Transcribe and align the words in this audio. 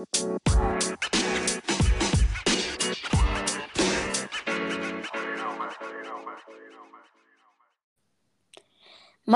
Moin 0.00 0.06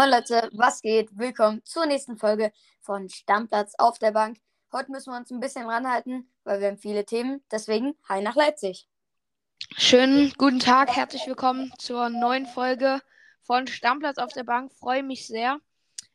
Leute, 0.09 0.49
was 0.55 0.81
geht? 0.81 1.11
Willkommen 1.19 1.63
zur 1.67 1.85
nächsten 1.85 2.17
Folge 2.17 2.51
von 2.81 3.11
Stammplatz 3.11 3.75
auf 3.77 3.99
der 3.99 4.13
Bank. 4.13 4.39
Heute 4.73 4.91
müssen 4.91 5.13
wir 5.13 5.19
uns 5.19 5.31
ein 5.31 5.41
bisschen 5.41 5.69
ranhalten, 5.69 6.33
weil 6.45 6.61
wir 6.61 6.69
haben 6.69 6.79
viele 6.79 7.05
Themen. 7.05 7.45
Deswegen, 7.51 7.95
hi 8.09 8.23
nach 8.23 8.35
Leipzig. 8.35 8.89
Schönen 9.77 10.33
guten 10.39 10.61
Tag, 10.61 10.97
herzlich 10.97 11.27
willkommen 11.27 11.75
zur 11.79 12.09
neuen 12.09 12.47
Folge 12.47 13.03
von 13.43 13.67
Stammplatz 13.67 14.17
auf 14.17 14.33
der 14.33 14.45
Bank. 14.45 14.73
Freue 14.73 15.03
mich 15.03 15.27
sehr. 15.27 15.61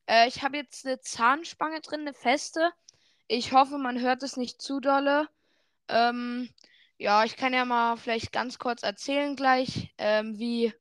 Äh, 0.07 0.27
ich 0.27 0.41
habe 0.41 0.57
jetzt 0.57 0.87
eine 0.87 0.99
Zahnspange 1.01 1.81
drin, 1.81 2.01
eine 2.01 2.15
feste. 2.15 2.71
Ich 3.31 3.53
hoffe, 3.53 3.77
man 3.77 4.01
hört 4.01 4.23
es 4.23 4.37
nicht 4.37 4.59
zu 4.59 4.79
dolle. 4.79 5.29
Ähm, 5.87 6.49
ja, 6.97 7.23
ich 7.25 7.37
kann 7.37 7.53
ja 7.53 7.63
mal 7.63 7.95
vielleicht 7.95 8.31
ganz 8.31 8.57
kurz 8.57 8.81
erzählen 8.81 9.35
gleich, 9.35 9.93
ähm, 9.99 10.39
wie, 10.39 10.73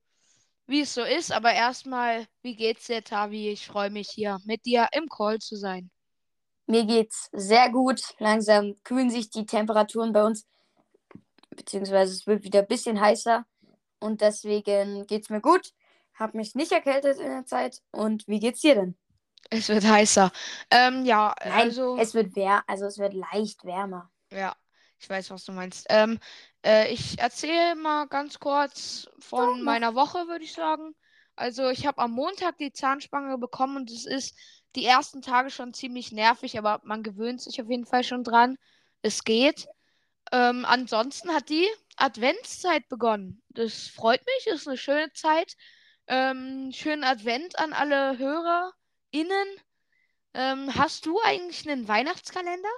wie 0.66 0.80
es 0.80 0.95
so 0.95 1.02
ist. 1.02 1.30
Aber 1.30 1.52
erstmal, 1.52 2.26
wie 2.40 2.56
geht's 2.56 2.87
dir, 2.87 3.04
Tavi? 3.04 3.50
Ich 3.50 3.66
freue 3.66 3.90
mich 3.90 4.09
hier 4.09 4.38
mit 4.46 4.64
dir 4.64 4.88
im 4.92 5.10
Call 5.10 5.40
zu 5.40 5.56
sein. 5.56 5.90
Mir 6.66 6.87
geht's 6.87 7.28
sehr 7.32 7.68
gut. 7.70 8.00
Langsam 8.18 8.76
kühlen 8.82 9.10
sich 9.10 9.28
die 9.28 9.45
Temperaturen 9.45 10.15
bei 10.15 10.24
uns, 10.24 10.46
beziehungsweise 11.51 12.15
es 12.15 12.26
wird 12.26 12.45
wieder 12.45 12.60
ein 12.60 12.66
bisschen 12.66 12.98
heißer. 12.98 13.45
Und 14.01 14.23
deswegen 14.23 15.06
geht's 15.06 15.28
mir 15.28 15.42
gut. 15.42 15.74
Hab 16.15 16.32
mich 16.32 16.54
nicht 16.54 16.73
erkältet 16.73 17.18
in 17.18 17.28
der 17.28 17.45
Zeit. 17.45 17.82
Und 17.90 18.26
wie 18.26 18.40
geht's 18.40 18.62
dir 18.62 18.74
denn? 18.74 18.96
Es 19.51 19.69
wird 19.69 19.84
heißer. 19.84 20.30
Ähm, 20.70 21.05
ja, 21.05 21.34
Nein, 21.42 21.52
also. 21.52 21.96
es 21.98 22.15
wird 22.15 22.37
wär 22.37 22.62
also 22.66 22.87
es 22.87 22.98
wird 22.98 23.15
leicht 23.15 23.65
wärmer. 23.65 24.10
Ja, 24.30 24.55
ich 24.98 25.09
weiß, 25.09 25.30
was 25.30 25.45
du 25.45 25.52
meinst. 25.52 25.87
Ähm, 25.88 26.19
äh, 26.65 26.93
ich 26.93 27.18
erzähle 27.18 27.74
mal 27.77 28.07
ganz 28.07 28.38
kurz 28.38 29.09
von 29.18 29.59
mach. 29.59 29.73
meiner 29.73 29.95
Woche, 29.95 30.27
würde 30.29 30.45
ich 30.45 30.52
sagen. 30.52 30.95
Also, 31.37 31.68
ich 31.68 31.87
habe 31.87 32.02
am 32.02 32.10
Montag 32.10 32.59
die 32.59 32.73
Zahnspange 32.73 33.38
bekommen 33.38 33.77
und 33.77 33.90
es 33.90 34.07
ist 34.07 34.37
die 34.74 34.85
ersten 34.85 35.23
Tage 35.23 35.51
schon 35.51 35.73
ziemlich 35.73 36.12
nervig, 36.12 36.59
aber 36.59 36.80
man 36.84 37.02
gewöhnt 37.02 37.40
sich 37.40 37.60
auf 37.62 37.71
jeden 37.71 37.87
Fall 37.87 38.05
schon 38.05 38.24
dran. 38.24 38.59
Es 39.02 39.24
geht. 39.24 39.68
Ähm, 40.32 40.65
ansonsten 40.66 41.30
hat 41.32 41.49
die 41.49 41.66
Adventszeit 41.96 42.88
begonnen. 42.88 43.43
Das 43.51 43.87
freut 43.88 44.21
mich, 44.27 44.46
ist 44.52 44.68
eine 44.68 44.77
schöne 44.77 45.12
Zeit. 45.12 45.57
Ähm, 46.07 46.71
schönen 46.73 47.05
Advent 47.05 47.59
an 47.59 47.73
alle 47.73 48.18
HörerInnen. 49.12 49.48
Ähm, 50.34 50.74
hast 50.74 51.06
du 51.06 51.18
eigentlich 51.24 51.68
einen 51.68 51.88
Weihnachtskalender? 51.88 52.68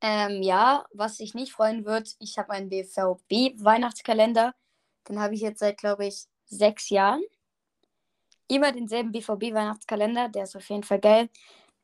Ähm, 0.00 0.42
ja, 0.42 0.86
was 0.92 1.18
sich 1.18 1.34
nicht 1.34 1.52
freuen 1.52 1.84
wird, 1.84 2.16
ich 2.20 2.38
habe 2.38 2.50
einen 2.50 2.70
BVB-Weihnachtskalender. 2.70 4.54
Den 5.08 5.20
habe 5.20 5.34
ich 5.34 5.42
jetzt 5.42 5.60
seit, 5.60 5.78
glaube 5.78 6.06
ich, 6.06 6.24
sechs 6.46 6.88
Jahren. 6.88 7.22
Immer 8.48 8.72
denselben 8.72 9.12
BVB-Weihnachtskalender, 9.12 10.28
der 10.28 10.44
ist 10.44 10.56
auf 10.56 10.68
jeden 10.70 10.84
Fall 10.84 11.00
geil. 11.00 11.28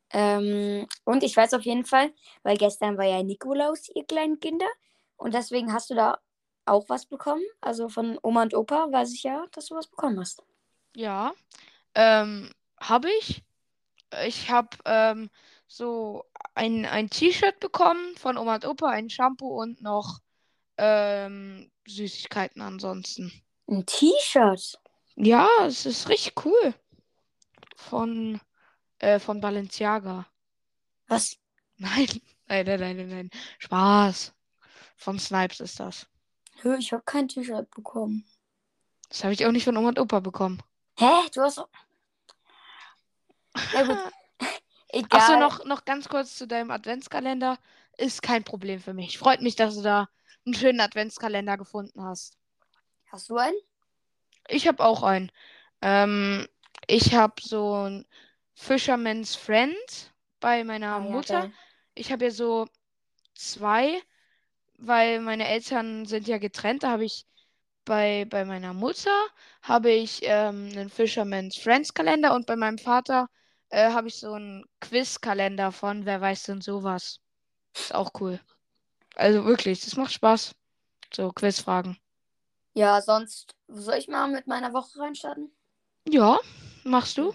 Ähm, 0.09 0.87
und 1.03 1.23
ich 1.23 1.35
weiß 1.37 1.53
auf 1.53 1.63
jeden 1.63 1.85
Fall, 1.85 2.13
weil 2.43 2.57
gestern 2.57 2.97
war 2.97 3.05
ja 3.05 3.21
Nikolaus, 3.21 3.89
ihr 3.93 4.05
kleinen 4.05 4.39
Kinder. 4.39 4.67
Und 5.17 5.33
deswegen 5.33 5.71
hast 5.73 5.89
du 5.89 5.95
da 5.95 6.19
auch 6.65 6.89
was 6.89 7.05
bekommen. 7.05 7.43
Also 7.61 7.89
von 7.89 8.17
Oma 8.23 8.43
und 8.43 8.53
Opa 8.55 8.91
weiß 8.91 9.13
ich 9.13 9.23
ja, 9.23 9.45
dass 9.51 9.67
du 9.67 9.75
was 9.75 9.87
bekommen 9.87 10.19
hast. 10.19 10.43
Ja, 10.95 11.33
ähm, 11.93 12.51
habe 12.79 13.09
ich. 13.19 13.43
Ich 14.25 14.49
habe 14.49 14.69
ähm, 14.85 15.29
so 15.67 16.23
ein, 16.55 16.85
ein 16.85 17.09
T-Shirt 17.09 17.59
bekommen 17.59 18.15
von 18.15 18.37
Oma 18.37 18.55
und 18.55 18.65
Opa, 18.65 18.89
ein 18.89 19.09
Shampoo 19.09 19.61
und 19.61 19.81
noch 19.81 20.19
ähm, 20.77 21.69
Süßigkeiten 21.85 22.61
ansonsten. 22.61 23.31
Ein 23.67 23.85
T-Shirt. 23.85 24.79
Ja, 25.15 25.47
es 25.65 25.85
ist 25.85 26.09
richtig 26.09 26.45
cool. 26.45 26.73
Von, 27.75 28.39
äh, 28.99 29.19
von 29.19 29.41
Balenciaga. 29.41 30.27
Was? 31.07 31.37
Nein, 31.77 32.07
nein, 32.47 32.65
nein, 32.65 32.79
nein, 32.79 33.09
nein. 33.09 33.29
Spaß. 33.59 34.33
Von 34.95 35.19
Snipes 35.19 35.59
ist 35.59 35.79
das. 35.79 36.07
Ich 36.79 36.91
habe 36.91 37.03
kein 37.03 37.27
T-Shirt 37.27 37.69
bekommen. 37.71 38.25
Das 39.09 39.23
habe 39.23 39.33
ich 39.33 39.45
auch 39.45 39.51
nicht 39.51 39.63
von 39.63 39.77
Oma 39.77 39.89
und 39.89 39.99
Opa 39.99 40.19
bekommen. 40.19 40.61
Hä? 40.97 41.05
Du 41.33 41.41
hast. 41.41 41.63
Ja, 43.73 43.83
gut. 43.83 43.97
Egal. 44.89 45.19
Achso, 45.19 45.39
noch, 45.39 45.65
noch 45.65 45.85
ganz 45.85 46.07
kurz 46.07 46.35
zu 46.35 46.47
deinem 46.47 46.71
Adventskalender. 46.71 47.57
Ist 47.97 48.21
kein 48.21 48.43
Problem 48.43 48.79
für 48.79 48.93
mich. 48.93 49.17
Freut 49.17 49.41
mich, 49.41 49.55
dass 49.55 49.75
du 49.75 49.81
da 49.81 50.07
einen 50.45 50.55
schönen 50.55 50.79
Adventskalender 50.79 51.57
gefunden 51.57 52.03
hast. 52.03 52.37
Hast 53.11 53.29
du 53.29 53.37
einen? 53.37 53.57
Ich 54.47 54.67
habe 54.67 54.83
auch 54.83 55.03
einen. 55.03 55.31
Ähm, 55.81 56.47
ich 56.87 57.13
habe 57.13 57.35
so 57.41 57.87
ein 57.87 58.05
Fisherman's 58.53 59.35
Friend 59.35 60.13
bei 60.39 60.63
meiner 60.63 60.87
ja, 60.87 60.99
Mutter. 60.99 61.41
geil. 61.41 61.53
Ich 61.95 62.11
habe 62.11 62.25
ja 62.25 62.31
so 62.31 62.67
zwei, 63.35 64.01
weil 64.77 65.19
meine 65.19 65.47
Eltern 65.47 66.05
sind 66.05 66.27
ja 66.27 66.37
getrennt. 66.37 66.83
Da 66.83 66.91
habe 66.91 67.05
ich 67.05 67.25
bei, 67.85 68.25
bei 68.29 68.45
meiner 68.45 68.73
Mutter 68.73 69.15
habe 69.61 69.91
ich 69.91 70.21
ähm, 70.23 70.69
einen 70.71 70.89
Fisherman's 70.89 71.57
Friends 71.57 71.93
Kalender 71.93 72.35
und 72.35 72.45
bei 72.45 72.55
meinem 72.55 72.77
Vater 72.77 73.27
äh, 73.69 73.91
habe 73.91 74.07
ich 74.07 74.19
so 74.19 74.33
einen 74.33 74.65
Quiz-Kalender 74.81 75.71
von 75.71 76.05
Wer 76.05 76.21
weiß 76.21 76.43
denn 76.43 76.61
sowas. 76.61 77.19
Ist 77.75 77.93
auch 77.93 78.11
cool. 78.19 78.39
Also 79.15 79.45
wirklich, 79.45 79.81
das 79.83 79.95
macht 79.95 80.13
Spaß. 80.13 80.55
So 81.13 81.31
Quizfragen. 81.31 81.97
Ja, 82.73 83.01
sonst 83.01 83.55
soll 83.67 83.95
ich 83.95 84.07
mal 84.07 84.27
mit 84.27 84.47
meiner 84.47 84.73
Woche 84.73 84.99
reinstarten? 84.99 85.51
Ja, 86.07 86.39
machst 86.83 87.17
du? 87.17 87.33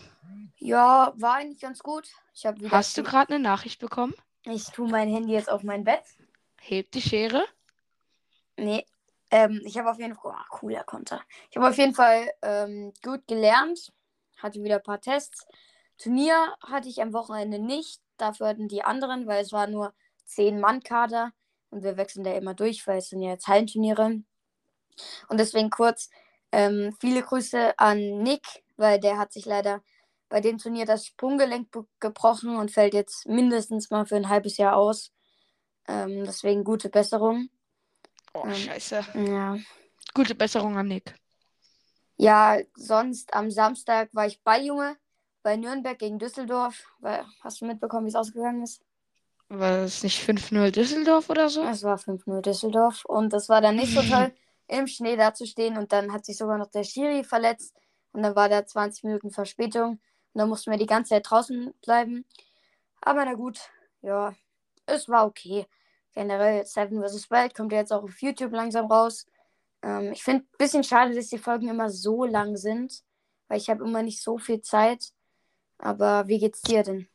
Ja, 0.58 1.12
war 1.16 1.34
eigentlich 1.34 1.60
ganz 1.60 1.80
gut. 1.80 2.08
Ich 2.34 2.46
habe 2.46 2.60
wieder. 2.60 2.70
Hast 2.70 2.96
du 2.96 3.02
gerade 3.02 3.34
eine 3.34 3.42
Nachricht 3.42 3.80
bekommen? 3.80 4.14
Ich 4.44 4.66
tue 4.66 4.88
mein 4.88 5.08
Handy 5.08 5.32
jetzt 5.32 5.50
auf 5.50 5.62
mein 5.62 5.84
Bett. 5.84 6.04
Heb 6.60 6.90
die 6.92 7.02
Schere. 7.02 7.44
Nee. 8.56 8.86
Ähm, 9.30 9.60
ich 9.64 9.76
habe 9.78 9.90
auf 9.90 9.98
jeden 9.98 10.14
Fall. 10.14 10.32
Oh, 10.32 10.56
cooler 10.56 10.84
Konter. 10.84 11.20
Ich 11.50 11.56
habe 11.56 11.68
auf 11.68 11.76
jeden 11.76 11.94
Fall 11.94 12.30
ähm, 12.42 12.92
gut 13.02 13.26
gelernt. 13.26 13.92
Hatte 14.38 14.62
wieder 14.62 14.76
ein 14.76 14.82
paar 14.82 15.00
Tests. 15.00 15.46
Turnier 16.02 16.54
hatte 16.62 16.88
ich 16.88 17.00
am 17.02 17.12
Wochenende 17.12 17.58
nicht. 17.58 18.00
Dafür 18.16 18.48
hatten 18.48 18.68
die 18.68 18.82
anderen, 18.82 19.26
weil 19.26 19.42
es 19.42 19.52
war 19.52 19.66
nur 19.66 19.94
10 20.24 20.60
Mann-Kader. 20.60 21.32
Und 21.70 21.82
wir 21.82 21.96
wechseln 21.96 22.24
da 22.24 22.32
immer 22.32 22.54
durch, 22.54 22.86
weil 22.86 22.98
es 22.98 23.08
sind 23.08 23.22
ja 23.22 23.30
jetzt 23.30 23.46
Hallenturniere. 23.46 24.22
Und 25.28 25.38
deswegen 25.40 25.70
kurz 25.70 26.10
ähm, 26.50 26.94
viele 27.00 27.22
Grüße 27.22 27.78
an 27.78 28.22
Nick, 28.22 28.42
weil 28.76 29.00
der 29.00 29.18
hat 29.18 29.32
sich 29.32 29.46
leider 29.46 29.82
bei 30.28 30.40
dem 30.40 30.58
Turnier 30.58 30.86
das 30.86 31.06
Sprunggelenk 31.06 31.68
gebrochen 32.00 32.56
und 32.56 32.70
fällt 32.70 32.94
jetzt 32.94 33.26
mindestens 33.26 33.90
mal 33.90 34.06
für 34.06 34.16
ein 34.16 34.28
halbes 34.28 34.56
Jahr 34.56 34.76
aus. 34.76 35.12
Ähm, 35.88 36.24
deswegen 36.24 36.64
gute 36.64 36.88
Besserung. 36.88 37.48
Oh, 38.34 38.44
Ähm. 38.46 38.54
scheiße. 38.54 39.04
Ja. 39.26 39.58
Gute 40.14 40.34
Besserung 40.34 40.76
an 40.76 40.88
Nick. 40.88 41.14
Ja, 42.16 42.58
sonst 42.76 43.32
am 43.34 43.50
Samstag 43.50 44.10
war 44.12 44.26
ich 44.26 44.42
bei 44.42 44.60
Junge, 44.60 44.96
bei 45.42 45.56
Nürnberg 45.56 45.98
gegen 45.98 46.18
Düsseldorf. 46.18 46.84
Weil, 47.00 47.24
hast 47.42 47.60
du 47.60 47.66
mitbekommen, 47.66 48.06
wie 48.06 48.10
es 48.10 48.16
ausgegangen 48.16 48.62
ist? 48.62 48.82
War 49.48 49.84
es 49.84 50.02
nicht 50.02 50.26
5-0 50.26 50.70
Düsseldorf 50.70 51.28
oder 51.28 51.50
so? 51.50 51.62
Es 51.64 51.82
war 51.82 51.98
5-0 51.98 52.40
Düsseldorf 52.40 53.04
und 53.04 53.32
das 53.32 53.48
war 53.48 53.60
dann 53.60 53.76
nicht 53.76 53.94
so 53.94 54.02
toll, 54.02 54.32
im 54.68 54.86
Schnee 54.86 55.16
dazustehen 55.16 55.76
und 55.76 55.92
dann 55.92 56.12
hat 56.12 56.24
sich 56.24 56.38
sogar 56.38 56.56
noch 56.56 56.70
der 56.70 56.84
Schiri 56.84 57.22
verletzt 57.22 57.76
und 58.12 58.22
dann 58.22 58.34
war 58.34 58.48
da 58.48 58.64
20 58.64 59.04
Minuten 59.04 59.30
Verspätung 59.30 59.90
und 59.90 60.38
dann 60.38 60.48
mussten 60.48 60.70
wir 60.70 60.78
die 60.78 60.86
ganze 60.86 61.10
Zeit 61.10 61.28
draußen 61.28 61.74
bleiben. 61.82 62.24
Aber 63.02 63.24
na 63.24 63.34
gut, 63.34 63.58
ja, 64.00 64.34
es 64.86 65.08
war 65.08 65.26
okay. 65.26 65.66
Generell 66.14 66.64
Seven 66.64 67.02
vs. 67.02 67.30
Wild 67.30 67.54
kommt 67.54 67.72
ja 67.72 67.78
jetzt 67.78 67.92
auch 67.92 68.04
auf 68.04 68.22
YouTube 68.22 68.52
langsam 68.52 68.86
raus. 68.86 69.26
Ähm, 69.82 70.12
ich 70.12 70.22
finde 70.22 70.44
ein 70.44 70.56
bisschen 70.58 70.84
schade, 70.84 71.14
dass 71.14 71.28
die 71.28 71.38
Folgen 71.38 71.68
immer 71.68 71.90
so 71.90 72.24
lang 72.24 72.56
sind, 72.56 73.02
weil 73.48 73.58
ich 73.58 73.68
habe 73.68 73.84
immer 73.84 74.02
nicht 74.02 74.22
so 74.22 74.38
viel 74.38 74.60
Zeit. 74.62 75.12
Aber 75.82 76.28
wie 76.28 76.38
geht's 76.38 76.62
dir 76.62 76.82
denn 76.84 77.08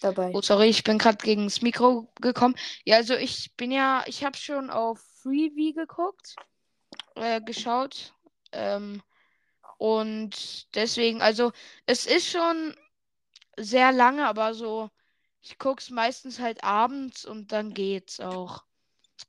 dabei? 0.00 0.32
Oh, 0.32 0.40
sorry, 0.40 0.68
ich 0.68 0.82
bin 0.82 0.98
gerade 0.98 1.18
gegen 1.18 1.44
das 1.44 1.62
Mikro 1.62 2.08
gekommen. 2.20 2.54
Ja, 2.84 2.96
also 2.96 3.14
ich 3.14 3.54
bin 3.56 3.70
ja, 3.70 4.02
ich 4.06 4.24
habe 4.24 4.36
schon 4.36 4.70
auf 4.70 4.98
Freebie 5.22 5.74
geguckt, 5.74 6.36
äh, 7.16 7.40
geschaut. 7.42 8.14
Ähm, 8.52 9.02
und 9.76 10.74
deswegen, 10.74 11.20
also 11.20 11.52
es 11.86 12.06
ist 12.06 12.26
schon 12.28 12.74
sehr 13.58 13.92
lange, 13.92 14.26
aber 14.26 14.54
so, 14.54 14.90
ich 15.42 15.58
gucke 15.58 15.82
es 15.82 15.90
meistens 15.90 16.40
halt 16.40 16.64
abends 16.64 17.26
und 17.26 17.52
dann 17.52 17.74
geht's 17.74 18.20
auch. 18.20 18.64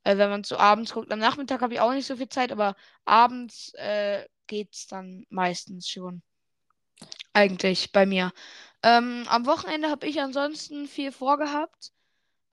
Äh, 0.04 0.16
wenn 0.16 0.30
man 0.30 0.44
so 0.44 0.56
abends 0.56 0.92
guckt. 0.92 1.12
Am 1.12 1.18
Nachmittag 1.18 1.60
habe 1.60 1.74
ich 1.74 1.80
auch 1.80 1.92
nicht 1.92 2.06
so 2.06 2.16
viel 2.16 2.28
Zeit, 2.28 2.52
aber 2.52 2.76
abends 3.04 3.74
äh, 3.74 4.26
geht's 4.46 4.86
dann 4.86 5.26
meistens 5.28 5.88
schon. 5.88 6.22
Eigentlich 7.32 7.92
bei 7.92 8.06
mir. 8.06 8.32
Ähm, 8.82 9.26
am 9.28 9.46
Wochenende 9.46 9.90
habe 9.90 10.06
ich 10.06 10.20
ansonsten 10.20 10.88
viel 10.88 11.12
vorgehabt. 11.12 11.92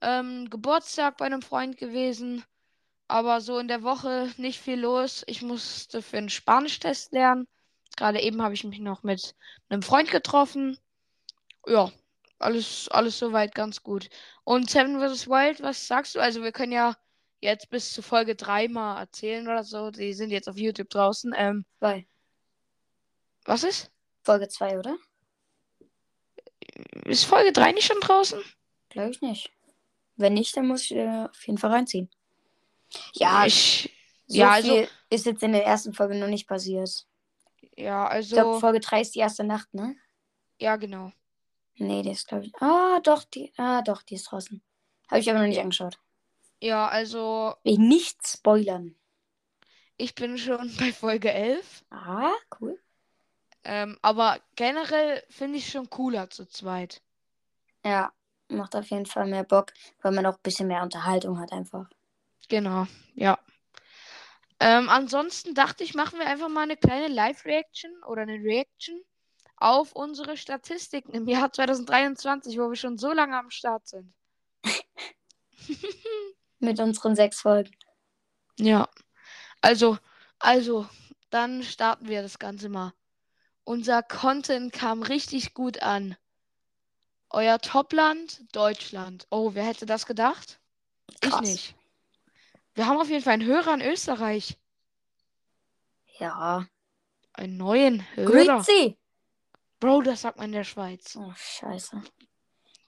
Ähm, 0.00 0.50
Geburtstag 0.50 1.16
bei 1.16 1.26
einem 1.26 1.42
Freund 1.42 1.76
gewesen. 1.76 2.44
Aber 3.08 3.40
so 3.40 3.58
in 3.58 3.68
der 3.68 3.82
Woche 3.82 4.30
nicht 4.36 4.60
viel 4.60 4.80
los. 4.80 5.24
Ich 5.26 5.42
musste 5.42 6.02
für 6.02 6.18
einen 6.18 6.28
Spanisch-Test 6.28 7.12
lernen. 7.12 7.48
Gerade 7.96 8.20
eben 8.20 8.42
habe 8.42 8.54
ich 8.54 8.64
mich 8.64 8.78
noch 8.80 9.02
mit 9.02 9.34
einem 9.70 9.82
Freund 9.82 10.10
getroffen. 10.10 10.78
Ja, 11.66 11.90
alles, 12.38 12.88
alles 12.90 13.18
soweit 13.18 13.54
ganz 13.54 13.82
gut. 13.82 14.10
Und 14.44 14.70
Seven 14.70 15.00
vs. 15.00 15.26
Wild, 15.28 15.62
was 15.62 15.86
sagst 15.86 16.14
du? 16.14 16.20
Also 16.20 16.42
wir 16.42 16.52
können 16.52 16.72
ja 16.72 16.96
jetzt 17.40 17.70
bis 17.70 17.92
zu 17.92 18.02
Folge 18.02 18.34
3 18.36 18.68
mal 18.68 19.00
erzählen 19.00 19.46
oder 19.48 19.64
so. 19.64 19.90
Die 19.90 20.12
sind 20.12 20.30
jetzt 20.30 20.48
auf 20.48 20.56
YouTube 20.56 20.90
draußen. 20.90 21.32
Ähm, 21.36 21.64
Zwei. 21.78 22.06
was 23.46 23.64
ist? 23.64 23.90
Folge 24.22 24.48
2, 24.48 24.78
oder? 24.78 24.96
Ist 27.04 27.24
Folge 27.24 27.52
3 27.52 27.72
nicht 27.72 27.86
schon 27.86 28.00
draußen? 28.00 28.40
Glaube 28.90 29.10
ich 29.10 29.20
nicht. 29.20 29.50
Wenn 30.16 30.34
nicht, 30.34 30.56
dann 30.56 30.66
muss 30.66 30.82
ich 30.82 30.92
äh, 30.92 31.26
auf 31.30 31.46
jeden 31.46 31.58
Fall 31.58 31.70
reinziehen. 31.70 32.10
Ja, 33.14 33.46
ich. 33.46 33.92
so 34.26 34.38
ja, 34.38 34.50
also. 34.50 34.86
ist 35.10 35.26
jetzt 35.26 35.42
in 35.42 35.52
der 35.52 35.64
ersten 35.64 35.92
Folge 35.92 36.14
noch 36.16 36.26
nicht 36.28 36.48
passiert. 36.48 37.06
Ja, 37.76 38.18
Ich 38.18 38.30
glaube, 38.30 38.48
also. 38.50 38.60
Folge 38.60 38.80
3 38.80 39.00
ist 39.00 39.14
die 39.14 39.20
erste 39.20 39.44
Nacht, 39.44 39.72
ne? 39.74 39.96
Ja, 40.58 40.76
genau. 40.76 41.12
Nee, 41.76 42.02
die 42.02 42.10
ist, 42.10 42.26
glaube 42.26 42.46
ich. 42.46 42.52
Ah, 42.60 43.00
doch, 43.00 43.22
die. 43.24 43.52
Ah, 43.56 43.82
doch, 43.82 44.02
die 44.02 44.14
ist 44.14 44.24
draußen. 44.24 44.60
Habe 45.08 45.20
ich 45.20 45.30
aber 45.30 45.38
noch 45.38 45.46
nicht 45.46 45.60
angeschaut. 45.60 45.98
Ja, 46.60 46.88
also. 46.88 47.54
Will 47.62 47.78
nicht 47.78 48.26
spoilern. 48.26 48.96
Ich 49.96 50.14
bin 50.14 50.38
schon 50.38 50.74
bei 50.78 50.92
Folge 50.92 51.32
11. 51.32 51.84
Ah, 51.90 52.32
cool. 52.60 52.80
Ähm, 53.64 53.98
aber 54.02 54.38
generell 54.56 55.22
finde 55.28 55.58
ich 55.58 55.70
schon 55.70 55.90
cooler 55.90 56.30
zu 56.30 56.46
zweit. 56.46 57.02
Ja, 57.84 58.12
macht 58.48 58.76
auf 58.76 58.88
jeden 58.90 59.06
Fall 59.06 59.26
mehr 59.26 59.44
Bock, 59.44 59.72
weil 60.02 60.12
man 60.12 60.26
auch 60.26 60.36
ein 60.36 60.42
bisschen 60.42 60.68
mehr 60.68 60.82
Unterhaltung 60.82 61.38
hat 61.38 61.52
einfach. 61.52 61.86
Genau, 62.48 62.86
ja. 63.14 63.38
Ähm, 64.60 64.88
ansonsten 64.88 65.54
dachte 65.54 65.84
ich, 65.84 65.94
machen 65.94 66.18
wir 66.18 66.26
einfach 66.26 66.48
mal 66.48 66.62
eine 66.62 66.76
kleine 66.76 67.08
Live-Reaction 67.08 68.02
oder 68.04 68.22
eine 68.22 68.42
Reaction 68.42 69.00
auf 69.56 69.92
unsere 69.92 70.36
Statistiken 70.36 71.12
im 71.12 71.28
Jahr 71.28 71.52
2023, 71.52 72.58
wo 72.58 72.68
wir 72.68 72.76
schon 72.76 72.98
so 72.98 73.12
lange 73.12 73.36
am 73.36 73.50
Start 73.50 73.86
sind. 73.86 74.12
Mit 76.58 76.80
unseren 76.80 77.14
sechs 77.14 77.40
Folgen. 77.40 77.70
Ja. 78.58 78.88
Also, 79.60 79.98
also, 80.38 80.88
dann 81.30 81.62
starten 81.62 82.08
wir 82.08 82.22
das 82.22 82.38
Ganze 82.38 82.68
mal. 82.68 82.92
Unser 83.68 84.02
Content 84.02 84.72
kam 84.72 85.02
richtig 85.02 85.52
gut 85.52 85.82
an. 85.82 86.16
Euer 87.28 87.58
Topland, 87.60 88.40
Deutschland. 88.52 89.26
Oh, 89.30 89.50
wer 89.52 89.62
hätte 89.66 89.84
das 89.84 90.06
gedacht? 90.06 90.58
Krass. 91.20 91.42
Ich 91.42 91.50
nicht. 91.50 91.74
Wir 92.72 92.86
haben 92.86 92.98
auf 92.98 93.10
jeden 93.10 93.22
Fall 93.22 93.34
einen 93.34 93.44
Hörer 93.46 93.74
in 93.74 93.82
Österreich. 93.82 94.56
Ja. 96.18 96.66
Einen 97.34 97.58
neuen 97.58 98.06
Hörer. 98.16 98.30
Grüezi! 98.62 98.96
Bro, 99.80 100.00
das 100.00 100.22
sagt 100.22 100.38
man 100.38 100.46
in 100.46 100.52
der 100.52 100.64
Schweiz. 100.64 101.14
Oh, 101.16 101.30
scheiße. 101.36 102.02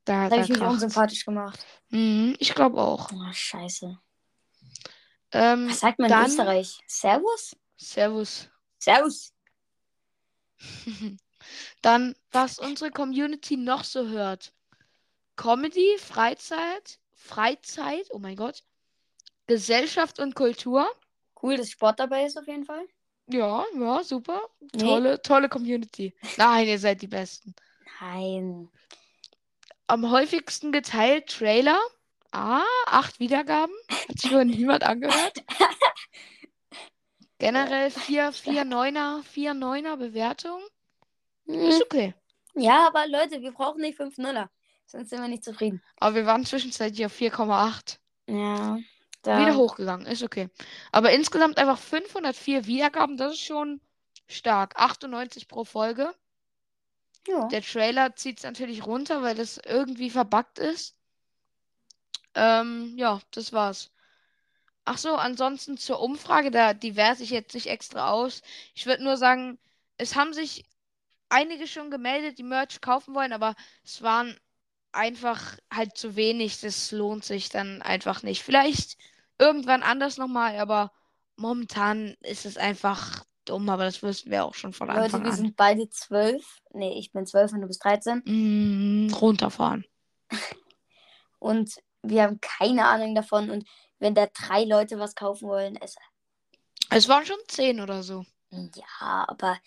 Da, 0.06 0.30
Das 0.30 0.30
da 0.30 0.36
habe 0.36 0.42
ich 0.44 0.48
mich 0.48 0.60
unsympathisch 0.62 1.26
gemacht. 1.26 1.62
Mhm, 1.90 2.36
ich 2.38 2.54
glaube 2.54 2.80
auch. 2.80 3.10
Oh, 3.12 3.32
scheiße. 3.32 3.98
Ähm, 5.32 5.68
Was 5.68 5.80
sagt 5.80 5.98
man 5.98 6.08
dann- 6.08 6.24
in 6.24 6.30
Österreich? 6.30 6.80
Servus? 6.86 7.54
Servus. 7.76 8.48
Servus. 8.78 9.34
Dann, 11.82 12.14
was 12.32 12.58
unsere 12.58 12.90
Community 12.90 13.56
noch 13.56 13.84
so 13.84 14.08
hört. 14.08 14.52
Comedy, 15.36 15.96
Freizeit, 15.98 16.98
Freizeit, 17.14 18.08
oh 18.10 18.18
mein 18.18 18.36
Gott. 18.36 18.62
Gesellschaft 19.46 20.18
und 20.18 20.34
Kultur. 20.34 20.86
Cool, 21.42 21.56
dass 21.56 21.70
Sport 21.70 21.98
dabei 21.98 22.26
ist 22.26 22.38
auf 22.38 22.46
jeden 22.46 22.64
Fall. 22.64 22.86
Ja, 23.26 23.64
ja, 23.78 24.04
super. 24.04 24.42
Nee. 24.60 24.82
Tolle, 24.82 25.22
tolle 25.22 25.48
Community. 25.48 26.14
Nein, 26.36 26.66
ihr 26.66 26.78
seid 26.78 27.00
die 27.00 27.06
Besten. 27.06 27.54
Nein. 28.00 28.68
Am 29.86 30.10
häufigsten 30.10 30.72
geteilt 30.72 31.28
Trailer. 31.28 31.80
Ah, 32.32 32.62
acht 32.86 33.18
Wiedergaben. 33.18 33.74
Hat 34.08 34.18
sich 34.18 34.32
wohl 34.32 34.44
niemand 34.44 34.84
angehört. 34.84 35.42
Generell 37.40 37.90
vier, 37.90 38.32
vier 38.32 38.64
Neuner, 38.64 39.22
vier 39.24 39.54
Neuner 39.54 39.96
Bewertungen. 39.96 40.62
Ist 41.46 41.76
Hm. 41.78 41.82
okay. 41.84 42.14
Ja, 42.54 42.86
aber 42.86 43.08
Leute, 43.08 43.40
wir 43.40 43.52
brauchen 43.52 43.80
nicht 43.80 43.96
5 43.96 44.18
Nuller. 44.18 44.50
Sonst 44.86 45.10
sind 45.10 45.20
wir 45.20 45.28
nicht 45.28 45.44
zufrieden. 45.44 45.82
Aber 45.98 46.14
wir 46.16 46.26
waren 46.26 46.44
zwischenzeitlich 46.44 47.06
auf 47.06 47.12
4,8. 47.12 47.98
Ja. 48.26 48.78
Da. 49.22 49.38
Wieder 49.40 49.56
hochgegangen, 49.56 50.06
ist 50.06 50.22
okay. 50.22 50.48
Aber 50.92 51.12
insgesamt 51.12 51.58
einfach 51.58 51.78
504 51.78 52.66
Wiedergaben, 52.66 53.16
das 53.16 53.34
ist 53.34 53.40
schon 53.44 53.80
stark. 54.28 54.74
98 54.76 55.48
pro 55.48 55.64
Folge. 55.64 56.14
Ja. 57.26 57.48
Der 57.48 57.62
Trailer 57.62 58.16
zieht 58.16 58.38
es 58.38 58.44
natürlich 58.44 58.86
runter, 58.86 59.22
weil 59.22 59.34
das 59.34 59.58
irgendwie 59.58 60.10
verbuggt 60.10 60.58
ist. 60.58 60.96
Ähm, 62.34 62.94
ja, 62.96 63.20
das 63.30 63.52
war's. 63.52 63.90
Ach 64.84 64.98
so, 64.98 65.14
ansonsten 65.14 65.76
zur 65.76 66.00
Umfrage, 66.00 66.50
da 66.50 66.74
die 66.74 66.96
werte 66.96 67.22
ich 67.22 67.30
jetzt 67.30 67.54
nicht 67.54 67.66
extra 67.66 68.10
aus. 68.10 68.42
Ich 68.74 68.86
würde 68.86 69.04
nur 69.04 69.16
sagen, 69.16 69.58
es 69.98 70.16
haben 70.16 70.32
sich 70.32 70.64
einige 71.28 71.66
schon 71.66 71.90
gemeldet, 71.90 72.38
die 72.38 72.42
Merch 72.42 72.80
kaufen 72.80 73.14
wollen, 73.14 73.32
aber 73.32 73.54
es 73.84 74.02
waren 74.02 74.36
einfach 74.92 75.58
halt 75.72 75.96
zu 75.96 76.16
wenig. 76.16 76.60
Das 76.60 76.90
lohnt 76.92 77.24
sich 77.24 77.48
dann 77.48 77.82
einfach 77.82 78.22
nicht. 78.22 78.42
Vielleicht 78.42 78.96
irgendwann 79.38 79.82
anders 79.82 80.16
nochmal, 80.18 80.58
aber 80.58 80.92
momentan 81.36 82.16
ist 82.22 82.46
es 82.46 82.56
einfach 82.56 83.24
dumm, 83.44 83.68
aber 83.68 83.84
das 83.84 84.02
wussten 84.02 84.30
wir 84.30 84.44
auch 84.44 84.54
schon 84.54 84.72
von 84.72 84.88
Leute, 84.88 85.00
Anfang 85.00 85.24
wir 85.24 85.30
an. 85.30 85.36
sind 85.36 85.56
beide 85.56 85.88
12. 85.88 86.44
Nee, 86.72 86.98
ich 86.98 87.12
bin 87.12 87.26
12 87.26 87.52
und 87.52 87.60
du 87.62 87.66
bist 87.66 87.84
13. 87.84 88.22
Mm, 88.24 89.14
runterfahren. 89.14 89.84
Und 91.38 91.76
wir 92.02 92.24
haben 92.24 92.38
keine 92.42 92.84
Ahnung 92.84 93.14
davon. 93.14 93.48
Und 93.48 93.64
wenn 94.00 94.14
da 94.14 94.26
drei 94.26 94.64
Leute 94.64 94.98
was 94.98 95.14
kaufen 95.14 95.48
wollen, 95.48 95.76
es. 95.76 95.94
Es 96.90 97.08
waren 97.08 97.24
schon 97.24 97.38
zehn 97.46 97.80
oder 97.80 98.02
so. 98.02 98.24
Ja, 98.50 99.24
aber. 99.28 99.58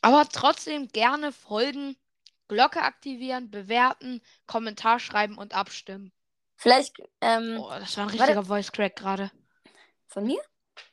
Aber 0.00 0.26
trotzdem 0.32 0.88
gerne 0.88 1.30
folgen, 1.32 1.96
Glocke 2.48 2.80
aktivieren, 2.82 3.50
bewerten, 3.50 4.22
Kommentar 4.46 4.98
schreiben 4.98 5.36
und 5.36 5.54
abstimmen. 5.54 6.12
Vielleicht 6.56 6.96
ähm, 7.20 7.58
Oh, 7.60 7.68
das 7.70 7.96
war 7.96 8.04
ein 8.04 8.10
Warte. 8.10 8.22
richtiger 8.22 8.44
Voice 8.44 8.72
Crack 8.72 8.96
gerade. 8.96 9.30
von 10.08 10.24
mir? 10.24 10.40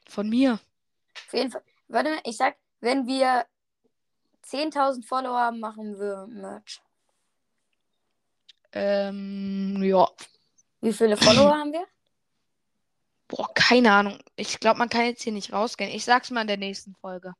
Von 0.08 0.28
mir. 0.30 0.60
Auf 1.28 1.34
jeden 1.34 1.52
Fall. 1.52 1.64
Warte 1.88 2.10
mal, 2.10 2.22
ich 2.26 2.36
sag, 2.38 2.58
wenn 2.82 3.08
wir 3.08 3.46
10.000 4.46 5.06
Follower 5.06 5.40
haben, 5.40 5.60
machen 5.60 5.98
wir 6.00 6.28
Merch. 6.28 6.82
Ähm, 8.74 9.82
ja. 9.84 10.08
Wie 10.82 10.94
viele 10.94 11.18
Follower 11.18 11.58
haben 11.58 11.74
wir? 11.74 11.88
Boah, 13.28 13.54
keine 13.54 13.92
Ahnung. 13.92 14.20
Ich 14.36 14.60
glaube, 14.60 14.80
man 14.80 14.90
kann 14.90 15.06
jetzt 15.06 15.24
hier 15.24 15.34
nicht 15.34 15.52
rausgehen. 15.52 15.92
Ich 15.92 16.06
sag's 16.06 16.32
mal 16.32 16.42
in 16.42 16.48
der 16.48 16.58
nächsten 16.58 16.96
Folge. 16.96 17.34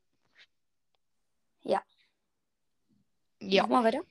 Ja. 1.62 1.82
Ja. 3.40 3.62
Mach 3.62 3.70
mal 3.70 3.84
weiter. 3.84 4.02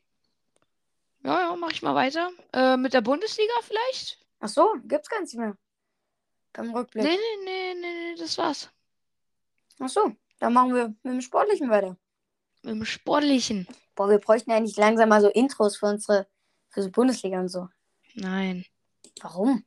Ja, 1.23 1.41
ja, 1.41 1.55
mach 1.55 1.71
ich 1.71 1.81
mal 1.81 1.95
weiter. 1.95 2.31
Äh, 2.53 2.77
mit 2.77 2.93
der 2.93 3.01
Bundesliga 3.01 3.53
vielleicht? 3.61 4.17
Ach 4.39 4.47
so, 4.47 4.75
gibt's 4.85 5.09
gar 5.09 5.19
nichts 5.19 5.35
mehr. 5.35 5.57
Beim 6.53 6.73
Rückblick. 6.73 7.03
Nee, 7.03 7.17
nee, 7.17 7.43
nee, 7.43 7.73
nee, 7.73 8.11
nee, 8.11 8.15
das 8.15 8.37
war's. 8.37 8.69
Ach 9.79 9.89
so, 9.89 10.15
dann 10.39 10.53
machen 10.53 10.73
wir 10.73 10.87
mit 10.87 11.13
dem 11.13 11.21
Sportlichen 11.21 11.69
weiter. 11.69 11.97
Mit 12.63 12.75
dem 12.75 12.85
Sportlichen. 12.85 13.67
Boah, 13.95 14.09
wir 14.09 14.19
bräuchten 14.19 14.51
eigentlich 14.51 14.77
langsam 14.77 15.09
mal 15.09 15.21
so 15.21 15.29
Intros 15.29 15.77
für 15.77 15.87
unsere 15.87 16.27
für 16.69 16.81
so 16.81 16.89
Bundesliga 16.89 17.39
und 17.39 17.49
so. 17.49 17.67
Nein. 18.15 18.65
Warum? 19.23 19.63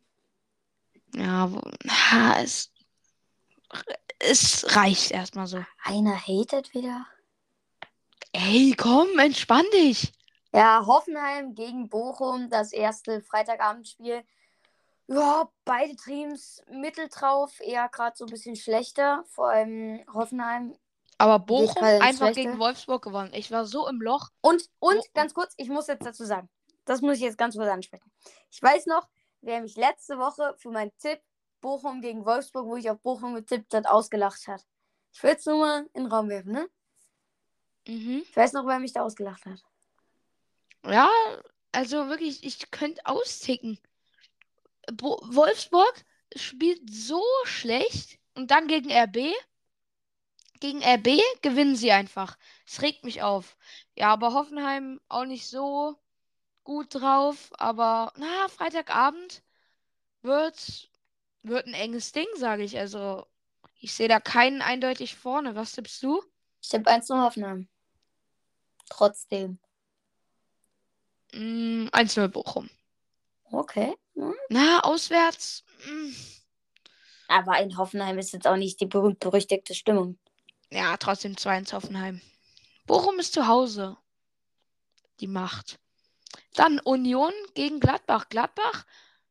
Ja, 1.14 1.50
ha, 1.88 2.40
es, 2.40 2.70
es 4.18 4.76
reicht 4.76 5.10
erstmal 5.10 5.46
so. 5.46 5.64
Einer 5.82 6.16
hatet 6.16 6.72
wieder. 6.74 7.06
Ey, 8.32 8.74
komm, 8.76 9.18
entspann 9.18 9.64
dich. 9.72 10.12
Ja, 10.52 10.84
Hoffenheim 10.86 11.54
gegen 11.54 11.88
Bochum, 11.88 12.48
das 12.50 12.72
erste 12.72 13.22
Freitagabendspiel. 13.22 14.24
Ja, 15.08 15.50
beide 15.64 15.96
Teams 15.96 16.62
mittel 16.70 17.08
drauf, 17.08 17.58
eher 17.60 17.88
gerade 17.88 18.16
so 18.16 18.24
ein 18.24 18.30
bisschen 18.30 18.56
schlechter. 18.56 19.24
Vor 19.26 19.48
allem 19.48 20.04
Hoffenheim. 20.12 20.76
Aber 21.18 21.38
Bochum 21.40 21.82
einfach 21.82 22.32
gegen 22.32 22.58
Wolfsburg 22.58 23.02
gewonnen. 23.02 23.32
Ich 23.34 23.50
war 23.50 23.66
so 23.66 23.88
im 23.88 24.00
Loch. 24.00 24.28
Und, 24.40 24.62
und 24.78 25.02
ganz 25.14 25.34
kurz, 25.34 25.52
ich 25.56 25.68
muss 25.68 25.88
jetzt 25.88 26.06
dazu 26.06 26.24
sagen, 26.24 26.48
das 26.84 27.00
muss 27.00 27.16
ich 27.16 27.22
jetzt 27.22 27.38
ganz 27.38 27.56
kurz 27.56 27.68
ansprechen. 27.68 28.10
Ich 28.50 28.62
weiß 28.62 28.86
noch, 28.86 29.08
wer 29.42 29.60
mich 29.60 29.76
letzte 29.76 30.18
Woche 30.18 30.54
für 30.58 30.70
meinen 30.70 30.92
Tipp 30.98 31.20
Bochum 31.60 32.00
gegen 32.00 32.24
Wolfsburg, 32.24 32.66
wo 32.66 32.76
ich 32.76 32.90
auf 32.90 33.00
Bochum 33.00 33.34
getippt 33.34 33.74
hat, 33.74 33.86
ausgelacht 33.86 34.46
hat. 34.48 34.66
Ich 35.12 35.22
will 35.22 35.30
jetzt 35.30 35.46
nur 35.46 35.58
mal 35.58 35.86
in 35.92 36.04
den 36.04 36.12
Raum 36.12 36.28
werfen, 36.28 36.52
ne? 36.52 36.70
Mhm. 37.86 38.22
Ich 38.28 38.36
weiß 38.36 38.52
noch, 38.52 38.66
wer 38.66 38.78
mich 38.78 38.92
da 38.92 39.02
ausgelacht 39.02 39.44
hat. 39.46 39.62
Ja, 40.86 41.08
Also 41.72 42.08
wirklich, 42.08 42.42
ich 42.44 42.70
könnte 42.70 43.04
austicken. 43.06 43.78
Bo 44.92 45.20
Wolfsburg 45.22 46.04
spielt 46.34 46.80
so 46.92 47.22
schlecht 47.44 48.18
und 48.34 48.50
dann 48.50 48.66
gegen 48.66 48.90
RB. 48.90 49.32
Gegen 50.60 50.82
RB 50.82 51.20
gewinnen 51.42 51.76
sie 51.76 51.92
einfach. 51.92 52.36
Es 52.66 52.82
regt 52.82 53.04
mich 53.04 53.22
auf. 53.22 53.56
Ja, 53.94 54.12
aber 54.12 54.34
Hoffenheim 54.34 55.00
auch 55.08 55.24
nicht 55.24 55.46
so 55.48 55.96
gut 56.64 56.94
drauf. 56.94 57.50
Aber 57.58 58.12
na, 58.16 58.48
Freitagabend 58.48 59.42
wird, 60.22 60.90
wird 61.42 61.66
ein 61.66 61.74
enges 61.74 62.12
Ding, 62.12 62.26
sage 62.36 62.62
ich. 62.62 62.78
Also, 62.78 63.26
ich 63.78 63.94
sehe 63.94 64.08
da 64.08 64.20
keinen 64.20 64.62
eindeutig 64.62 65.16
vorne. 65.16 65.54
Was 65.54 65.72
tippst 65.72 66.02
du? 66.02 66.22
Ich 66.62 66.72
habe 66.74 66.90
1 66.90 67.08
0 67.08 67.20
Hoffenheim. 67.20 67.68
Trotzdem. 68.88 69.58
Mm, 71.32 71.86
1-0 71.92 72.28
Bochum. 72.28 72.68
Okay. 73.50 73.94
Hm. 74.14 74.34
Na, 74.48 74.80
auswärts. 74.80 75.64
mm, 75.86 76.12
Aber 77.28 77.60
in 77.60 77.76
Hoffenheim 77.76 78.18
ist 78.18 78.32
jetzt 78.32 78.46
auch 78.46 78.56
nicht 78.56 78.80
die 78.80 78.86
berühmt-berüchtigte 78.86 79.74
Stimmung. 79.74 80.18
Ja, 80.70 80.96
trotzdem 80.96 81.36
2-1 81.36 81.72
Hoffenheim. 81.72 82.20
Bochum 82.86 83.18
ist 83.18 83.32
zu 83.32 83.46
Hause. 83.46 83.96
Die 85.20 85.26
Macht. 85.28 85.78
Dann 86.54 86.80
Union 86.80 87.32
gegen 87.54 87.80
Gladbach. 87.80 88.28
Gladbach 88.28 88.84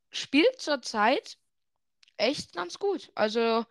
spielt 0.09 0.61
zurzeit 0.61 1.37
echt 2.17 2.53
ganz 2.53 2.79
gut. 2.79 3.11
Also 3.15 3.65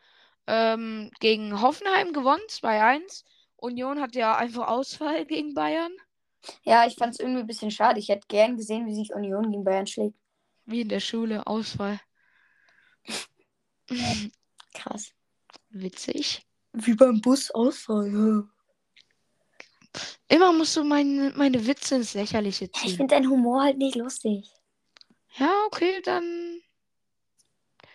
ähm, 0.46 1.10
gegen 1.20 1.60
Hoffenheim 1.60 2.12
gewonnen, 2.12 2.42
2-1. 2.48 3.24
Union 3.56 4.00
hat 4.00 4.14
ja 4.14 4.36
einfach 4.36 4.68
Ausfall 4.68 5.26
gegen 5.26 5.54
Bayern. 5.54 5.92
Ja, 6.62 6.86
ich 6.86 6.94
fand 6.94 7.14
es 7.14 7.20
irgendwie 7.20 7.40
ein 7.40 7.46
bisschen 7.46 7.70
schade. 7.70 7.98
Ich 7.98 8.08
hätte 8.08 8.26
gern 8.28 8.56
gesehen, 8.56 8.86
wie 8.86 8.94
sich 8.94 9.12
Union 9.12 9.50
gegen 9.50 9.64
Bayern 9.64 9.86
schlägt. 9.86 10.16
Wie 10.64 10.82
in 10.82 10.88
der 10.88 11.00
Schule, 11.00 11.46
Ausfall. 11.46 12.00
Krass. 14.74 15.12
Witzig. 15.70 16.46
Wie 16.72 16.94
beim 16.94 17.20
Bus 17.20 17.50
Ausfall, 17.50 18.12
ja. 18.12 18.57
Immer 20.28 20.52
musst 20.52 20.76
du 20.76 20.84
meine, 20.84 21.32
meine 21.36 21.66
Witze 21.66 21.96
ins 21.96 22.14
Lächerliche 22.14 22.66
Ich 22.66 22.72
ziehen. 22.72 22.96
finde 22.96 23.14
deinen 23.14 23.30
Humor 23.30 23.62
halt 23.62 23.78
nicht 23.78 23.96
lustig. 23.96 24.50
Ja, 25.36 25.50
okay, 25.66 26.00
dann. 26.02 26.60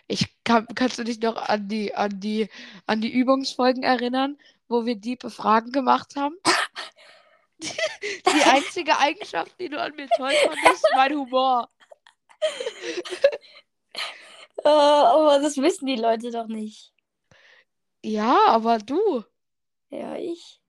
Ich 0.06 0.36
kann, 0.44 0.66
kannst 0.74 0.98
du 0.98 1.04
dich 1.04 1.20
noch 1.20 1.36
an 1.36 1.68
die, 1.68 1.94
an 1.94 2.20
die, 2.20 2.48
an 2.86 3.00
die 3.00 3.12
Übungsfolgen 3.12 3.82
erinnern, 3.82 4.38
wo 4.68 4.84
wir 4.84 4.96
diepe 4.96 5.30
Fragen 5.30 5.72
gemacht 5.72 6.16
haben? 6.16 6.36
Die 7.60 8.42
einzige 8.42 8.98
Eigenschaft, 8.98 9.58
die 9.58 9.70
du 9.70 9.80
an 9.80 9.94
mir 9.94 10.08
toll 10.16 10.32
fandest, 10.32 10.74
ist 10.74 10.86
mein 10.96 11.14
Humor. 11.16 11.70
Äh, 14.58 14.68
aber 14.68 15.38
das 15.40 15.56
wissen 15.56 15.86
die 15.86 15.96
Leute 15.96 16.30
doch 16.30 16.46
nicht. 16.48 16.92
Ja, 18.04 18.38
aber 18.48 18.78
du. 18.78 19.24
Ja, 19.88 20.16
ich. 20.16 20.60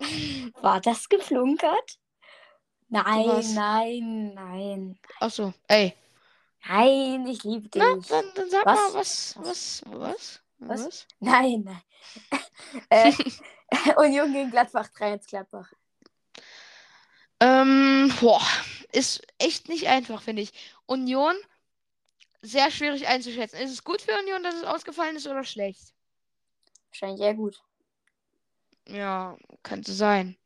War 0.60 0.80
das 0.80 1.08
geflunkert? 1.08 1.98
Nein, 2.88 3.26
Was? 3.26 3.54
nein, 3.54 4.34
nein. 4.34 4.98
Achso, 5.20 5.52
ey. 5.68 5.94
Nein, 6.68 7.26
ich 7.26 7.44
liebe 7.44 7.68
dich. 7.68 7.82
Na, 7.82 7.96
dann, 8.08 8.24
dann 8.34 8.50
sag 8.50 8.66
Was? 8.66 8.74
mal, 8.76 8.94
was, 8.94 9.34
was, 9.38 9.82
was? 9.86 10.40
Was? 10.58 11.06
Nein, 11.20 11.62
nein. 11.64 11.82
äh, 12.90 13.12
Union 13.96 14.32
gegen 14.32 14.50
Gladbach, 14.50 14.88
3-1 14.88 15.26
Gladbach. 15.26 15.72
Ähm, 17.40 18.12
boah, 18.20 18.42
ist 18.92 19.26
echt 19.38 19.68
nicht 19.68 19.88
einfach, 19.88 20.22
finde 20.22 20.42
ich. 20.42 20.52
Union, 20.86 21.34
sehr 22.40 22.70
schwierig 22.70 23.08
einzuschätzen. 23.08 23.60
Ist 23.60 23.72
es 23.72 23.84
gut 23.84 24.00
für 24.00 24.18
Union, 24.18 24.42
dass 24.42 24.54
es 24.54 24.64
ausgefallen 24.64 25.16
ist 25.16 25.26
oder 25.26 25.44
schlecht? 25.44 25.92
Wahrscheinlich 26.90 27.20
eher 27.20 27.34
gut. 27.34 27.62
Ja, 28.88 29.36
könnte 29.62 29.92
sein. 29.92 30.36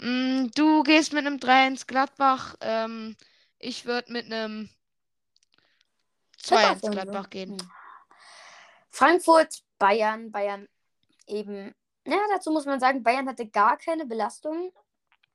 Mm, 0.00 0.48
du 0.54 0.82
gehst 0.82 1.12
mit 1.12 1.26
einem 1.26 1.38
3-1 1.38 1.86
Gladbach. 1.86 2.56
Ähm, 2.60 3.16
ich 3.58 3.86
würde 3.86 4.12
mit 4.12 4.26
einem 4.26 4.70
2-1 6.38 6.80
für 6.80 6.90
Gladbach 6.90 7.30
gehen. 7.30 7.56
Frankfurt, 8.90 9.62
Bayern, 9.78 10.30
Bayern 10.30 10.68
eben. 11.26 11.74
Ja, 12.06 12.18
dazu 12.30 12.50
muss 12.50 12.66
man 12.66 12.80
sagen, 12.80 13.02
Bayern 13.02 13.28
hatte 13.28 13.46
gar 13.46 13.76
keine 13.76 14.06
Belastung 14.06 14.72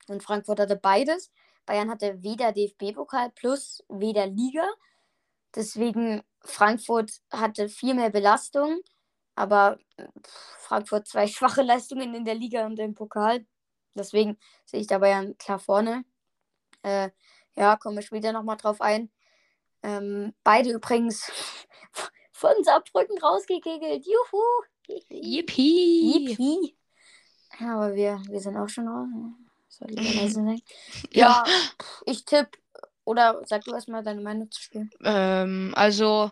und 0.08 0.22
Frankfurt 0.22 0.60
hatte 0.60 0.76
beides. 0.76 1.30
Bayern 1.64 1.90
hatte 1.90 2.22
weder 2.22 2.52
DFB-Pokal 2.52 3.30
plus 3.30 3.84
weder 3.88 4.26
Liga. 4.26 4.68
Deswegen 5.54 6.22
Frankfurt 6.40 7.12
hatte 7.30 7.68
viel 7.68 7.94
mehr 7.94 8.10
Belastung, 8.10 8.80
aber 9.36 9.78
Frankfurt 10.58 11.06
zwei 11.06 11.26
schwache 11.28 11.62
Leistungen 11.62 12.14
in 12.14 12.24
der 12.24 12.34
Liga 12.34 12.66
und 12.66 12.78
im 12.78 12.94
Pokal. 12.94 13.46
Deswegen 13.94 14.36
sehe 14.64 14.80
ich 14.80 14.86
da 14.86 14.98
Bayern 14.98 15.38
klar 15.38 15.58
vorne. 15.58 16.04
Äh, 16.82 17.10
ja, 17.54 17.76
kommen 17.76 17.96
wir 17.96 18.02
später 18.02 18.32
nochmal 18.32 18.56
drauf 18.56 18.80
ein. 18.80 19.10
Ähm, 19.82 20.34
beide 20.42 20.70
übrigens 20.70 21.30
von 22.32 22.52
Saarbrücken 22.62 23.18
rausgekegelt. 23.18 24.04
Juhu! 24.04 24.42
Yippie! 25.08 26.28
Yippie! 26.28 26.76
Ja, 27.58 27.76
aber 27.76 27.94
wir, 27.94 28.22
wir 28.28 28.40
sind 28.40 28.56
auch 28.56 28.68
schon 28.68 28.88
raus. 28.88 29.08
Soll 29.68 29.90
ich 29.90 30.14
leise 30.14 30.34
sein? 30.34 30.60
Ja. 31.10 31.44
Ja, 31.46 31.70
ich 32.06 32.24
tippe. 32.24 32.58
Oder 33.04 33.40
sag 33.46 33.64
du 33.64 33.72
erstmal 33.72 34.02
deine 34.02 34.20
Meinung 34.20 34.50
zu 34.50 34.60
spielen. 34.60 34.90
Ähm, 35.04 35.72
also 35.76 36.30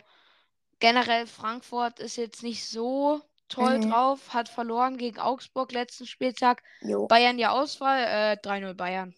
generell 0.84 1.26
Frankfurt 1.26 1.98
ist 1.98 2.16
jetzt 2.16 2.42
nicht 2.42 2.68
so 2.68 3.22
toll 3.48 3.78
Mhm. 3.78 3.88
drauf, 3.90 4.34
hat 4.34 4.50
verloren 4.50 4.98
gegen 4.98 5.18
Augsburg 5.18 5.72
letzten 5.72 6.06
Spieltag. 6.06 6.62
Jo. 6.82 7.06
Bayern 7.06 7.38
ja 7.38 7.52
Ausfall, 7.52 8.04
äh, 8.04 8.36
3-0 8.42 8.74
Bayern. 8.74 9.14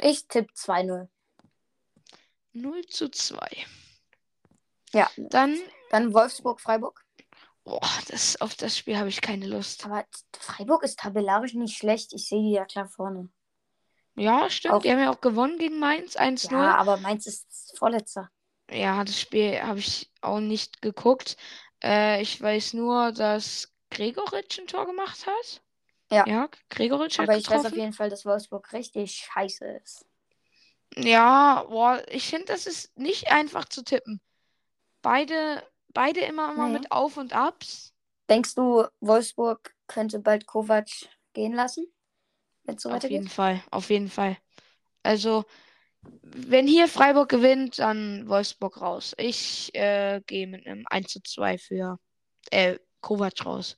Ich 0.00 0.28
tippe 0.28 0.52
2-0. 0.54 1.08
0 2.52 2.86
zu 2.86 3.08
2. 3.10 3.48
Ja. 4.92 5.10
Dann, 5.16 5.58
Dann 5.90 6.14
Wolfsburg-Freiburg. 6.14 7.04
boah, 7.64 7.80
das, 8.08 8.40
auf 8.40 8.54
das 8.54 8.78
Spiel 8.78 8.96
habe 8.96 9.08
ich 9.08 9.20
keine 9.20 9.48
Lust. 9.48 9.84
Aber 9.86 10.04
Freiburg 10.38 10.84
ist 10.84 11.00
tabellarisch 11.00 11.54
nicht 11.54 11.76
schlecht. 11.76 12.12
Ich 12.12 12.28
sehe 12.28 12.40
die 12.42 12.52
ja 12.52 12.64
klar 12.64 12.86
vorne. 12.88 13.28
Ja, 14.14 14.48
stimmt. 14.50 14.74
Auch- 14.74 14.82
Die 14.82 14.92
haben 14.92 15.00
ja 15.00 15.10
auch 15.10 15.20
gewonnen 15.20 15.58
gegen 15.58 15.80
Mainz 15.80 16.14
1-0. 16.16 16.52
Ja, 16.62 16.76
aber 16.76 16.98
Mainz 16.98 17.26
ist 17.26 17.76
Vorletzter. 17.76 18.30
Ja, 18.74 19.04
das 19.04 19.20
Spiel 19.20 19.62
habe 19.62 19.78
ich 19.78 20.10
auch 20.20 20.40
nicht 20.40 20.82
geguckt. 20.82 21.36
Äh, 21.82 22.20
ich 22.22 22.40
weiß 22.40 22.74
nur, 22.74 23.12
dass 23.12 23.72
Gregoritsch 23.90 24.58
ein 24.58 24.66
Tor 24.66 24.86
gemacht 24.86 25.26
hat. 25.26 25.62
Ja. 26.10 26.26
Ja, 26.26 26.48
Gregoritsch 26.70 27.18
hat 27.18 27.30
Aber 27.30 27.36
ich 27.36 27.48
weiß 27.50 27.64
auf 27.66 27.76
getroffen. 27.76 27.76
jeden 27.76 27.92
Fall, 27.92 28.10
dass 28.10 28.24
Wolfsburg 28.26 28.72
richtig 28.72 29.14
scheiße 29.16 29.66
ist. 29.84 30.06
Ja, 30.96 31.64
boah, 31.68 32.02
ich 32.08 32.28
finde, 32.28 32.46
das 32.46 32.66
ist 32.66 32.96
nicht 32.98 33.30
einfach 33.30 33.66
zu 33.68 33.82
tippen. 33.84 34.20
Beide, 35.02 35.62
beide 35.94 36.20
immer, 36.20 36.50
immer 36.52 36.68
Nee. 36.68 36.70
mit 36.70 36.92
Auf 36.92 37.16
und 37.18 37.32
Abs. 37.34 37.94
Denkst 38.28 38.54
du, 38.54 38.84
Wolfsburg 39.00 39.74
könnte 39.86 40.18
bald 40.18 40.44
Kovac 40.46 40.88
gehen 41.32 41.54
lassen? 41.54 41.86
Wenn 42.64 42.76
es 42.76 42.82
so 42.82 42.90
Auf 42.90 43.10
jeden 43.10 43.28
weitergeht? 43.28 43.28
Fall, 43.28 43.62
auf 43.70 43.90
jeden 43.90 44.08
Fall. 44.10 44.36
Also, 45.02 45.44
wenn 46.22 46.66
hier 46.66 46.88
Freiburg 46.88 47.28
gewinnt, 47.28 47.78
dann 47.78 48.28
Wolfsburg 48.28 48.80
raus. 48.80 49.14
Ich 49.18 49.74
äh, 49.74 50.20
gehe 50.26 50.46
mit 50.46 50.66
einem 50.66 50.84
1 50.90 51.12
zu 51.12 51.22
2 51.22 51.58
für 51.58 51.98
äh, 52.50 52.78
Kovac 53.00 53.46
raus. 53.46 53.76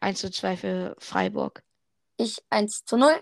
1 0.00 0.20
zu 0.20 0.30
2 0.30 0.56
für 0.56 0.96
Freiburg. 0.98 1.62
Ich 2.16 2.38
1 2.50 2.84
zu 2.84 2.96
0. 2.96 3.20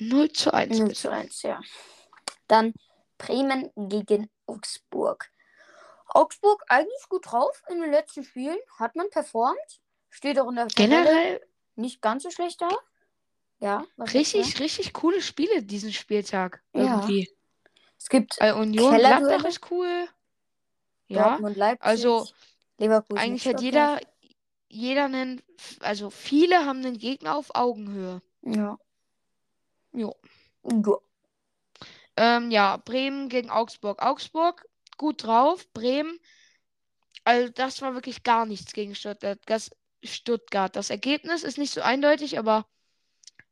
0 0.00 0.32
zu 0.32 0.52
1 0.52 0.78
0 0.78 0.88
bitte. 0.88 1.00
zu 1.00 1.10
1, 1.10 1.42
ja. 1.42 1.60
Dann 2.48 2.74
Bremen 3.16 3.70
gegen 3.76 4.28
Augsburg. 4.46 5.30
Augsburg 6.06 6.64
eigentlich 6.68 7.08
gut 7.08 7.30
drauf 7.30 7.62
in 7.68 7.80
den 7.80 7.90
letzten 7.90 8.24
Spielen. 8.24 8.58
Hat 8.78 8.96
man 8.96 9.10
performt. 9.10 9.80
Steht 10.10 10.38
auch 10.40 10.48
in 10.48 10.56
der 10.56 10.68
Tabelle 10.68 11.04
Generell 11.04 11.46
nicht 11.76 12.00
ganz 12.00 12.22
so 12.22 12.30
schlecht 12.30 12.60
da. 12.60 12.70
Ja, 13.60 13.84
richtig, 13.98 14.60
richtig 14.60 14.92
coole 14.92 15.20
Spiele 15.20 15.62
diesen 15.62 15.92
Spieltag. 15.92 16.62
Ja. 16.72 16.82
Irgendwie. 16.82 17.28
Es 17.98 18.08
gibt 18.08 18.36
Bei 18.38 18.54
Union 18.54 18.90
Kellerduelle. 18.90 19.26
Gladbach 19.28 19.48
ist 19.48 19.70
cool. 19.70 20.08
Ja, 21.08 21.38
Leipzig, 21.38 21.84
also 21.84 22.26
Leverkusen. 22.78 23.18
eigentlich 23.18 23.46
hat 23.48 23.60
jeder, 23.60 23.98
jeder 24.68 25.06
einen, 25.06 25.42
also 25.80 26.10
viele 26.10 26.66
haben 26.66 26.84
einen 26.84 26.98
Gegner 26.98 27.36
auf 27.36 27.54
Augenhöhe. 27.54 28.22
Ja. 28.42 28.78
Jo. 29.92 30.14
Ja. 30.64 30.98
Ähm, 32.16 32.50
ja, 32.50 32.76
Bremen 32.76 33.28
gegen 33.28 33.50
Augsburg. 33.50 34.02
Augsburg 34.02 34.68
gut 34.96 35.24
drauf. 35.24 35.66
Bremen, 35.72 36.20
also 37.24 37.50
das 37.52 37.80
war 37.80 37.94
wirklich 37.94 38.22
gar 38.22 38.46
nichts 38.46 38.72
gegen 38.72 38.94
Stuttgart. 38.94 39.38
Das, 39.46 39.70
Stuttgart. 40.04 40.76
Das 40.76 40.90
Ergebnis 40.90 41.42
ist 41.42 41.58
nicht 41.58 41.72
so 41.72 41.80
eindeutig, 41.80 42.38
aber 42.38 42.66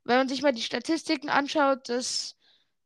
wenn 0.07 0.19
man 0.19 0.29
sich 0.29 0.43
mal 0.43 0.53
die 0.53 0.63
Statistiken 0.63 1.29
anschaut, 1.29 1.89
das, 1.89 2.37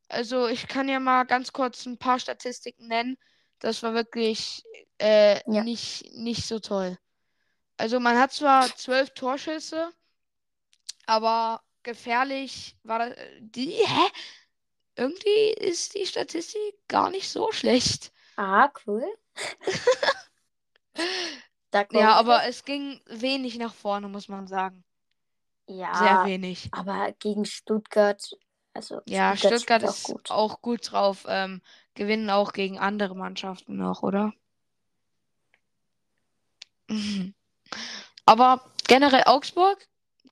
also 0.08 0.48
ich 0.48 0.66
kann 0.68 0.88
ja 0.88 1.00
mal 1.00 1.24
ganz 1.24 1.52
kurz 1.52 1.86
ein 1.86 1.98
paar 1.98 2.18
Statistiken 2.18 2.88
nennen. 2.88 3.18
Das 3.58 3.82
war 3.82 3.94
wirklich 3.94 4.62
äh, 4.98 5.40
Ja. 5.52 5.62
nicht, 5.62 6.12
nicht 6.14 6.46
so 6.46 6.58
toll. 6.58 6.98
Also 7.76 8.00
man 8.00 8.18
hat 8.18 8.32
zwar 8.32 8.74
zwölf 8.76 9.10
Torschüsse, 9.10 9.90
aber 11.06 11.62
gefährlich 11.82 12.76
war 12.82 12.98
das. 12.98 13.16
Die, 13.40 13.70
hä? 13.70 14.08
Irgendwie 14.96 15.50
ist 15.58 15.94
die 15.94 16.06
Statistik 16.06 16.74
gar 16.88 17.10
nicht 17.10 17.28
so 17.30 17.52
schlecht. 17.52 18.12
Ah, 18.36 18.70
cool. 18.86 19.04
Ja, 21.92 22.12
aber 22.14 22.44
es 22.46 22.64
ging 22.64 23.00
wenig 23.06 23.58
nach 23.58 23.74
vorne, 23.74 24.08
muss 24.08 24.28
man 24.28 24.46
sagen. 24.46 24.84
Ja, 25.70 25.94
Sehr 25.94 26.24
wenig. 26.24 26.68
aber 26.72 27.12
gegen 27.12 27.44
Stuttgart, 27.44 28.36
also 28.74 29.00
Ja, 29.06 29.36
Stuttgart, 29.36 29.60
Stuttgart 29.60 29.82
spielt 29.82 29.92
ist 29.92 30.04
auch 30.04 30.14
gut. 30.14 30.30
auch 30.30 30.62
gut 30.62 30.92
drauf. 30.92 31.26
Ähm, 31.28 31.62
gewinnen 31.94 32.30
auch 32.30 32.52
gegen 32.52 32.78
andere 32.78 33.14
Mannschaften 33.14 33.76
noch, 33.76 34.02
oder? 34.02 34.32
Aber 38.26 38.60
generell 38.88 39.22
Augsburg 39.26 39.86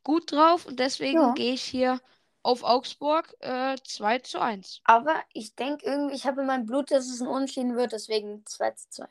gut 0.04 0.32
drauf 0.32 0.66
und 0.66 0.78
deswegen 0.80 1.20
Ja. 1.20 1.34
gehe 1.34 1.54
ich 1.54 1.62
hier 1.62 2.00
auf 2.42 2.62
Augsburg 2.62 3.34
äh, 3.40 3.76
2 3.84 4.18
zu 4.20 4.40
1. 4.40 4.80
Aber 4.84 5.22
ich 5.32 5.54
denke 5.54 5.84
irgendwie, 5.86 6.14
ich 6.14 6.26
habe 6.26 6.40
in 6.40 6.46
meinem 6.46 6.66
Blut, 6.66 6.90
dass 6.90 7.08
es 7.08 7.20
ein 7.20 7.28
Unentschieden 7.28 7.76
wird, 7.76 7.92
deswegen 7.92 8.44
2 8.46 8.70
zu 8.72 8.88
2. 8.90 9.08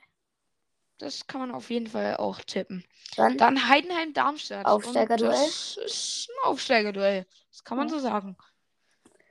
Das 0.97 1.27
kann 1.27 1.41
man 1.41 1.51
auf 1.51 1.69
jeden 1.69 1.87
Fall 1.87 2.17
auch 2.17 2.39
tippen. 2.41 2.83
Dann, 3.15 3.37
Dann 3.37 3.69
Heidenheim-Darmstadt. 3.69 4.65
Aufsteigerduell? 4.65 5.31
Das 5.31 5.77
ist 5.85 6.29
ein 6.29 6.49
Aufsteigerduell. 6.49 7.25
Das 7.51 7.63
kann 7.63 7.77
man 7.77 7.87
Ja. 7.87 7.93
so 7.93 7.99
sagen. 7.99 8.37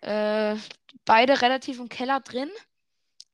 Äh, 0.01 0.57
beide 1.05 1.43
relativ 1.43 1.81
im 1.81 1.89
Keller 1.89 2.21
drin, 2.21 2.51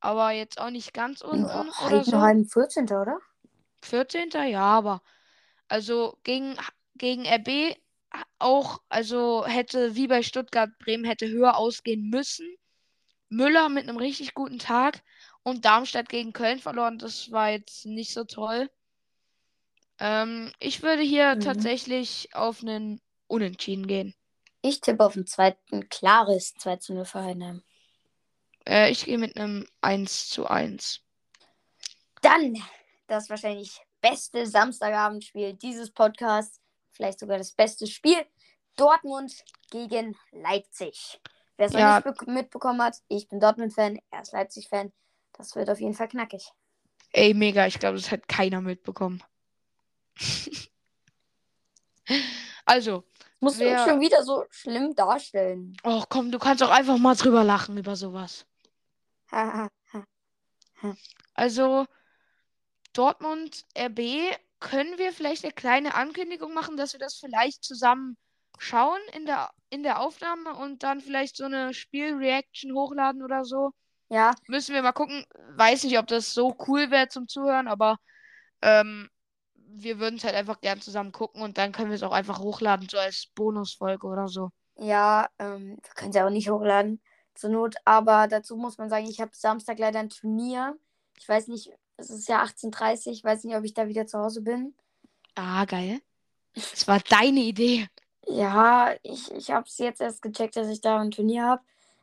aber 0.01 0.31
jetzt 0.31 0.59
auch 0.61 0.71
nicht 0.71 0.95
ganz 0.95 1.21
unten 1.21 1.47
ja, 1.47 1.61
oder 1.61 2.05
so. 2.05 2.13
Heidenheim 2.13 2.45
14. 2.47 2.85
oder? 2.85 3.19
14. 3.83 4.31
Ja, 4.49 4.63
aber 4.63 5.03
also 5.69 6.19
gegen, 6.23 6.57
gegen 6.95 7.27
RB 7.27 7.77
auch, 8.39 8.81
also 8.89 9.45
hätte 9.47 9.95
wie 9.95 10.07
bei 10.07 10.23
Stuttgart, 10.23 10.71
Bremen 10.79 11.05
hätte 11.05 11.29
höher 11.29 11.57
ausgehen 11.57 12.09
müssen. 12.09 12.47
Müller 13.29 13.69
mit 13.69 13.89
einem 13.89 13.97
richtig 13.97 14.35
guten 14.35 14.59
Tag 14.59 15.03
und 15.43 15.65
Darmstadt 15.65 16.09
gegen 16.09 16.33
Köln 16.33 16.59
verloren. 16.59 16.99
Das 16.99 17.31
war 17.33 17.51
jetzt 17.51 17.85
nicht 17.87 18.13
so 18.13 18.25
toll. 18.25 18.71
Ähm, 19.99 20.53
ich 20.59 20.83
würde 20.83 21.03
hier 21.03 21.35
Mhm. 21.37 21.41
tatsächlich 21.41 22.31
auf 22.35 22.63
einen 22.63 23.01
Unentschieden 23.27 23.87
gehen. 23.87 24.15
Ich 24.63 24.81
tippe 24.81 25.05
auf 25.05 25.17
ein 25.17 25.27
zweiten 25.27 25.89
klares 25.89 26.55
2 26.55 26.77
zu 26.77 26.95
0 26.95 27.05
für 27.05 27.23
Heidenheim. 27.23 27.63
Äh, 28.67 28.91
ich 28.91 29.05
gehe 29.05 29.19
mit 29.19 29.37
einem 29.37 29.67
1 29.81 30.29
zu 30.29 30.47
1. 30.47 31.01
Dann 32.21 32.57
das 33.09 33.29
wahrscheinlich 33.29 33.81
beste 34.01 34.47
Samstagabendspiel 34.47 35.55
dieses 35.55 35.91
Podcasts. 35.91 36.61
Vielleicht 36.93 37.19
sogar 37.19 37.39
das 37.39 37.53
beste 37.53 37.87
Spiel. 37.87 38.25
Dortmund 38.77 39.33
gegen 39.71 40.17
Leipzig. 40.31 41.21
Wer 41.57 41.67
es 41.67 41.73
Ja. 41.73 41.99
noch 42.01 42.05
nicht 42.07 42.19
be- 42.25 42.31
mitbekommen 42.31 42.81
hat, 42.83 42.97
ich 43.09 43.29
bin 43.29 43.41
Dortmund-Fan, 43.41 44.01
er 44.11 44.23
ist 44.23 44.33
Leipzig-Fan. 44.33 44.93
Das 45.35 45.57
wird 45.57 45.71
auf 45.71 45.81
jeden 45.81 45.95
Fall 45.95 46.09
knackig. 46.09 46.51
Ey, 47.13 47.35
mega, 47.35 47.67
ich 47.67 47.79
glaube, 47.79 47.97
das 47.99 48.11
hat 48.11 48.27
keiner 48.29 48.61
mitbekommen. 48.61 49.23
also, 52.65 53.05
Musst 53.41 53.59
du 53.61 53.65
Wer- 53.65 53.85
schon 53.85 54.01
wieder 54.01 54.23
so 54.23 54.45
schlimm 54.51 54.95
darstellen. 54.95 55.77
oh 55.83 56.05
komm, 56.09 56.31
du 56.31 56.39
kannst 56.39 56.63
auch 56.63 56.71
einfach 56.71 56.97
mal 56.97 57.17
drüber 57.17 57.43
lachen 57.43 57.77
über 57.77 57.97
sowas. 57.97 58.47
Also, 61.35 61.87
Dortmund, 62.93 63.65
RB, 63.77 64.37
können 64.61 64.97
wir 64.99 65.13
vielleicht 65.13 65.45
eine 65.45 65.53
kleine 65.53 65.95
Ankündigung 65.95 66.55
machen, 66.55 66.77
dass 66.77 66.93
wir 66.93 67.01
das 67.01 67.17
vielleicht 67.17 67.65
zusammen 67.65 68.17
schauen 68.59 69.01
in 69.13 69.27
der, 69.27 69.51
in 69.71 69.83
der 69.83 70.01
Aufnahme 70.01 70.55
und 70.55 70.85
dann 70.85 71.01
vielleicht 71.01 71.37
so 71.37 71.45
eine 71.45 71.75
Spielreaction 71.75 72.75
hochladen 72.75 73.25
oder 73.25 73.45
so? 73.45 73.73
Ja, 74.13 74.35
Müssen 74.47 74.75
wir 74.75 74.83
mal 74.83 74.93
gucken. 74.93 75.25
Weiß 75.57 75.85
nicht, 75.85 75.99
ob 75.99 76.07
das 76.07 76.35
so 76.35 76.57
cool 76.69 76.91
wäre 76.91 77.09
zum 77.09 77.29
Zuhören, 77.29 77.69
aber 77.69 77.99
ähm, 78.63 79.11
wir 79.55 79.99
würden 80.01 80.17
es 80.17 80.25
halt 80.25 80.35
einfach 80.35 80.61
gern 80.61 80.81
zusammen 80.81 81.13
gucken 81.13 81.43
und 81.43 81.59
dann 81.59 81.73
können 81.73 81.91
wir 81.91 81.97
es 81.97 82.03
auch 82.03 82.13
einfach 82.13 82.41
hochladen, 82.41 82.89
so 82.91 82.99
als 82.99 83.29
Bonusfolge 83.35 84.07
oder 84.07 84.29
so. 84.29 84.51
ja, 84.77 85.29
ähm, 85.39 85.79
wir 85.83 85.95
können 85.95 86.13
sie 86.13 86.21
auch 86.23 86.31
nicht 86.31 86.51
hochladen 86.51 87.01
zur 87.35 87.51
Not. 87.51 87.77
Aber 87.85 88.29
dazu 88.29 88.57
muss 88.57 88.79
man 88.79 88.89
sagen, 88.91 89.07
ich 89.09 89.21
habe 89.21 89.31
Samstag 89.35 89.79
leider 89.79 90.01
ein 90.01 90.11
Turnier. 90.11 90.77
Ich 91.19 91.29
weiß 91.29 91.49
nicht, 91.49 91.71
es 91.97 92.11
ist 92.11 92.29
ja 92.29 92.43
18.30 92.43 93.07
Uhr. 93.09 93.13
Ich 93.13 93.25
weiß 93.25 93.45
nicht, 93.45 93.57
ob 93.57 93.65
ich 93.65 93.75
da 93.75 93.89
wieder 93.89 94.07
zu 94.07 94.19
Hause 94.19 94.43
bin. 94.43 94.75
Ah, 95.35 95.65
geil. 95.67 96.01
Das 96.55 96.87
war 96.89 97.01
deine 97.01 97.41
Idee. 97.41 97.89
Ja, 98.27 98.95
ich, 99.03 99.31
ich 99.33 99.51
habe 99.51 99.67
es 99.67 99.79
jetzt 99.79 100.01
erst 100.01 100.23
gecheckt, 100.23 100.57
dass 100.57 100.69
ich 100.69 100.81
da 100.81 101.01
ein 101.01 101.11
Turnier 101.11 101.45
habe. 101.45 101.63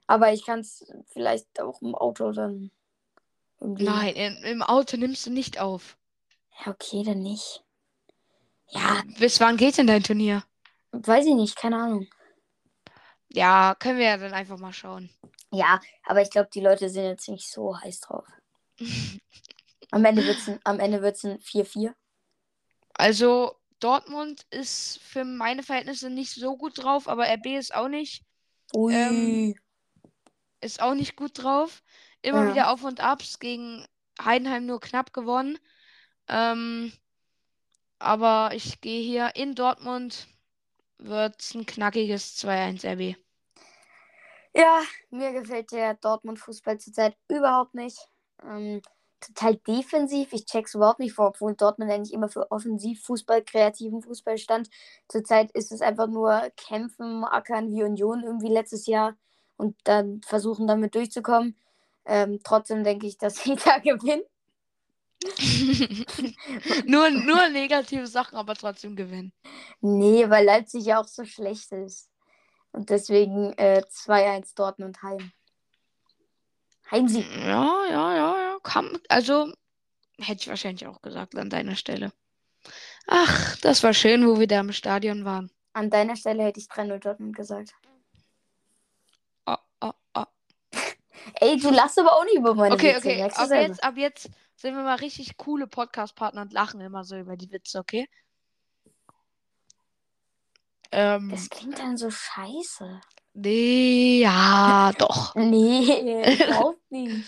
Aber 0.09 0.33
ich 0.33 0.43
kann 0.43 0.61
es 0.61 0.91
vielleicht 1.05 1.61
auch 1.61 1.83
im 1.83 1.93
Auto 1.93 2.31
dann 2.31 2.71
irgendwie. 3.59 3.83
Nein, 3.83 4.15
in, 4.15 4.37
im 4.37 4.63
Auto 4.63 4.97
nimmst 4.97 5.27
du 5.27 5.29
nicht 5.29 5.59
auf. 5.59 5.99
Ja, 6.59 6.71
okay, 6.71 7.03
dann 7.03 7.21
nicht. 7.21 7.63
Ja, 8.69 9.03
Bis 9.19 9.39
wann 9.39 9.55
geht 9.55 9.77
denn 9.77 9.85
dein 9.85 10.01
Turnier? 10.01 10.43
weiß 10.93 11.27
ich 11.27 11.35
nicht, 11.35 11.55
keine 11.55 11.77
Ahnung. 11.77 12.07
Ja, 13.27 13.75
können 13.77 13.99
wir 13.99 14.07
ja 14.07 14.17
dann 14.17 14.33
einfach 14.33 14.57
mal 14.57 14.73
schauen. 14.73 15.11
Ja, 15.51 15.79
aber 16.05 16.23
ich 16.23 16.31
glaube, 16.31 16.49
die 16.51 16.61
Leute 16.61 16.89
sind 16.89 17.03
jetzt 17.03 17.29
nicht 17.29 17.47
so 17.47 17.79
heiß 17.79 17.99
drauf. 17.99 18.25
Am 19.91 20.03
Ende 20.05 20.25
wird 20.25 20.37
es 20.37 20.47
ein, 20.47 20.59
am 20.63 20.79
Ende 20.79 21.03
wird's 21.03 21.23
ein 21.23 21.39
4-4. 21.39 21.93
Also, 22.93 23.55
Dortmund 23.79 24.45
ist 24.49 24.99
für 24.99 25.23
meine 25.23 25.61
Verhältnisse 25.61 26.09
nicht 26.09 26.33
so 26.33 26.57
gut 26.57 26.83
drauf, 26.83 27.07
aber 27.07 27.27
RB 27.27 27.57
ist 27.57 27.73
auch 27.73 27.87
nicht, 27.87 28.23
Ui. 28.73 28.93
Ähm, 28.93 29.55
ist 30.61 30.81
auch 30.81 30.93
nicht 30.95 31.15
gut 31.15 31.43
drauf. 31.43 31.83
Immer 32.21 32.45
Ja. 32.45 32.47
wieder 32.47 32.71
Auf 32.71 32.83
und 32.83 32.99
Abs 33.01 33.39
gegen 33.39 33.85
Heidenheim 34.21 34.65
nur 34.65 34.79
knapp 34.79 35.13
gewonnen. 35.13 35.57
Ähm, 36.27 36.93
aber 37.99 38.51
ich 38.53 38.81
gehe 38.81 39.01
hier 39.01 39.35
in 39.37 39.55
Dortmund, 39.55 40.27
wird 40.99 41.53
ein 41.55 41.65
knackiges 41.65 42.37
2-1 42.37 42.85
RB. 42.85 43.15
Ja, 44.53 44.81
mir 45.11 45.31
gefällt 45.33 45.71
der 45.71 45.93
Dortmund-Fußball 45.95 46.79
zurzeit 46.79 47.15
überhaupt 47.27 47.75
nicht. 47.75 47.97
Ähm, 48.43 48.81
total 49.19 49.55
defensiv. 49.57 50.33
Ich 50.33 50.45
check's 50.45 50.73
überhaupt 50.75 50.99
nicht 50.99 51.13
vor, 51.13 51.27
obwohl 51.27 51.55
Dortmund 51.55 51.91
eigentlich 51.91 52.13
immer 52.13 52.29
für 52.29 52.51
Offensivfußball, 52.51 53.43
kreativen 53.43 54.01
Fußball 54.01 54.37
stand. 54.37 54.69
Zurzeit 55.07 55.51
ist 55.51 55.71
es 55.71 55.81
einfach 55.81 56.07
nur 56.07 56.49
kämpfen, 56.57 57.23
ackern 57.25 57.69
wie 57.71 57.83
Union 57.83 58.23
irgendwie 58.23 58.49
letztes 58.49 58.87
Jahr 58.87 59.15
und 59.59 59.75
dann 59.83 60.21
versuchen 60.25 60.67
damit 60.67 60.95
durchzukommen. 60.95 61.55
Ähm, 62.05 62.39
trotzdem 62.43 62.83
denke 62.83 63.07
ich, 63.07 63.17
dass 63.17 63.35
sie 63.43 63.55
da 63.55 63.77
gewinnen. 63.79 64.23
nur, 66.85 67.09
nur 67.09 67.49
negative 67.49 68.07
Sachen, 68.07 68.37
aber 68.37 68.55
trotzdem 68.55 68.95
gewinnen. 68.95 69.33
Nee, 69.81 70.29
weil 70.29 70.45
Leipzig 70.45 70.85
ja 70.85 71.01
auch 71.01 71.07
so 71.07 71.25
schlecht 71.25 71.73
ist. 71.73 72.09
Und 72.71 72.89
deswegen 72.89 73.51
äh, 73.57 73.83
2-1 73.85 74.55
Dortmund 74.55 75.03
heim. 75.03 75.31
Heimsieg. 76.89 77.25
Ja, 77.35 77.85
ja, 77.89 78.15
ja, 78.15 78.37
ja. 78.37 78.59
Kann, 78.63 78.97
also, 79.09 79.51
hätte 80.17 80.41
ich 80.41 80.47
wahrscheinlich 80.47 80.87
auch 80.87 81.01
gesagt 81.01 81.35
an 81.35 81.49
deiner 81.49 81.75
Stelle. 81.75 82.13
Ach, 83.07 83.57
das 83.57 83.83
war 83.83 83.93
schön, 83.93 84.25
wo 84.25 84.39
wir 84.39 84.47
da 84.47 84.61
im 84.61 84.71
Stadion 84.71 85.25
waren. 85.25 85.51
An 85.73 85.89
deiner 85.89 86.15
Stelle 86.15 86.43
hätte 86.43 86.61
ich 86.61 86.67
3-0 86.67 86.99
Dortmund 86.99 87.35
gesagt. 87.35 87.73
Oh, 89.81 89.93
oh. 90.15 90.25
Ey, 91.41 91.57
du 91.59 91.69
lachst 91.71 91.99
aber 91.99 92.13
auch 92.13 92.23
nicht 92.25 92.35
über 92.37 92.55
meine 92.55 92.75
Okay, 92.75 92.95
Witze. 92.95 92.97
okay. 92.97 93.17
du 93.35 93.35
Ab 93.35 93.47
selber. 93.47 93.61
jetzt, 93.61 93.83
ab 93.83 93.97
jetzt 93.97 94.29
sind 94.55 94.75
wir 94.75 94.83
mal 94.83 94.95
richtig 94.95 95.37
coole 95.37 95.67
Podcast-Partner 95.67 96.41
und 96.43 96.53
lachen 96.53 96.81
immer 96.81 97.03
so 97.03 97.17
über 97.17 97.37
die 97.37 97.51
Witze, 97.51 97.79
okay? 97.79 98.07
Ähm, 100.91 101.29
Das 101.29 101.49
klingt 101.49 101.79
dann 101.79 101.97
so 101.97 102.09
scheiße. 102.11 103.01
nee, 103.33 104.19
ja, 104.21 104.91
doch. 104.97 105.35
Nee, 105.35 106.35
überhaupt 106.43 106.91
nicht. 106.91 107.25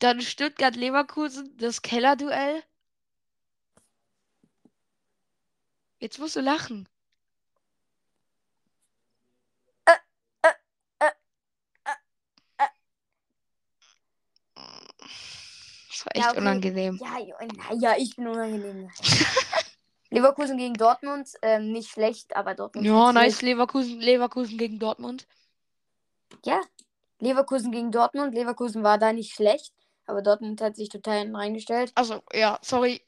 Dann 0.00 0.20
Stuttgart-Leverkusen, 0.20 1.56
das 1.56 1.80
Kellerduell. 1.80 2.62
Jetzt 6.00 6.18
musst 6.18 6.36
du 6.36 6.40
lachen. 6.42 6.86
äh, 9.86 9.92
äh, 10.42 10.52
äh. 11.00 12.66
Das 16.02 16.06
war 16.06 16.16
Ja, 16.16 16.28
echt 16.28 16.30
okay. 16.36 16.40
unangenehm. 16.40 17.00
Ja, 17.00 17.36
naja, 17.70 17.94
ich 17.98 18.16
bin 18.16 18.26
unangenehm. 18.26 18.90
Leverkusen 20.10 20.58
gegen 20.58 20.74
Dortmund, 20.74 21.30
ähm, 21.40 21.72
nicht 21.72 21.90
schlecht, 21.90 22.36
aber 22.36 22.54
Dortmund. 22.54 22.86
Ja, 22.86 23.12
nice. 23.12 23.40
Leverkusen, 23.40 24.00
Leverkusen 24.00 24.58
gegen 24.58 24.78
Dortmund. 24.78 25.26
Ja, 26.44 26.60
Leverkusen 27.18 27.72
gegen 27.72 27.92
Dortmund. 27.92 28.34
Leverkusen 28.34 28.82
war 28.82 28.98
da 28.98 29.12
nicht 29.12 29.34
schlecht, 29.34 29.72
aber 30.06 30.20
Dortmund 30.22 30.60
hat 30.60 30.76
sich 30.76 30.88
total 30.90 31.34
reingestellt. 31.34 31.92
Also, 31.94 32.20
ja, 32.32 32.58
sorry. 32.62 33.02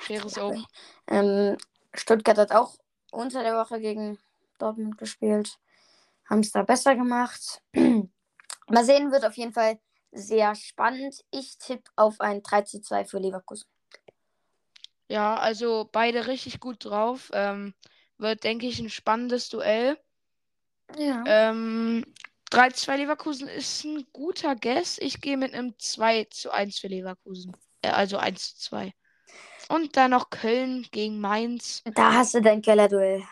Schere 0.00 0.26
oben. 0.42 0.66
Ähm, 1.08 1.58
Stuttgart 1.94 2.38
hat 2.38 2.52
auch 2.52 2.78
unter 3.10 3.42
der 3.42 3.56
Woche 3.56 3.80
gegen 3.80 4.18
Dortmund 4.58 4.96
gespielt. 4.98 5.58
Haben 6.28 6.40
es 6.40 6.52
da 6.52 6.62
besser 6.62 6.94
gemacht. 6.94 7.60
Mal 7.74 8.84
sehen, 8.84 9.10
wird 9.10 9.24
auf 9.24 9.36
jeden 9.36 9.52
Fall 9.52 9.78
sehr 10.12 10.54
spannend. 10.54 11.24
Ich 11.30 11.58
tippe 11.58 11.90
auf 11.96 12.20
ein 12.20 12.42
3 12.42 12.62
zu 12.62 12.80
2 12.80 13.04
für 13.04 13.18
Leverkusen. 13.18 13.66
Ja, 15.08 15.36
also 15.36 15.88
beide 15.90 16.26
richtig 16.26 16.60
gut 16.60 16.84
drauf. 16.84 17.30
Ähm, 17.32 17.74
wird, 18.18 18.44
denke 18.44 18.66
ich, 18.66 18.78
ein 18.78 18.90
spannendes 18.90 19.48
Duell. 19.48 19.98
Ja. 20.96 21.24
Ähm, 21.26 22.04
3-2 22.50 22.96
Leverkusen 22.96 23.48
ist 23.48 23.84
ein 23.84 24.06
guter 24.12 24.56
Guess. 24.56 24.98
Ich 24.98 25.20
gehe 25.20 25.36
mit 25.36 25.54
einem 25.54 25.74
2 25.78 26.24
zu 26.30 26.50
1 26.50 26.78
für 26.78 26.88
Leverkusen. 26.88 27.56
Äh, 27.82 27.90
also 27.90 28.18
1 28.18 28.56
zu 28.56 28.70
2. 28.70 28.92
Und 29.68 29.96
dann 29.96 30.10
noch 30.10 30.30
Köln 30.30 30.86
gegen 30.90 31.20
Mainz. 31.20 31.82
Da 31.94 32.14
hast 32.14 32.34
du 32.34 32.40
dein 32.40 32.60
Kellerduell. 32.60 33.22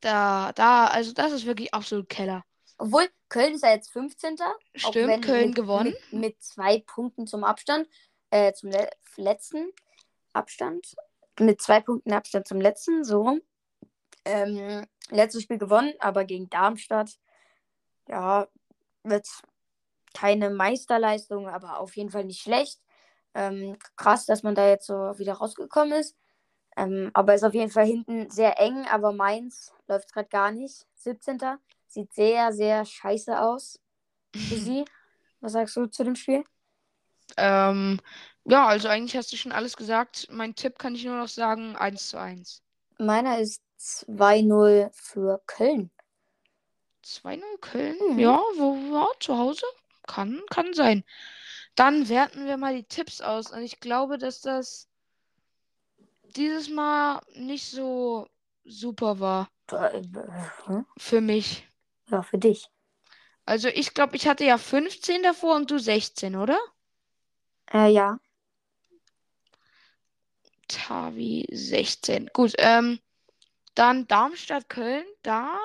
Da, 0.00 0.52
da, 0.54 0.86
also 0.86 1.12
das 1.12 1.32
ist 1.32 1.44
wirklich 1.44 1.74
absolut 1.74 2.08
Keller. 2.08 2.44
Obwohl, 2.78 3.08
Köln 3.28 3.54
ist 3.54 3.64
ja 3.64 3.72
jetzt 3.72 3.90
15. 3.90 4.36
auch 4.40 4.54
Stimmt, 4.74 5.24
Köln 5.24 5.48
mit, 5.48 5.56
gewonnen. 5.56 5.94
Mit, 6.10 6.20
mit 6.20 6.42
zwei 6.42 6.82
Punkten 6.86 7.26
zum 7.26 7.44
Abstand. 7.44 7.88
Äh, 8.30 8.52
zum 8.52 8.70
le 8.70 8.88
letzten 9.16 9.72
Abstand. 10.32 10.94
Mit 11.40 11.60
zwei 11.60 11.80
Punkten 11.80 12.12
Abstand 12.12 12.46
zum 12.46 12.60
letzten, 12.60 13.04
so 13.04 13.22
rum. 13.22 13.42
Ähm, 14.24 14.86
letztes 15.10 15.42
Spiel 15.42 15.58
gewonnen, 15.58 15.92
aber 15.98 16.24
gegen 16.24 16.48
Darmstadt. 16.50 17.18
Ja, 18.08 18.48
wird 19.02 19.26
keine 20.14 20.50
Meisterleistung, 20.50 21.48
aber 21.48 21.80
auf 21.80 21.96
jeden 21.96 22.10
Fall 22.10 22.24
nicht 22.24 22.42
schlecht. 22.42 22.80
Ähm, 23.34 23.76
krass, 23.96 24.26
dass 24.26 24.42
man 24.42 24.54
da 24.54 24.68
jetzt 24.68 24.86
so 24.86 24.94
wieder 25.18 25.34
rausgekommen 25.34 25.98
ist. 25.98 26.16
Ähm, 26.76 27.10
aber 27.12 27.34
ist 27.34 27.44
auf 27.44 27.54
jeden 27.54 27.70
Fall 27.70 27.86
hinten 27.86 28.30
sehr 28.30 28.58
eng, 28.60 28.86
aber 28.86 29.12
Mainz 29.12 29.72
läuft 29.88 30.12
gerade 30.12 30.28
gar 30.28 30.52
nicht. 30.52 30.86
17. 30.94 31.38
Sieht 31.88 32.12
sehr, 32.12 32.52
sehr 32.52 32.84
scheiße 32.84 33.40
aus 33.40 33.80
für 34.34 34.56
sie. 34.56 34.84
Was 35.40 35.52
sagst 35.52 35.76
du 35.76 35.86
zu 35.86 36.04
dem 36.04 36.14
Spiel? 36.16 36.44
Ähm, 37.36 38.00
ja, 38.44 38.66
also 38.66 38.88
eigentlich 38.88 39.16
hast 39.16 39.32
du 39.32 39.36
schon 39.36 39.52
alles 39.52 39.76
gesagt. 39.76 40.28
Mein 40.30 40.54
Tipp 40.54 40.78
kann 40.78 40.94
ich 40.94 41.04
nur 41.04 41.16
noch 41.16 41.28
sagen, 41.28 41.76
1 41.76 42.08
zu 42.08 42.18
1. 42.18 42.62
Meiner 42.98 43.38
ist 43.38 43.62
2-0 43.78 44.90
für 44.92 45.40
Köln. 45.46 45.90
2-0 47.04 47.42
Köln? 47.60 47.96
Mhm. 48.10 48.18
Ja, 48.18 48.40
wo 48.56 48.74
war 48.92 49.08
zu 49.20 49.36
Hause? 49.36 49.64
Kann, 50.06 50.40
kann 50.50 50.72
sein. 50.74 51.04
Dann 51.74 52.08
werten 52.08 52.46
wir 52.46 52.56
mal 52.56 52.74
die 52.74 52.84
Tipps 52.84 53.20
aus. 53.20 53.52
Und 53.52 53.62
ich 53.62 53.80
glaube, 53.80 54.18
dass 54.18 54.40
das 54.40 54.88
dieses 56.36 56.68
Mal 56.68 57.20
nicht 57.34 57.70
so 57.70 58.26
super 58.64 59.20
war 59.20 59.48
Äh, 59.70 60.02
hm? 60.64 60.86
für 60.96 61.20
mich. 61.20 61.68
Ja, 62.10 62.22
für 62.22 62.38
dich. 62.38 62.70
Also 63.44 63.68
ich 63.68 63.94
glaube, 63.94 64.16
ich 64.16 64.28
hatte 64.28 64.44
ja 64.44 64.58
15 64.58 65.22
davor 65.22 65.56
und 65.56 65.70
du 65.70 65.78
16, 65.78 66.36
oder? 66.36 66.58
Äh, 67.72 67.90
ja. 67.90 68.18
Tavi 70.68 71.46
16. 71.50 72.28
Gut, 72.32 72.54
ähm, 72.58 73.00
dann 73.74 74.06
Darmstadt, 74.06 74.68
Köln. 74.68 75.04
Da 75.22 75.58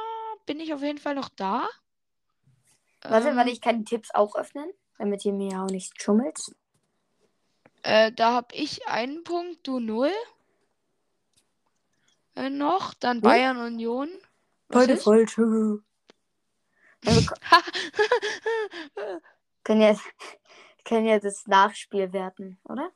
bin 0.45 0.59
ich 0.59 0.73
auf 0.73 0.81
jeden 0.81 0.97
Fall 0.97 1.15
noch 1.15 1.29
da. 1.29 1.67
Warte, 3.01 3.29
Ähm, 3.29 3.35
warte, 3.35 3.51
ich 3.51 3.59
kann 3.59 3.79
die 3.79 3.85
Tipps 3.85 4.13
auch 4.13 4.35
öffnen, 4.35 4.69
damit 4.97 5.25
ihr 5.25 5.33
mir 5.33 5.51
ja 5.51 5.63
auch 5.65 5.69
nicht 5.69 6.01
schummelt. 6.01 6.39
Äh, 7.81 8.13
da 8.13 8.31
habe 8.31 8.55
ich 8.55 8.87
einen 8.87 9.23
Punkt, 9.25 9.67
du 9.67 9.79
null. 9.79 10.11
Äh, 12.35 12.49
noch. 12.49 12.93
Dann 12.93 13.17
Hm? 13.17 13.21
Bayern 13.21 13.57
Union. 13.57 14.09
Was 14.69 14.87
ist? 14.87 15.03
falsche. 15.03 15.83
Können 19.63 19.81
ja, 19.81 19.95
können 20.83 21.05
ja 21.05 21.19
das 21.19 21.47
Nachspiel 21.47 22.11
werten, 22.11 22.59
oder? 22.65 22.91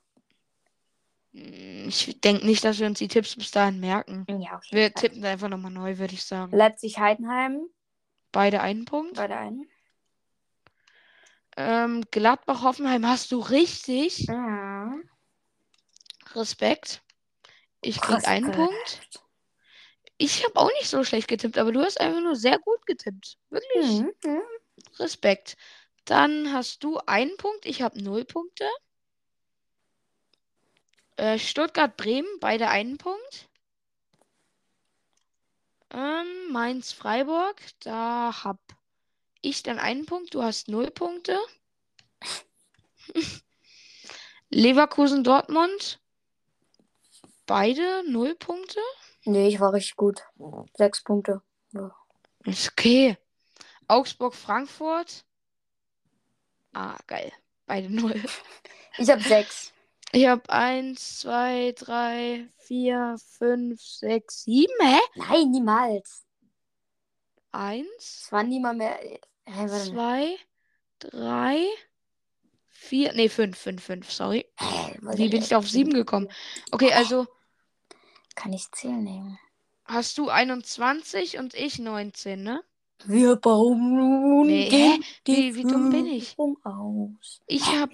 Hm, 1.33 1.87
Ich 1.87 2.19
denke 2.21 2.45
nicht, 2.45 2.63
dass 2.65 2.79
wir 2.79 2.87
uns 2.87 2.99
die 2.99 3.07
Tipps 3.07 3.35
bis 3.35 3.51
dahin 3.51 3.79
merken. 3.79 4.25
Ja, 4.27 4.57
okay. 4.57 4.75
Wir 4.75 4.93
tippen 4.93 5.23
einfach 5.23 5.47
nochmal 5.47 5.71
neu, 5.71 5.97
würde 5.97 6.13
ich 6.13 6.25
sagen. 6.25 6.51
Leipzig-Heidenheim, 6.55 7.61
Beide 8.33 8.59
einen 8.61 8.83
Punkt. 8.85 9.15
bei 9.15 9.27
der 9.27 9.39
einen. 9.39 9.69
Ähm, 11.55 12.03
Gladbach-Hoffenheim 12.11 13.07
hast 13.07 13.31
du 13.31 13.39
richtig. 13.39 14.25
Ja. 14.27 14.93
Respekt. 16.35 17.01
Ich 17.81 17.99
krieg 18.01 18.27
einen 18.27 18.49
Respekt. 18.51 18.69
Punkt. 18.69 19.23
Ich 20.17 20.43
habe 20.43 20.59
auch 20.59 20.71
nicht 20.73 20.89
so 20.89 21.03
schlecht 21.03 21.27
getippt, 21.27 21.57
aber 21.57 21.71
du 21.71 21.81
hast 21.81 21.99
einfach 21.99 22.21
nur 22.21 22.35
sehr 22.35 22.57
gut 22.59 22.85
getippt. 22.85 23.37
Wirklich. 23.49 24.01
Mhm. 24.01 24.13
mhm. 24.23 24.41
Respekt. 24.99 25.57
Dann 26.05 26.53
hast 26.53 26.83
du 26.83 26.99
einen 27.05 27.35
Punkt, 27.37 27.65
ich 27.65 27.81
habe 27.81 28.01
null 28.01 28.25
Punkte. 28.25 28.67
Äh, 31.17 31.37
Stuttgart-Bremen, 31.37 32.39
beide 32.39 32.69
einen 32.69 32.97
Punkt. 32.97 33.49
Ähm, 35.89 36.51
Mainz-Freiburg, 36.51 37.61
da 37.79 38.43
hab 38.43 38.59
ich 39.41 39.63
dann 39.63 39.79
einen 39.79 40.05
Punkt, 40.05 40.33
du 40.33 40.43
hast 40.43 40.67
null 40.67 40.91
Punkte. 40.91 41.39
Leverkusen-Dortmund, 44.49 45.99
beide 47.45 48.03
null 48.09 48.35
Punkte. 48.35 48.79
Nee, 49.27 49.49
ich 49.49 49.59
war 49.59 49.73
richtig 49.73 49.97
gut. 49.97 50.23
Sechs 50.73 51.03
Punkte. 51.03 51.41
Ist 52.45 52.71
okay. 52.71 53.17
Augsburg-Frankfurt. 53.89 55.25
Ah, 56.73 56.97
geil. 57.07 57.31
Beide 57.65 57.89
null. 57.93 58.21
Ich 58.99 59.11
habe 59.11 59.21
sechs. 59.21 59.73
Ich 60.11 60.25
habe 60.25 60.49
eins, 60.49 61.19
zwei, 61.19 61.71
drei, 61.77 62.47
vier, 62.57 63.15
fünf, 63.37 63.79
sechs, 63.79 64.43
sieben. 64.43 64.73
Hä? 64.81 64.97
Nein, 65.13 65.51
niemals. 65.51 66.25
Eins, 67.51 68.23
Es 68.23 68.31
war 68.31 68.41
niemand 68.41 68.79
mehr. 68.79 68.97
Hä, 69.45 69.67
zwei, 69.67 70.35
drei, 70.97 71.67
vier. 72.69 73.13
Nee, 73.13 73.29
fünf, 73.29 73.55
fünf, 73.55 73.83
fünf, 73.83 74.11
sorry. 74.11 74.51
Hä, 74.57 74.97
Wie 75.13 75.29
bin 75.29 75.43
ich 75.43 75.53
auf 75.53 75.69
sieben 75.69 75.93
gekommen? 75.93 76.27
Okay, 76.71 76.91
also 76.93 77.27
Kann 78.37 78.53
ich 78.53 78.71
zählen 78.71 79.03
nehmen. 79.03 79.39
hast 79.85 80.17
du 80.19 80.29
21 80.29 81.39
und 81.39 81.53
ich 81.55 81.79
19, 81.79 82.43
ne? 82.43 82.63
Wir 83.05 83.35
bauen 83.35 83.95
nun 83.95 84.47
Nee, 84.47 84.69
hä? 84.69 84.99
die 85.27 85.35
Wie- 85.35 85.55
wie 85.55 85.63
dumm 85.63 85.89
bin 85.91 86.05
ich? 86.07 86.35
Führung 86.35 86.57
aus. 86.65 87.41
Ich 87.47 87.65
habe 87.65 87.93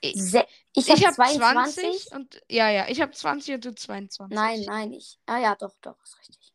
Ich- 0.00 0.34
ich 0.34 0.44
ich 0.74 0.90
habe 0.90 1.06
hab 1.06 1.14
22. 1.14 1.82
20 2.08 2.12
und 2.12 2.42
ja, 2.48 2.68
ja, 2.70 2.88
ich 2.88 3.00
habe 3.00 3.12
20 3.12 3.54
und 3.54 3.64
du 3.64 3.74
22. 3.74 4.34
Nein, 4.36 4.62
nein, 4.66 4.92
ich. 4.92 5.18
Ah 5.26 5.38
ja, 5.38 5.54
doch, 5.56 5.74
doch, 5.82 5.96
ist 6.02 6.18
richtig. 6.18 6.52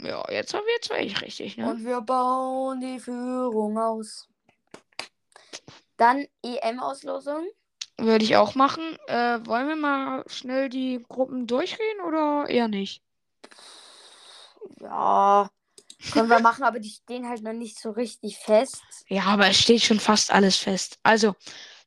Ja, 0.00 0.24
jetzt 0.30 0.52
haben 0.54 0.66
wir 0.66 0.80
zwei 0.82 1.06
richtig, 1.24 1.56
ne? 1.56 1.70
Und 1.70 1.84
wir 1.84 2.00
bauen 2.02 2.80
die 2.80 2.98
Führung 3.00 3.78
aus. 3.78 4.28
Dann 5.96 6.26
EM-Auslosung. 6.42 7.46
Würde 7.98 8.24
ich 8.24 8.36
auch 8.36 8.54
machen. 8.54 8.82
Äh, 9.06 9.46
wollen 9.46 9.68
wir 9.68 9.76
mal 9.76 10.24
schnell 10.26 10.68
die 10.68 11.04
Gruppen 11.08 11.46
durchgehen 11.46 12.00
oder 12.06 12.48
eher 12.48 12.68
nicht? 12.68 13.02
Ja, 14.80 15.48
können 16.12 16.28
wir 16.28 16.40
machen, 16.40 16.64
aber 16.64 16.80
die 16.80 16.90
stehen 16.90 17.28
halt 17.28 17.42
noch 17.42 17.52
nicht 17.52 17.78
so 17.78 17.90
richtig 17.90 18.38
fest. 18.38 18.82
Ja, 19.08 19.24
aber 19.24 19.48
es 19.48 19.58
steht 19.58 19.82
schon 19.82 20.00
fast 20.00 20.32
alles 20.32 20.56
fest. 20.56 20.98
Also, 21.02 21.34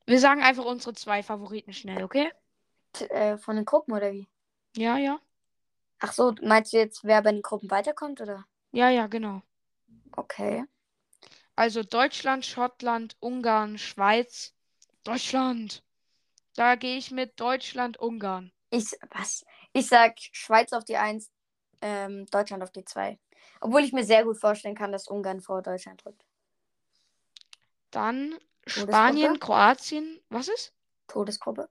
wir 0.06 0.18
sagen 0.18 0.42
einfach 0.42 0.64
unsere 0.64 0.94
zwei 0.94 1.22
Favoriten 1.22 1.72
schnell, 1.72 2.02
okay? 2.02 2.30
T 2.92 3.04
äh, 3.06 3.36
von 3.36 3.56
den 3.56 3.64
Gruppen 3.64 3.92
oder 3.92 4.12
wie? 4.12 4.26
Ja, 4.76 4.96
ja. 4.96 5.20
Ach 6.00 6.12
so, 6.12 6.34
meinst 6.42 6.72
du 6.72 6.78
jetzt, 6.78 7.04
wer 7.04 7.22
bei 7.22 7.32
den 7.32 7.42
Gruppen 7.42 7.70
weiterkommt 7.70 8.20
oder? 8.20 8.46
Ja, 8.72 8.88
ja, 8.88 9.06
genau. 9.06 9.42
Okay. 10.16 10.64
Also 11.56 11.82
Deutschland, 11.82 12.46
Schottland, 12.46 13.16
Ungarn, 13.20 13.78
Schweiz. 13.78 14.54
Deutschland. 15.04 15.82
Da 16.58 16.74
gehe 16.74 16.98
ich 16.98 17.12
mit 17.12 17.38
Deutschland, 17.38 18.00
Ungarn. 18.00 18.50
Ich, 18.70 18.90
was? 19.10 19.46
Ich 19.72 19.86
sag 19.86 20.16
Schweiz 20.18 20.72
auf 20.72 20.82
die 20.82 20.96
1, 20.96 21.30
ähm, 21.80 22.26
Deutschland 22.32 22.64
auf 22.64 22.72
die 22.72 22.84
2. 22.84 23.16
Obwohl 23.60 23.84
ich 23.84 23.92
mir 23.92 24.02
sehr 24.02 24.24
gut 24.24 24.40
vorstellen 24.40 24.74
kann, 24.74 24.90
dass 24.90 25.06
Ungarn 25.06 25.40
vor 25.40 25.62
Deutschland 25.62 26.04
drückt. 26.04 26.24
Dann? 27.92 28.36
Spanien, 28.66 29.38
Kroatien. 29.38 30.20
Was 30.30 30.48
ist? 30.48 30.72
Todesgruppe. 31.06 31.68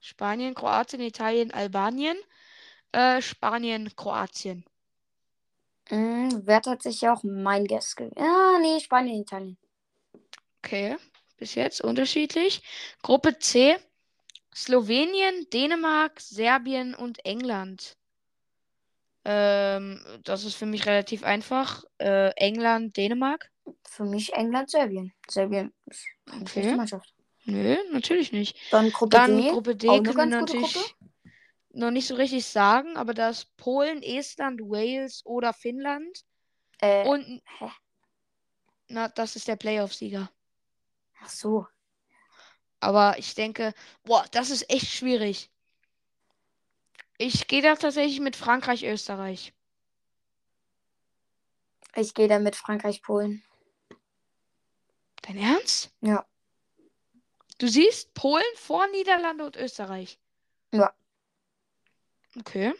Spanien, 0.00 0.54
Kroatien, 0.54 1.02
Italien, 1.02 1.50
Albanien. 1.50 2.16
Äh, 2.92 3.20
Spanien, 3.20 3.94
Kroatien. 3.96 4.64
Mm, 5.90 6.46
Wäre 6.46 6.62
tatsächlich 6.62 7.06
auch 7.10 7.22
mein 7.22 7.66
Guess 7.66 7.94
gewesen. 7.94 8.18
Ja, 8.18 8.58
nee, 8.62 8.80
Spanien, 8.80 9.20
Italien. 9.20 9.58
Okay, 10.64 10.96
bis 11.36 11.54
jetzt 11.54 11.82
unterschiedlich. 11.82 12.62
Gruppe 13.02 13.38
C. 13.38 13.76
Slowenien, 14.56 15.46
Dänemark, 15.52 16.18
Serbien 16.18 16.94
und 16.94 17.22
England. 17.26 17.98
Ähm, 19.26 20.00
das 20.24 20.44
ist 20.44 20.54
für 20.54 20.64
mich 20.64 20.86
relativ 20.86 21.24
einfach. 21.24 21.84
Äh, 21.98 22.30
England, 22.36 22.96
Dänemark. 22.96 23.50
Für 23.84 24.04
mich 24.04 24.32
England, 24.32 24.70
Serbien. 24.70 25.12
Serbien 25.28 25.74
ist 25.84 26.06
eine 26.26 26.40
Okay. 26.40 26.48
schlechte 26.52 26.76
Mannschaft. 26.76 27.14
Nö, 27.44 27.76
natürlich 27.92 28.32
nicht. 28.32 28.56
Dann 28.70 28.90
Gruppe 28.90 29.16
Dann 29.16 29.36
D. 29.38 29.50
Gruppe 29.50 29.76
D 29.76 29.88
können 29.88 30.16
wir 30.16 30.26
natürlich 30.26 30.72
Gruppe. 30.72 30.90
noch 31.74 31.90
nicht 31.90 32.06
so 32.06 32.14
richtig 32.14 32.46
sagen, 32.46 32.96
aber 32.96 33.12
da 33.12 33.28
ist 33.28 33.56
Polen, 33.58 34.02
Estland, 34.02 34.60
Wales 34.62 35.24
oder 35.26 35.52
Finnland. 35.52 36.24
Äh, 36.80 37.06
Und 37.06 37.42
hä? 37.58 37.70
na, 38.88 39.08
das 39.08 39.36
ist 39.36 39.48
der 39.48 39.56
Playoff-Sieger. 39.56 40.30
Ach 41.20 41.28
so. 41.28 41.66
Aber 42.86 43.18
ich 43.18 43.34
denke, 43.34 43.74
boah, 44.04 44.24
das 44.30 44.50
ist 44.50 44.70
echt 44.70 44.86
schwierig. 44.86 45.50
Ich 47.18 47.48
gehe 47.48 47.60
da 47.60 47.74
tatsächlich 47.74 48.20
mit 48.20 48.36
Frankreich, 48.36 48.84
Österreich. 48.84 49.52
Ich 51.96 52.14
gehe 52.14 52.28
dann 52.28 52.44
mit 52.44 52.54
Frankreich, 52.54 53.02
Polen. 53.02 53.42
Dein 55.22 55.36
Ernst? 55.36 55.90
Ja. 56.00 56.24
Du 57.58 57.66
siehst 57.66 58.14
Polen 58.14 58.44
vor 58.54 58.86
Niederlande 58.92 59.44
und 59.44 59.56
Österreich. 59.56 60.20
Ja. 60.70 60.94
Okay. 62.38 62.72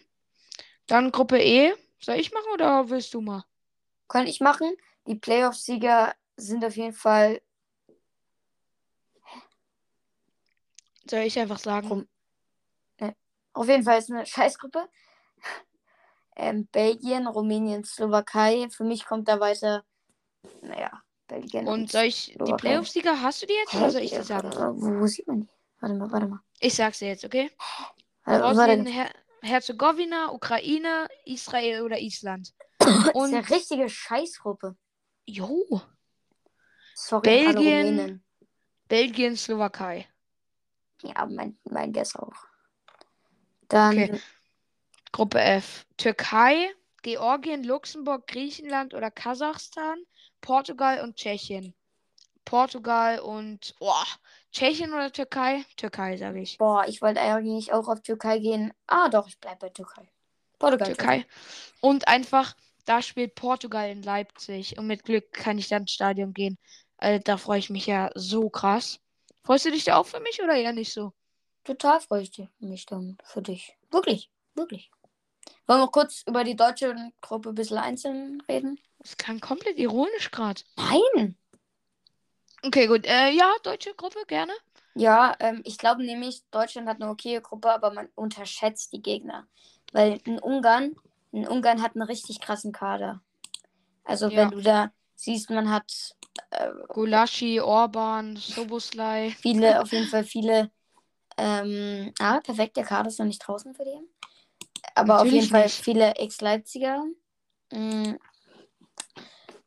Dann 0.87 1.11
Gruppe 1.11 1.43
E. 1.43 1.75
Soll 1.99 2.21
ich 2.21 2.31
machen 2.31 2.53
oder 2.55 2.91
willst 2.91 3.13
du 3.13 3.21
mal? 3.21 3.45
Kann 4.07 4.29
ich 4.29 4.39
machen. 4.39 4.73
Die 5.09 5.17
Playoff-Sieger 5.17 6.15
sind 6.37 6.65
auf 6.65 6.77
jeden 6.77 6.93
Fall 6.95 7.43
Soll 11.09 11.21
ich 11.21 11.39
einfach 11.39 11.59
sagen? 11.59 11.89
Rum- 11.89 12.09
Auf 13.53 13.69
jeden 13.69 13.85
Fall 13.85 13.99
ist 13.99 14.11
eine 14.11 14.27
Scheißgruppe. 14.27 14.89
Ähm, 16.39 16.67
Belgien, 16.67 17.27
Rumänien, 17.27 17.83
Slowakei. 17.83 18.69
Für 18.69 18.85
mich 18.85 19.07
kommt 19.07 19.27
da 19.27 19.41
weiter, 19.41 19.87
naja, 20.61 21.03
Belgien. 21.27 21.67
Und 21.67 21.91
soll 21.91 22.05
ich 22.05 22.27
die 22.27 22.33
Slowakei. 22.35 22.57
Playoff-Sieger 22.59 23.23
hast 23.23 23.41
du 23.41 23.47
die 23.47 23.55
jetzt 23.55 23.73
Hä? 23.73 23.79
oder 23.79 23.91
soll 23.91 24.03
ich 24.03 24.11
die 24.11 24.17
Ja, 24.17 24.23
sagen? 24.23 24.51
Wo, 24.53 25.01
wo 25.01 25.07
sieht 25.07 25.27
man 25.27 25.41
die? 25.41 25.49
Warte 25.81 25.95
mal, 25.95 26.13
warte 26.13 26.27
mal. 26.27 26.41
Ich 26.61 26.75
sag's 26.75 26.99
dir 26.99 27.09
jetzt, 27.09 27.25
okay? 27.25 27.51
Bosnien. 28.27 28.85
Her 28.85 29.11
Herzegowina, 29.41 30.31
Ukraine, 30.31 31.09
Israel 31.25 31.81
oder 31.81 31.99
Island. 31.99 32.53
Das 32.81 32.91
ist 32.91 33.15
Und 33.15 33.33
eine 33.35 33.49
richtige 33.49 33.89
Scheißgruppe. 33.89 34.77
jo, 35.25 35.65
Sorry, 36.95 37.23
Belgien. 37.23 38.23
Belgien, 38.89 39.37
Slowakei. 39.39 40.07
Ja, 41.03 41.27
mein, 41.27 41.59
mein 41.65 41.93
Guess 41.93 42.17
auch. 42.17 42.33
Dann 43.69 43.99
Okay. 43.99 44.21
Gruppe 45.13 45.41
F. 45.41 45.87
Türkei, 45.97 46.69
Georgien, 47.03 47.65
Luxemburg, 47.65 48.27
Griechenland 48.27 48.93
oder 48.93 49.11
Kasachstan, 49.11 49.99
Portugal 50.41 51.03
und 51.03 51.17
Tschechien. 51.17 51.75
Portugal 52.45 53.21
und 53.21 53.75
oh, 53.81 53.93
Tschechien 54.53 54.93
oder 54.93 55.13
Türkei? 55.13 55.65
Türkei, 55.77 56.17
sage 56.17 56.41
ich. 56.41 56.59
Boah, 56.59 56.85
ich 56.87 57.03
wollte 57.03 57.21
eigentlich 57.21 57.73
auch 57.73 57.89
auf 57.89 58.03
Türkei 58.03 58.39
gehen. 58.39 58.73
Ah, 58.87 59.09
doch, 59.09 59.27
ich 59.27 59.39
bleibe 59.39 59.59
bei 59.61 59.69
Türkei. 59.71 60.09
Portugal. 60.59 60.89
Türkei. 60.89 61.27
Und 61.81 62.09
einfach, 62.09 62.55
da 62.85 63.03
spielt 63.03 63.35
Portugal 63.35 63.91
in 63.91 64.03
Leipzig. 64.03 64.79
Und 64.79 64.87
mit 64.87 65.05
Glück 65.05 65.33
kann 65.33 65.59
ich 65.59 65.69
dann 65.69 65.83
ins 65.83 65.93
Stadion 65.93 66.33
gehen. 66.33 66.57
Äh, 66.99 67.21
da 67.21 67.37
freue 67.37 67.59
ich 67.59 67.71
mich 67.71 67.87
ja 67.87 68.11
so 68.15 68.49
krass. 68.49 69.01
Freust 69.47 69.65
du 69.65 69.71
dich 69.71 69.85
da 69.85 69.97
auch 69.97 70.07
für 70.07 70.19
mich 70.19 70.43
oder 70.43 70.55
eher 70.57 70.73
nicht 70.73 70.93
so? 70.93 71.13
Total 71.63 72.01
freue 72.01 72.23
ich 72.23 72.33
dich- 72.33 72.49
mich 72.59 72.85
dann 72.85 73.17
für 73.23 73.43
dich. 73.43 73.77
Wirklich, 73.93 74.29
wirklich. 74.55 74.91
Wollen 75.69 75.81
wir 75.81 75.89
kurz 75.89 76.25
über 76.27 76.43
die 76.43 76.57
deutsche 76.57 76.95
Gruppe 77.21 77.51
ein 77.51 77.55
bisschen 77.55 77.79
einzeln 77.79 78.41
reden? 78.49 78.81
Das 78.99 79.17
klang 79.17 79.39
komplett 79.39 79.79
ironisch 79.79 80.33
gerade. 80.33 80.63
Nein. 80.77 81.37
Okay, 82.65 82.89
gut. 82.89 83.07
Äh, 83.07 83.31
ja, 83.31 83.53
deutsche 83.63 83.95
Gruppe, 83.95 84.25
gerne. 84.27 84.53
Ja, 84.95 85.37
ähm, 85.39 85.61
ich 85.65 85.79
glaube 85.79 86.03
nämlich, 86.05 86.43
Deutschland 86.51 86.89
hat 86.89 87.01
eine 87.01 87.11
okaye 87.11 87.41
Gruppe, 87.41 87.71
aber 87.71 87.93
man 87.93 88.09
unterschätzt 88.17 88.93
die 88.93 89.03
Gegner. 89.03 89.47
Weil 89.93 90.21
in 90.25 90.41
Ungarn, 90.41 90.97
in 91.31 91.47
Ungarn 91.47 91.83
hat 91.83 91.95
einen 91.95 92.03
richtig 92.03 92.41
krassen 92.41 92.73
Kader. 92.73 93.23
Also 94.03 94.29
Ja. 94.29 94.37
wenn 94.39 94.51
du 94.51 94.61
da 94.63 94.91
siehst, 95.17 95.51
man 95.51 95.71
hat 95.71 96.15
äh, 96.51 96.71
Gulaschi, 96.89 97.61
Orban, 97.61 98.37
Soboslai. 98.37 99.35
viele, 99.41 99.81
auf 99.83 99.93
jeden 99.93 100.09
Fall 100.09 100.25
viele. 100.25 100.71
Ähm, 101.37 102.13
ah, 102.19 102.41
perfekt, 102.41 102.77
der 102.77 102.85
Kader 102.85 103.09
ist 103.09 103.19
noch 103.19 103.27
nicht 103.27 103.41
draußen 103.47 103.75
für 103.75 103.85
die. 103.85 103.99
Aber 104.95 105.17
auf 105.17 105.25
Natürlich 105.25 105.45
jeden 105.45 105.51
Fall 105.51 105.65
nicht. 105.65 105.83
viele 105.83 106.15
Ex-Leipziger. 106.15 107.05
Mm. 107.71 108.15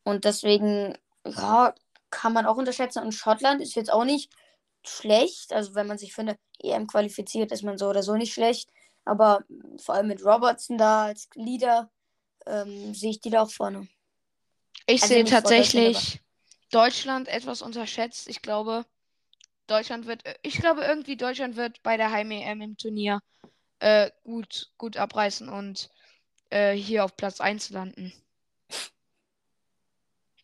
Und 0.04 0.26
deswegen, 0.26 0.98
ja, 1.26 1.76
kann 2.10 2.34
man 2.34 2.46
auch 2.46 2.58
unterschätzen. 2.58 3.04
Und 3.04 3.12
Schottland 3.12 3.62
ist 3.62 3.76
jetzt 3.76 3.94
auch 3.94 4.06
nicht 4.06 4.32
schlecht. 4.84 5.54
Also 5.54 5.76
wenn 5.76 5.86
man 5.88 5.98
sich 5.98 6.14
für 6.14 6.22
eine 6.22 6.38
EM 6.64 6.88
qualifiziert, 6.88 7.52
ist 7.52 7.64
man 7.64 7.78
so 7.78 7.88
oder 7.90 8.02
so 8.02 8.16
nicht 8.16 8.34
schlecht. 8.34 8.70
Aber 9.06 9.44
vor 9.78 9.96
allem 9.96 10.08
mit 10.08 10.26
Robertson 10.26 10.78
da 10.78 11.06
als 11.06 11.30
Leader 11.36 11.92
ähm, 12.46 12.94
sehe 12.94 13.12
ich 13.12 13.22
die 13.22 13.30
da 13.30 13.44
auch 13.44 13.52
vorne. 13.52 13.88
Ich 14.90 15.04
Also 15.04 15.14
sehe 15.14 15.24
tatsächlich 15.24 16.20
Deutschland 16.72 17.28
etwas 17.28 17.62
unterschätzt. 17.62 18.28
Ich 18.28 18.42
glaube, 18.42 18.86
Deutschland 19.68 20.08
wird, 20.08 20.24
ich 20.42 20.56
glaube 20.56 20.82
irgendwie 20.82 21.16
Deutschland 21.16 21.56
wird 21.56 21.84
bei 21.84 21.96
der 21.96 22.12
Heim-EM 22.12 22.62
im 22.62 22.76
Turnier 22.76 23.22
äh, 23.80 24.10
gut, 24.24 24.72
gut 24.78 24.98
abreißen 24.98 25.48
und 25.48 25.92
äh, 26.50 26.74
hier 26.74 27.06
auf 27.06 27.16
Platz 27.16 27.40
1 27.40 27.70
landen. 27.70 28.12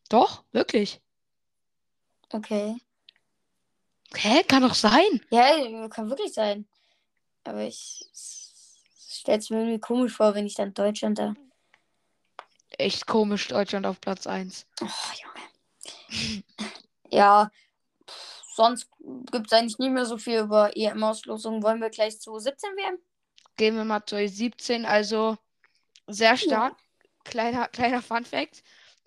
Doch, 0.10 0.43
wirklich. 0.51 1.01
Okay. 2.29 2.75
Hä? 4.13 4.43
Kann 4.43 4.62
doch 4.62 4.75
sein. 4.75 5.25
Ja, 5.31 5.88
kann 5.89 6.10
wirklich 6.10 6.34
sein. 6.34 6.67
Aber 7.43 7.63
ich 7.63 8.05
stelle 8.13 9.39
es 9.39 9.49
mir 9.49 9.58
irgendwie 9.58 9.79
komisch 9.79 10.13
vor, 10.13 10.36
wenn 10.36 10.45
ich 10.45 10.53
dann 10.53 10.75
Deutschland 10.75 11.17
da. 11.17 11.34
Echt 12.77 13.07
komisch, 13.07 13.47
Deutschland 13.47 13.85
auf 13.85 14.01
Platz 14.01 14.27
1. 14.27 14.67
Oh, 14.81 14.85
Junge. 15.21 16.43
ja, 17.09 17.49
pff, 18.09 18.43
sonst 18.55 18.89
gibt 19.31 19.47
es 19.47 19.53
eigentlich 19.53 19.77
nicht 19.77 19.91
mehr 19.91 20.05
so 20.05 20.17
viel 20.17 20.39
über 20.39 20.75
EM-Auslosung. 20.75 21.63
Wollen 21.63 21.81
wir 21.81 21.89
gleich 21.89 22.19
zu 22.19 22.38
17 22.38 22.71
WM? 22.71 22.97
Gehen 23.57 23.75
wir 23.75 23.85
mal 23.85 24.05
zu 24.05 24.27
17, 24.27 24.85
also 24.85 25.38
sehr 26.07 26.38
stark. 26.38 26.75
Kleiner, 27.23 27.67
kleiner 27.69 28.01
Fun 28.01 28.25
Fact. 28.25 28.63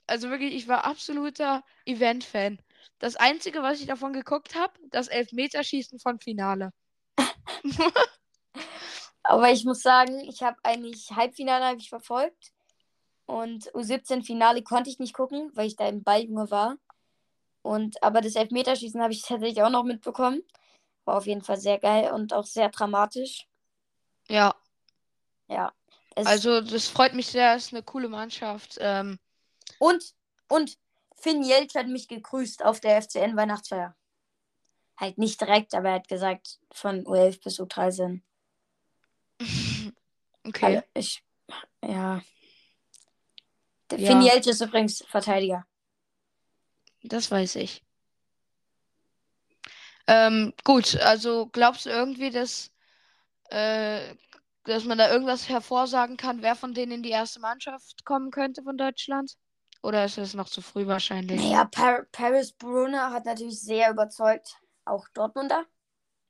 Also 0.06 0.30
wirklich, 0.30 0.54
ich 0.54 0.68
war 0.68 0.84
absoluter 0.84 1.62
Event-Fan. 1.84 2.58
Das 2.98 3.16
Einzige, 3.16 3.62
was 3.62 3.80
ich 3.80 3.86
davon 3.86 4.12
geguckt 4.12 4.54
habe, 4.54 4.72
das 4.90 5.08
Elfmeterschießen 5.08 6.00
von 6.00 6.18
Finale. 6.18 6.72
Aber 9.22 9.50
ich 9.50 9.64
muss 9.64 9.82
sagen, 9.82 10.20
ich 10.20 10.42
habe 10.42 10.56
eigentlich 10.62 11.10
Halbfinale 11.14 11.66
hab 11.66 11.76
ich 11.76 11.90
verfolgt. 11.90 12.52
Und 13.28 13.70
U17-Finale 13.74 14.62
konnte 14.62 14.88
ich 14.88 14.98
nicht 14.98 15.12
gucken, 15.12 15.50
weil 15.54 15.66
ich 15.66 15.76
da 15.76 15.86
im 15.86 16.02
Balljunge 16.02 16.50
war. 16.50 16.78
Und, 17.60 18.02
aber 18.02 18.22
das 18.22 18.36
Elfmeterschießen 18.36 19.02
habe 19.02 19.12
ich 19.12 19.20
tatsächlich 19.20 19.62
auch 19.62 19.68
noch 19.68 19.84
mitbekommen. 19.84 20.42
War 21.04 21.18
auf 21.18 21.26
jeden 21.26 21.42
Fall 21.42 21.58
sehr 21.58 21.78
geil 21.78 22.10
und 22.10 22.32
auch 22.32 22.46
sehr 22.46 22.70
dramatisch. 22.70 23.46
Ja, 24.28 24.54
Ja. 25.48 25.72
Also 26.16 26.62
das 26.62 26.88
freut 26.88 27.12
mich 27.12 27.28
sehr, 27.28 27.54
ist 27.54 27.72
eine 27.72 27.82
coole 27.82 28.08
Mannschaft. 28.08 28.78
Ähm, 28.80 29.18
Und, 29.78 30.14
und 30.48 30.78
Finn 31.14 31.42
Jeltsch 31.44 31.74
hat 31.74 31.86
mich 31.86 32.08
gegrüßt 32.08 32.64
auf 32.64 32.80
der 32.80 33.02
FCN-Weihnachtsfeier. 33.02 33.94
Halt 34.96 35.18
nicht 35.18 35.40
direkt, 35.40 35.74
aber 35.74 35.90
er 35.90 35.94
hat 35.96 36.08
gesagt, 36.08 36.58
von 36.72 37.04
U11 37.04 37.44
bis 37.44 37.60
U13. 37.60 38.22
okay. 40.44 40.64
Also 40.64 40.82
ich, 40.94 41.22
ja. 41.84 42.22
Der 43.90 44.00
Ja. 44.00 44.20
Jeltsch 44.20 44.48
ist 44.48 44.60
übrigens 44.60 45.04
Verteidiger. 45.08 45.66
Das 47.02 47.30
weiß 47.30 47.56
ich. 47.56 47.82
Ähm, 50.06 50.54
gut, 50.64 50.96
also 51.00 51.48
glaubst 51.52 51.86
du 51.86 51.90
irgendwie, 51.90 52.30
dass, 52.30 52.70
äh, 53.50 54.14
dass 54.64 54.84
man 54.84 54.98
da 54.98 55.10
irgendwas 55.10 55.48
hervorsagen 55.48 56.16
kann, 56.16 56.42
wer 56.42 56.56
von 56.56 56.72
denen 56.72 56.92
in 56.92 57.02
die 57.02 57.10
erste 57.10 57.40
Mannschaft 57.40 58.04
kommen 58.04 58.30
könnte 58.30 58.62
von 58.62 58.78
Deutschland? 58.78 59.34
Oder 59.82 60.04
ist 60.04 60.18
es 60.18 60.34
noch 60.34 60.48
zu 60.48 60.60
früh 60.62 60.86
wahrscheinlich? 60.86 61.40
Naja, 61.40 61.64
Par 61.66 62.06
Paris 62.10 62.52
Brunner 62.52 63.12
hat 63.12 63.26
natürlich 63.26 63.60
sehr 63.60 63.90
überzeugt. 63.90 64.56
Auch 64.84 65.06
Dortmunder. 65.14 65.64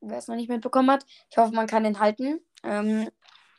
Wer 0.00 0.18
es 0.18 0.28
noch 0.28 0.36
nicht 0.36 0.48
mitbekommen 0.48 0.90
hat. 0.90 1.06
Ich 1.30 1.38
hoffe, 1.38 1.54
man 1.54 1.66
kann 1.66 1.84
den 1.84 1.98
halten. 1.98 2.40
Ähm, 2.62 3.08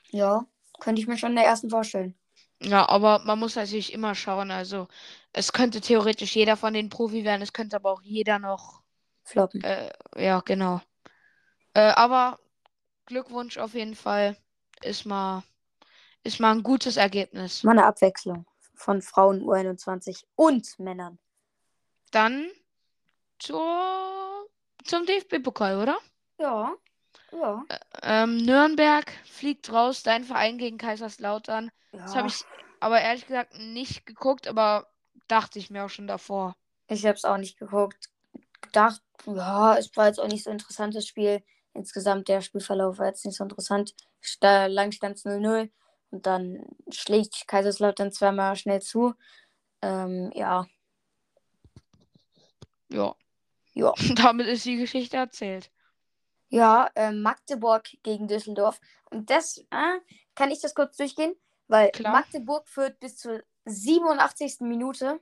ja. 0.09 0.45
Könnte 0.79 1.01
ich 1.01 1.07
mir 1.07 1.17
schon 1.17 1.31
in 1.31 1.35
der 1.37 1.45
ersten 1.45 1.69
vorstellen. 1.69 2.18
Ja, 2.61 2.89
aber 2.89 3.19
man 3.19 3.39
muss 3.39 3.55
natürlich 3.55 3.93
immer 3.93 4.15
schauen. 4.15 4.51
Also, 4.51 4.87
es 5.31 5.53
könnte 5.53 5.81
theoretisch 5.81 6.35
jeder 6.35 6.57
von 6.57 6.73
den 6.73 6.89
Profi 6.89 7.23
werden, 7.23 7.41
es 7.41 7.53
könnte 7.53 7.77
aber 7.77 7.91
auch 7.91 8.01
jeder 8.01 8.39
noch. 8.39 8.81
Floppen. 9.23 9.63
Äh, 9.63 9.91
ja, 10.17 10.41
genau. 10.41 10.81
Äh, 11.73 11.91
aber 11.91 12.39
Glückwunsch 13.05 13.57
auf 13.57 13.73
jeden 13.73 13.95
Fall. 13.95 14.37
Ist 14.81 15.05
mal, 15.05 15.43
ist 16.23 16.39
mal 16.39 16.51
ein 16.51 16.63
gutes 16.63 16.97
Ergebnis. 16.97 17.63
Mal 17.63 17.71
eine 17.71 17.85
Abwechslung 17.85 18.45
von 18.75 19.01
Frauen 19.01 19.43
U21 19.43 20.23
und 20.35 20.79
Männern. 20.79 21.19
Dann 22.11 22.47
zur, 23.39 24.47
zum 24.85 25.05
DFB-Pokal, 25.05 25.81
oder? 25.81 25.97
Ja. 26.39 26.73
Ja. 27.31 27.63
Ähm, 28.01 28.37
Nürnberg 28.37 29.11
fliegt 29.25 29.71
raus, 29.71 30.03
dein 30.03 30.23
Verein 30.23 30.57
gegen 30.57 30.77
Kaiserslautern. 30.77 31.71
Das 31.91 32.15
habe 32.15 32.27
ja. 32.27 32.33
ich 32.33 32.45
aber 32.79 33.01
ehrlich 33.01 33.27
gesagt 33.27 33.57
nicht 33.57 34.05
geguckt, 34.05 34.47
aber 34.47 34.87
dachte 35.27 35.59
ich 35.59 35.69
mir 35.69 35.85
auch 35.85 35.89
schon 35.89 36.07
davor. 36.07 36.55
Ich 36.87 37.05
habe 37.05 37.15
es 37.15 37.25
auch 37.25 37.37
nicht 37.37 37.57
geguckt. 37.57 38.09
Gedacht, 38.61 39.01
ja, 39.25 39.77
es 39.77 39.95
war 39.95 40.07
jetzt 40.07 40.19
auch 40.19 40.27
nicht 40.27 40.43
so 40.43 40.49
ein 40.49 40.57
interessantes 40.57 41.07
Spiel. 41.07 41.43
Insgesamt 41.73 42.27
der 42.27 42.41
Spielverlauf 42.41 42.97
war 42.97 43.07
jetzt 43.07 43.25
nicht 43.25 43.37
so 43.37 43.43
interessant. 43.43 43.93
Da 44.39 44.65
lang 44.65 44.91
stand 44.91 45.17
es 45.17 45.25
0-0 45.25 45.69
und 46.11 46.25
dann 46.25 46.65
schlägt 46.91 47.47
Kaiserslautern 47.47 48.11
zweimal 48.11 48.55
schnell 48.55 48.81
zu. 48.81 49.13
Ähm, 49.81 50.31
ja, 50.33 50.65
Ja. 52.89 53.15
Ja. 53.73 53.93
Damit 54.15 54.47
ist 54.47 54.65
die 54.65 54.77
Geschichte 54.77 55.17
erzählt. 55.17 55.71
Ja, 56.49 56.89
ähm, 56.95 57.21
Magdeburg 57.21 57.87
gegen 58.03 58.27
Düsseldorf. 58.27 58.79
Und 59.09 59.29
das, 59.29 59.59
äh, 59.69 59.99
kann 60.35 60.51
ich 60.51 60.61
das 60.61 60.75
kurz 60.75 60.97
durchgehen? 60.97 61.35
Weil 61.67 61.91
Klar. 61.91 62.11
Magdeburg 62.13 62.67
führt 62.67 62.99
bis 62.99 63.17
zur 63.17 63.43
87. 63.65 64.61
Minute 64.61 65.19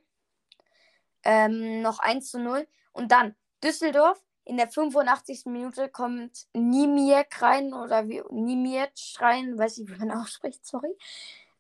ähm, 1.24 1.82
noch 1.82 2.00
1 2.00 2.32
zu 2.32 2.40
0. 2.40 2.68
Und 2.94 3.12
dann 3.12 3.36
Düsseldorf 3.64 4.24
in 4.46 4.58
der 4.58 4.70
85. 4.70 5.46
Minute 5.48 5.90
kommt 5.90 6.48
Nimiek 6.54 7.42
rein 7.42 7.74
oder 7.74 8.08
wie 8.08 8.24
Nimiec 8.30 8.94
rein, 9.20 9.58
weiß 9.58 9.80
ich, 9.80 9.90
wie 9.90 9.98
man 9.98 10.12
ausspricht, 10.22 10.66
sorry. 10.66 10.96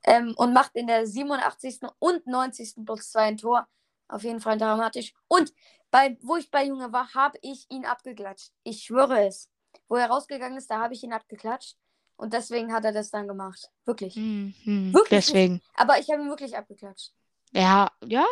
Ähm, 0.03 0.33
und 0.37 0.53
macht 0.53 0.75
in 0.75 0.87
der 0.87 1.05
87. 1.05 1.81
und 1.99 2.25
90. 2.25 2.85
plus 2.85 3.11
2 3.11 3.21
ein 3.21 3.37
Tor. 3.37 3.67
Auf 4.07 4.23
jeden 4.23 4.39
Fall 4.39 4.57
dramatisch. 4.57 5.13
Und 5.27 5.53
bei, 5.91 6.17
wo 6.21 6.37
ich 6.37 6.49
bei 6.49 6.65
Junge 6.65 6.93
war, 6.93 7.13
habe 7.13 7.37
ich 7.41 7.69
ihn 7.69 7.85
abgeklatscht. 7.85 8.51
Ich 8.63 8.83
schwöre 8.83 9.27
es. 9.27 9.49
Wo 9.87 9.95
er 9.95 10.07
rausgegangen 10.09 10.57
ist, 10.57 10.69
da 10.69 10.79
habe 10.81 10.93
ich 10.93 11.03
ihn 11.03 11.13
abgeklatscht. 11.13 11.77
Und 12.17 12.33
deswegen 12.33 12.73
hat 12.73 12.83
er 12.83 12.91
das 12.91 13.11
dann 13.11 13.27
gemacht. 13.27 13.69
Wirklich. 13.85 14.15
Hm, 14.15 14.53
hm, 14.63 14.93
Wirklich 14.93 15.09
deswegen. 15.09 15.61
Aber 15.75 15.99
ich 15.99 16.09
habe 16.09 16.21
ihn 16.23 16.29
wirklich 16.29 16.57
abgeklatscht. 16.57 17.13
Ja, 17.51 17.91
ja. 18.03 18.25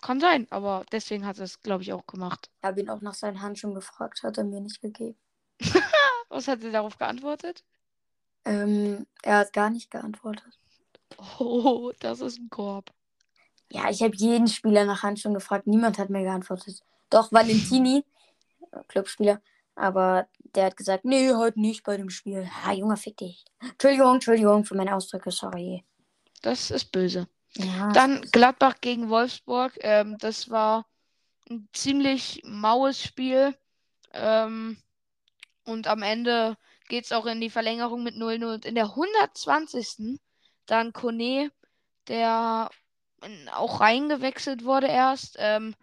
Kann 0.00 0.20
sein, 0.20 0.46
aber 0.50 0.84
deswegen 0.92 1.26
hat 1.26 1.38
er 1.38 1.44
es, 1.44 1.60
glaube 1.60 1.82
ich, 1.82 1.92
auch 1.92 2.06
gemacht. 2.06 2.50
Ich 2.60 2.64
habe 2.64 2.80
ihn 2.80 2.88
auch 2.88 3.00
nach 3.00 3.14
seinen 3.14 3.42
Handschuhen 3.42 3.74
gefragt, 3.74 4.22
hat 4.22 4.38
er 4.38 4.44
mir 4.44 4.60
nicht 4.60 4.80
gegeben. 4.80 5.18
Was 6.28 6.46
hat 6.46 6.62
er 6.62 6.70
darauf 6.70 6.96
geantwortet? 6.98 7.64
Ähm, 8.44 9.06
er 9.22 9.38
hat 9.38 9.52
gar 9.52 9.70
nicht 9.70 9.90
geantwortet. 9.90 10.58
Oh, 11.38 11.90
das 11.98 12.20
ist 12.20 12.38
ein 12.38 12.48
Korb. 12.48 12.92
Ja, 13.70 13.90
ich 13.90 14.02
habe 14.02 14.14
jeden 14.14 14.46
Spieler 14.46 14.84
nach 14.84 15.02
Handschuhen 15.02 15.34
gefragt. 15.34 15.66
Niemand 15.66 15.98
hat 15.98 16.10
mir 16.10 16.22
geantwortet. 16.22 16.80
Doch, 17.10 17.32
Valentini, 17.32 18.04
Clubspieler, 18.88 19.40
aber 19.78 20.26
der 20.54 20.66
hat 20.66 20.76
gesagt, 20.76 21.04
nee, 21.04 21.32
heute 21.32 21.60
nicht 21.60 21.84
bei 21.84 21.96
dem 21.96 22.10
Spiel. 22.10 22.48
Ha, 22.64 22.72
Junge, 22.72 22.96
fick 22.96 23.16
dich. 23.16 23.44
Entschuldigung, 23.60 24.14
Entschuldigung 24.14 24.64
für 24.64 24.74
meine 24.74 24.94
Ausdrücke, 24.94 25.30
sorry. 25.30 25.84
Das 26.42 26.70
ist 26.70 26.90
böse. 26.92 27.28
Ja, 27.54 27.90
Dann 27.92 28.22
Gladbach 28.32 28.76
gegen 28.80 29.08
Wolfsburg. 29.08 29.72
Ähm, 29.80 30.16
das 30.18 30.50
war 30.50 30.86
ein 31.48 31.68
ziemlich 31.72 32.42
maues 32.44 33.02
Spiel. 33.02 33.56
Ähm, 34.12 34.78
und 35.64 35.86
am 35.86 36.02
Ende 36.02 36.56
geht 36.88 37.04
es 37.04 37.12
auch 37.12 37.26
in 37.26 37.40
die 37.40 37.50
Verlängerung 37.50 38.02
mit 38.02 38.14
0-0. 38.14 38.54
Und 38.54 38.64
in 38.64 38.74
der 38.74 38.86
120. 38.86 40.18
dann 40.66 40.92
Kone, 40.92 41.50
der 42.08 42.70
auch 43.52 43.80
reingewechselt 43.80 44.64
wurde 44.64 44.86
erst, 44.86 45.36
ähm, 45.38 45.74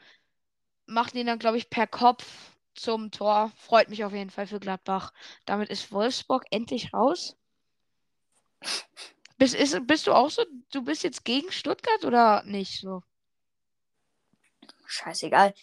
macht 0.85 1.15
ihn 1.15 1.27
dann, 1.27 1.39
glaube 1.39 1.57
ich, 1.57 1.69
per 1.69 1.87
Kopf 1.87 2.54
zum 2.75 3.11
Tor. 3.11 3.51
Freut 3.57 3.89
mich 3.89 4.03
auf 4.03 4.13
jeden 4.13 4.29
Fall 4.29 4.47
für 4.47 4.59
Gladbach. 4.59 5.13
Damit 5.45 5.69
ist 5.69 5.91
Wolfsburg 5.91 6.45
endlich 6.51 6.93
raus. 6.93 7.35
Bist, 9.37 9.55
ist, 9.55 9.85
bist 9.87 10.07
du 10.07 10.13
auch 10.13 10.29
so? 10.29 10.43
Du 10.71 10.83
bist 10.83 11.03
jetzt 11.03 11.25
gegen 11.25 11.51
Stuttgart 11.51 12.05
oder 12.05 12.43
nicht 12.43 12.79
so? 12.79 13.01
scheißegal. 14.87 15.53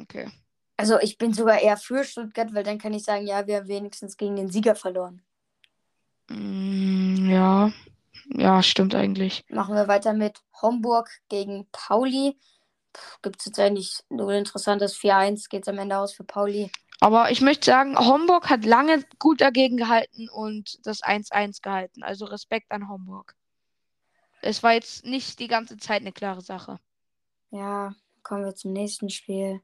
Okay. 0.00 0.30
Also 0.76 0.98
ich 1.00 1.18
bin 1.18 1.32
sogar 1.32 1.60
eher 1.60 1.76
für 1.76 2.04
Stuttgart, 2.04 2.54
weil 2.54 2.62
dann 2.62 2.78
kann 2.78 2.92
ich 2.92 3.04
sagen, 3.04 3.26
ja, 3.26 3.46
wir 3.46 3.58
haben 3.58 3.68
wenigstens 3.68 4.16
gegen 4.16 4.36
den 4.36 4.50
Sieger 4.50 4.74
verloren. 4.74 5.22
Mm, 6.28 7.30
ja. 7.30 7.72
Ja, 8.30 8.62
stimmt 8.62 8.94
eigentlich. 8.94 9.44
Machen 9.48 9.74
wir 9.74 9.88
weiter 9.88 10.12
mit 10.12 10.40
Homburg 10.60 11.10
gegen 11.28 11.66
Pauli. 11.72 12.36
Gibt 13.22 13.40
es 13.40 13.46
jetzt 13.46 13.58
eigentlich 13.58 14.00
null 14.08 14.34
interessantes 14.34 14.96
4-1, 14.96 15.48
geht 15.48 15.62
es 15.62 15.68
am 15.68 15.78
Ende 15.78 15.98
aus 15.98 16.12
für 16.12 16.24
Pauli. 16.24 16.70
Aber 17.00 17.30
ich 17.30 17.40
möchte 17.40 17.66
sagen, 17.66 17.96
Homburg 17.96 18.50
hat 18.50 18.64
lange 18.64 19.04
gut 19.18 19.40
dagegen 19.40 19.76
gehalten 19.76 20.28
und 20.28 20.84
das 20.84 21.02
1-1 21.02 21.62
gehalten. 21.62 22.02
Also 22.02 22.24
Respekt 22.24 22.72
an 22.72 22.88
Homburg. 22.88 23.36
Es 24.40 24.62
war 24.62 24.72
jetzt 24.72 25.04
nicht 25.04 25.38
die 25.38 25.48
ganze 25.48 25.76
Zeit 25.76 26.00
eine 26.00 26.12
klare 26.12 26.40
Sache. 26.40 26.78
Ja, 27.50 27.94
kommen 28.22 28.44
wir 28.44 28.54
zum 28.54 28.72
nächsten 28.72 29.10
Spiel. 29.10 29.60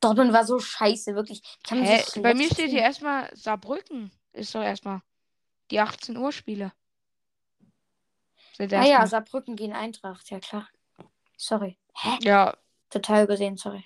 Dortmund 0.00 0.32
war 0.32 0.44
so 0.44 0.58
scheiße, 0.58 1.14
wirklich. 1.14 1.42
Hä? 1.68 2.02
Bei 2.20 2.34
mir 2.34 2.50
steht 2.50 2.70
hier 2.70 2.80
erstmal 2.80 3.34
Saarbrücken. 3.34 4.10
Ist 4.32 4.54
doch 4.54 4.62
erstmal 4.62 5.00
die 5.70 5.80
18 5.80 6.16
Uhr 6.16 6.32
Spiele. 6.32 6.72
Sind 8.56 8.72
Ah 8.72 9.06
Saarbrücken 9.06 9.56
gegen 9.56 9.74
Eintracht, 9.74 10.30
ja 10.30 10.40
klar. 10.40 10.68
Sorry. 11.36 11.76
Hä? 11.98 12.18
ja, 12.22 12.54
Total 12.90 13.24
übersehen, 13.24 13.56
sorry. 13.56 13.84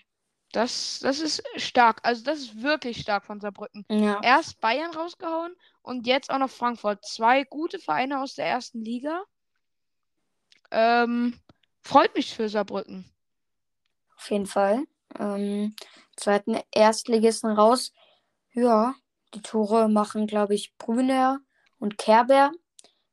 das, 0.53 1.01
das 1.01 1.21
ist 1.21 1.43
stark. 1.57 2.01
Also 2.03 2.23
das 2.25 2.41
ist 2.41 2.63
wirklich 2.63 3.01
stark 3.01 3.25
von 3.25 3.41
Saarbrücken. 3.41 3.85
Ja. 3.89 4.21
Erst 4.23 4.61
Bayern 4.61 4.93
rausgehauen 4.95 5.55
und 5.83 6.07
jetzt 6.07 6.31
auch 6.31 6.39
noch 6.39 6.51
Frankfurt. 6.51 7.05
Zwei 7.05 7.45
gute 7.45 7.79
Vereine 7.79 8.21
aus 8.21 8.35
der 8.35 8.47
ersten 8.47 8.85
Liga. 8.85 9.23
Ähm, 10.71 11.39
freut 11.83 12.15
mich 12.15 12.35
für 12.35 12.49
Saarbrücken. 12.49 13.05
Auf 14.17 14.31
jeden 14.31 14.47
Fall. 14.47 14.85
Ähm, 15.19 15.75
zweiten 16.17 16.61
Erstligisten 16.73 17.51
raus. 17.53 17.93
Ja, 18.53 18.95
die 19.35 19.43
Tore 19.43 19.89
machen, 19.89 20.27
glaube 20.27 20.55
ich, 20.55 20.77
Brüner 20.77 21.41
und 21.79 21.97
Kerber. 21.97 22.53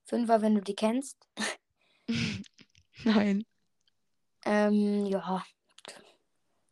Fünfer, 0.05 0.41
wenn 0.41 0.55
du 0.55 0.61
die 0.61 0.75
kennst. 0.75 1.17
Nein. 3.03 3.45
Ähm, 4.47 5.05
ja. 5.07 5.43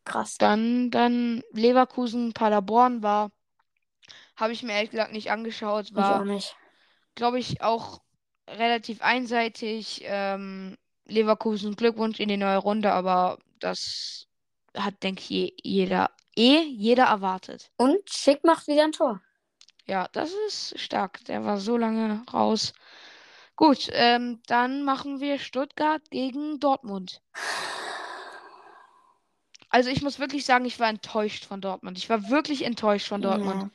Krass. 0.04 0.38
Dann, 0.38 0.90
dann 0.90 1.42
Leverkusen, 1.52 2.32
Paderborn 2.32 3.02
war. 3.02 3.30
Habe 4.36 4.52
ich 4.52 4.62
mir 4.62 4.72
ehrlich 4.72 4.90
gesagt 4.90 5.12
nicht 5.12 5.30
angeschaut. 5.30 5.94
War, 5.94 6.24
glaube 7.14 7.38
ich, 7.38 7.62
auch 7.62 8.02
relativ 8.48 9.02
einseitig. 9.02 10.02
Ähm, 10.04 10.76
Leverkusen, 11.06 11.76
Glückwunsch 11.76 12.20
in 12.20 12.28
die 12.28 12.36
neue 12.36 12.58
Runde, 12.58 12.92
aber 12.92 13.38
das 13.60 14.26
hat, 14.76 15.02
denke 15.02 15.20
ich, 15.20 15.30
je, 15.30 15.52
jeder, 15.62 16.10
eh 16.36 16.62
jeder 16.62 17.04
erwartet. 17.04 17.70
Und 17.76 18.10
Schick 18.10 18.44
macht 18.44 18.66
wieder 18.66 18.84
ein 18.84 18.92
Tor. 18.92 19.20
Ja, 19.86 20.08
das 20.12 20.32
ist 20.48 20.78
stark. 20.78 21.24
Der 21.26 21.44
war 21.44 21.58
so 21.58 21.76
lange 21.76 22.22
raus. 22.32 22.72
Gut, 23.56 23.88
ähm, 23.92 24.40
dann 24.46 24.84
machen 24.84 25.20
wir 25.20 25.38
Stuttgart 25.38 26.02
gegen 26.10 26.60
Dortmund. 26.60 27.22
Also 29.70 29.90
ich 29.90 30.02
muss 30.02 30.18
wirklich 30.18 30.44
sagen, 30.44 30.64
ich 30.64 30.78
war 30.78 30.88
enttäuscht 30.88 31.44
von 31.44 31.60
Dortmund. 31.60 31.98
Ich 31.98 32.08
war 32.08 32.30
wirklich 32.30 32.64
enttäuscht 32.64 33.08
von 33.08 33.22
Dortmund. 33.22 33.62
Ja. 33.62 33.70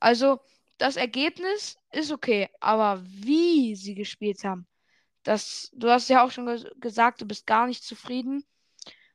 Also 0.00 0.40
das 0.78 0.96
Ergebnis 0.96 1.78
ist 1.92 2.10
okay, 2.10 2.48
aber 2.60 3.02
wie 3.04 3.76
sie 3.76 3.94
gespielt 3.94 4.44
haben, 4.44 4.66
das, 5.22 5.70
du 5.74 5.88
hast 5.90 6.08
ja 6.08 6.24
auch 6.24 6.30
schon 6.30 6.46
ges 6.46 6.66
gesagt, 6.80 7.20
du 7.20 7.26
bist 7.26 7.46
gar 7.46 7.66
nicht 7.66 7.84
zufrieden. 7.84 8.44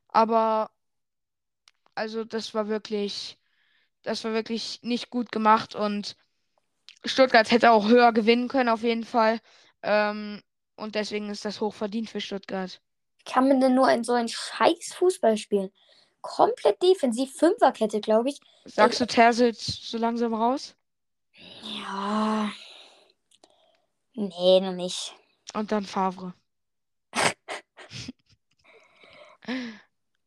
Aber 0.08 0.72
also 1.94 2.24
das 2.24 2.54
war 2.54 2.68
wirklich, 2.68 3.38
das 4.04 4.24
war 4.24 4.34
wirklich 4.34 4.80
nicht 4.84 5.10
gut 5.10 5.32
gemacht 5.32 5.76
und 5.76 6.16
Stuttgart 7.04 7.52
hätte 7.52 7.72
auch 7.72 7.88
höher 7.88 8.14
gewinnen 8.14 8.48
können 8.48 8.70
auf 8.70 8.84
jeden 8.84 9.04
Fall. 9.04 9.40
Ähm, 9.86 10.42
und 10.76 10.96
deswegen 10.96 11.30
ist 11.30 11.46
das 11.46 11.62
hoch 11.62 11.74
verdient 11.74 12.10
für 12.10 12.20
Stuttgart. 12.20 12.82
Wie 13.20 13.24
kann 13.32 13.48
man 13.48 13.62
denn 13.62 13.76
nur 13.76 13.90
in 13.92 14.04
so 14.04 14.14
einen 14.14 14.28
scheiß 14.28 14.96
Fußball 14.96 15.38
spielen? 15.38 15.72
Komplett 16.22 16.82
defensiv, 16.82 17.32
Fünferkette, 17.36 18.02
glaube 18.02 18.30
ich. 18.30 18.40
Sagst 18.66 19.00
du 19.00 19.06
Terzic 19.06 19.56
so 19.56 20.00
langsam 20.00 20.34
raus? 20.34 20.76
Ja. 21.62 22.52
Nee, 24.16 24.60
noch 24.60 24.74
nicht. 24.74 25.14
Und 25.54 25.72
dann 25.72 25.86
Favre. 25.86 26.34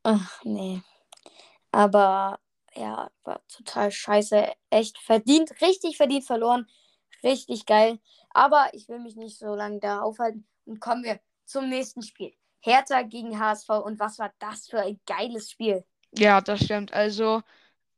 Ach, 0.04 0.44
nee. 0.44 0.82
Aber 1.72 2.38
ja, 2.74 3.10
war 3.24 3.40
total 3.48 3.90
scheiße. 3.90 4.52
Echt 4.70 4.98
verdient, 4.98 5.60
richtig 5.60 5.96
verdient 5.96 6.24
verloren. 6.24 6.68
Richtig 7.24 7.66
geil. 7.66 7.98
Aber 8.38 8.70
ich 8.72 8.88
will 8.88 9.00
mich 9.00 9.16
nicht 9.16 9.36
so 9.36 9.56
lange 9.56 9.80
da 9.80 10.00
aufhalten. 10.00 10.46
Und 10.64 10.78
kommen 10.78 11.02
wir 11.02 11.18
zum 11.44 11.68
nächsten 11.68 12.02
Spiel. 12.02 12.32
Hertha 12.60 13.02
gegen 13.02 13.40
HSV. 13.40 13.68
Und 13.68 13.98
was 13.98 14.20
war 14.20 14.32
das 14.38 14.68
für 14.68 14.78
ein 14.78 15.00
geiles 15.06 15.50
Spiel? 15.50 15.84
Ja, 16.16 16.40
das 16.40 16.62
stimmt. 16.62 16.92
Also, 16.92 17.42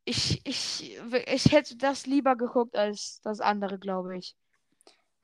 ich, 0.07 0.41
ich, 0.47 0.99
ich 1.27 1.53
hätte 1.53 1.77
das 1.77 2.07
lieber 2.07 2.37
geguckt 2.37 2.75
als 2.75 3.21
das 3.23 3.43
andere, 3.43 3.79
glaube 3.79 4.17
ich. 4.17 4.35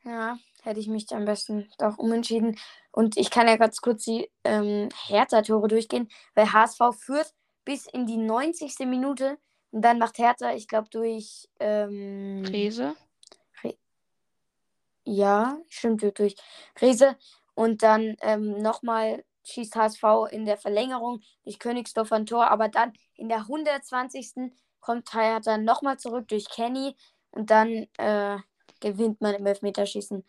Ja, 0.04 0.36
hätte 0.62 0.80
ich 0.80 0.86
mich 0.86 1.10
am 1.12 1.24
besten 1.24 1.66
doch 1.78 1.96
umentschieden. 1.96 2.58
Und 2.92 3.16
ich 3.16 3.30
kann 3.30 3.48
ja 3.48 3.56
ganz 3.56 3.80
kurz 3.80 4.04
die 4.04 4.30
ähm, 4.44 4.90
Hertha-Tore 5.06 5.68
durchgehen, 5.68 6.10
weil 6.34 6.52
HSV 6.52 6.94
führt 6.94 7.32
bis 7.64 7.86
in 7.86 8.04
die 8.04 8.18
90. 8.18 8.80
Minute. 8.80 9.38
Und 9.70 9.80
dann 9.80 9.98
macht 9.98 10.18
Hertha, 10.18 10.52
ich 10.52 10.68
glaube, 10.68 10.90
durch. 10.90 11.48
Ähm, 11.58 12.44
Rese? 12.46 12.94
Ja, 15.08 15.60
stimmt, 15.68 16.02
durch 16.18 16.34
Rese. 16.80 17.16
Und 17.54 17.84
dann 17.84 18.16
ähm, 18.22 18.60
nochmal 18.60 19.24
schießt 19.44 19.76
HSV 19.76 20.02
in 20.30 20.44
der 20.44 20.56
Verlängerung 20.56 21.22
durch 21.44 21.60
Königsdorf 21.60 22.10
ein 22.10 22.26
Tor. 22.26 22.50
Aber 22.50 22.68
dann 22.68 22.92
in 23.14 23.28
der 23.28 23.42
120. 23.42 24.52
kommt 24.80 25.14
Hertha 25.14 25.58
nochmal 25.58 25.96
zurück 25.98 26.26
durch 26.26 26.48
Kenny. 26.48 26.96
Und 27.30 27.50
dann 27.50 27.86
äh, 27.98 28.38
gewinnt 28.80 29.20
man 29.20 29.36
im 29.36 29.46
Elfmeterschießen. 29.46 30.24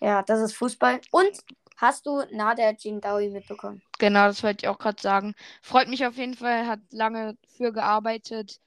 Ja, 0.00 0.22
das 0.22 0.40
ist 0.40 0.56
Fußball. 0.56 1.00
Und 1.10 1.38
hast 1.78 2.04
du 2.04 2.22
Nader 2.30 2.74
Jindawi 2.78 3.30
mitbekommen? 3.30 3.80
Genau, 3.98 4.26
das 4.26 4.42
wollte 4.42 4.66
ich 4.66 4.68
auch 4.68 4.78
gerade 4.78 5.00
sagen. 5.00 5.34
Freut 5.62 5.88
mich 5.88 6.04
auf 6.04 6.18
jeden 6.18 6.34
Fall, 6.34 6.66
hat 6.66 6.80
lange 6.90 7.38
für 7.56 7.72
gearbeitet. 7.72 8.60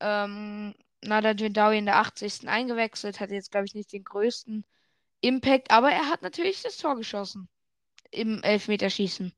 Ähm, 0.00 0.74
Nader 1.02 1.32
Jindawi 1.32 1.76
in 1.76 1.84
der 1.84 1.98
80. 1.98 2.48
eingewechselt, 2.48 3.20
hat 3.20 3.30
jetzt, 3.30 3.50
glaube 3.50 3.66
ich, 3.66 3.74
nicht 3.74 3.92
den 3.92 4.04
größten 4.04 4.64
Impact, 5.22 5.70
aber 5.70 5.90
er 5.90 6.10
hat 6.10 6.22
natürlich 6.22 6.62
das 6.62 6.76
Tor 6.76 6.96
geschossen 6.96 7.48
im 8.10 8.42
Elfmeterschießen. 8.42 9.32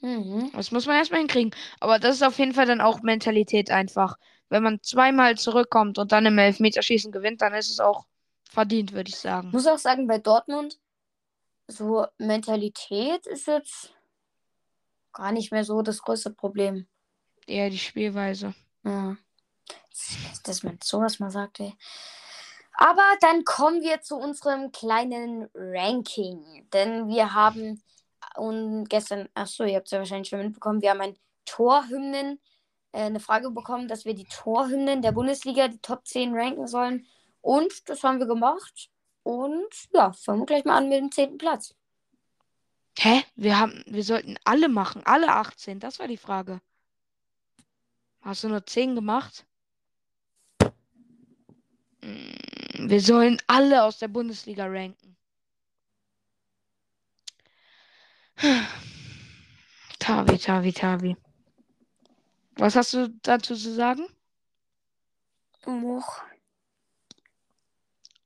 Mhm. 0.00 0.50
Das 0.52 0.70
muss 0.70 0.86
man 0.86 0.96
erstmal 0.96 1.20
hinkriegen. 1.20 1.52
Aber 1.80 1.98
das 1.98 2.16
ist 2.16 2.22
auf 2.22 2.38
jeden 2.38 2.54
Fall 2.54 2.66
dann 2.66 2.80
auch 2.80 3.02
Mentalität 3.02 3.70
einfach. 3.70 4.16
Wenn 4.48 4.62
man 4.62 4.82
zweimal 4.82 5.36
zurückkommt 5.36 5.98
und 5.98 6.12
dann 6.12 6.26
im 6.26 6.38
Elfmeterschießen 6.38 7.12
gewinnt, 7.12 7.42
dann 7.42 7.54
ist 7.54 7.70
es 7.70 7.80
auch 7.80 8.06
verdient, 8.48 8.92
würde 8.92 9.10
ich 9.10 9.16
sagen. 9.16 9.48
Ich 9.48 9.54
muss 9.54 9.66
auch 9.66 9.78
sagen, 9.78 10.06
bei 10.06 10.18
Dortmund, 10.18 10.78
so 11.66 12.06
Mentalität 12.18 13.26
ist 13.26 13.46
jetzt 13.46 13.92
gar 15.12 15.32
nicht 15.32 15.52
mehr 15.52 15.64
so 15.64 15.82
das 15.82 16.00
größte 16.00 16.30
Problem. 16.30 16.86
Eher 17.46 17.70
die 17.70 17.78
Spielweise. 17.78 18.54
Ja. 18.84 19.16
Das, 19.90 20.42
dass 20.42 20.62
man 20.62 20.78
sowas 20.82 21.18
mal 21.18 21.30
sagt, 21.30 21.60
ey. 21.60 21.74
Aber 22.80 23.02
dann 23.20 23.44
kommen 23.44 23.82
wir 23.82 24.02
zu 24.02 24.16
unserem 24.16 24.70
kleinen 24.70 25.48
Ranking. 25.52 26.68
Denn 26.72 27.08
wir 27.08 27.34
haben 27.34 27.82
und 28.36 28.88
gestern, 28.88 29.28
achso, 29.34 29.64
ihr 29.64 29.76
habt 29.76 29.86
es 29.86 29.90
ja 29.90 29.98
wahrscheinlich 29.98 30.28
schon 30.28 30.38
mitbekommen, 30.38 30.80
wir 30.80 30.90
haben 30.90 31.00
ein 31.00 31.18
Torhymnen, 31.44 32.40
äh, 32.92 33.02
eine 33.02 33.18
Frage 33.18 33.50
bekommen, 33.50 33.88
dass 33.88 34.04
wir 34.04 34.14
die 34.14 34.26
Torhymnen 34.26 35.02
der 35.02 35.10
Bundesliga, 35.10 35.66
die 35.66 35.80
Top 35.80 36.06
10 36.06 36.34
ranken 36.34 36.68
sollen. 36.68 37.04
Und 37.40 37.88
das 37.88 38.04
haben 38.04 38.20
wir 38.20 38.26
gemacht. 38.26 38.90
Und 39.24 39.66
ja, 39.92 40.12
fangen 40.12 40.42
wir 40.42 40.46
gleich 40.46 40.64
mal 40.64 40.76
an 40.76 40.88
mit 40.88 40.98
dem 40.98 41.10
zehnten 41.10 41.38
Platz. 41.38 41.74
Hä? 42.96 43.24
Wir 43.34 43.58
haben, 43.58 43.82
wir 43.86 44.04
sollten 44.04 44.38
alle 44.44 44.68
machen, 44.68 45.02
alle 45.04 45.32
18. 45.32 45.80
Das 45.80 45.98
war 45.98 46.06
die 46.06 46.16
Frage. 46.16 46.60
Hast 48.20 48.44
du 48.44 48.48
nur 48.48 48.64
10 48.64 48.94
gemacht? 48.94 49.46
Mm, 52.02 52.57
Wir 52.78 53.00
sollen 53.00 53.42
alle 53.46 53.82
aus 53.82 53.98
der 53.98 54.08
Bundesliga 54.08 54.66
ranken. 54.66 55.16
Tavi, 59.98 60.38
Tavi, 60.38 60.72
Tavi. 60.72 61.16
Was 62.56 62.76
hast 62.76 62.94
du 62.94 63.08
dazu 63.22 63.54
zu 63.56 63.74
sagen? 63.74 64.06
Moch. 65.66 66.22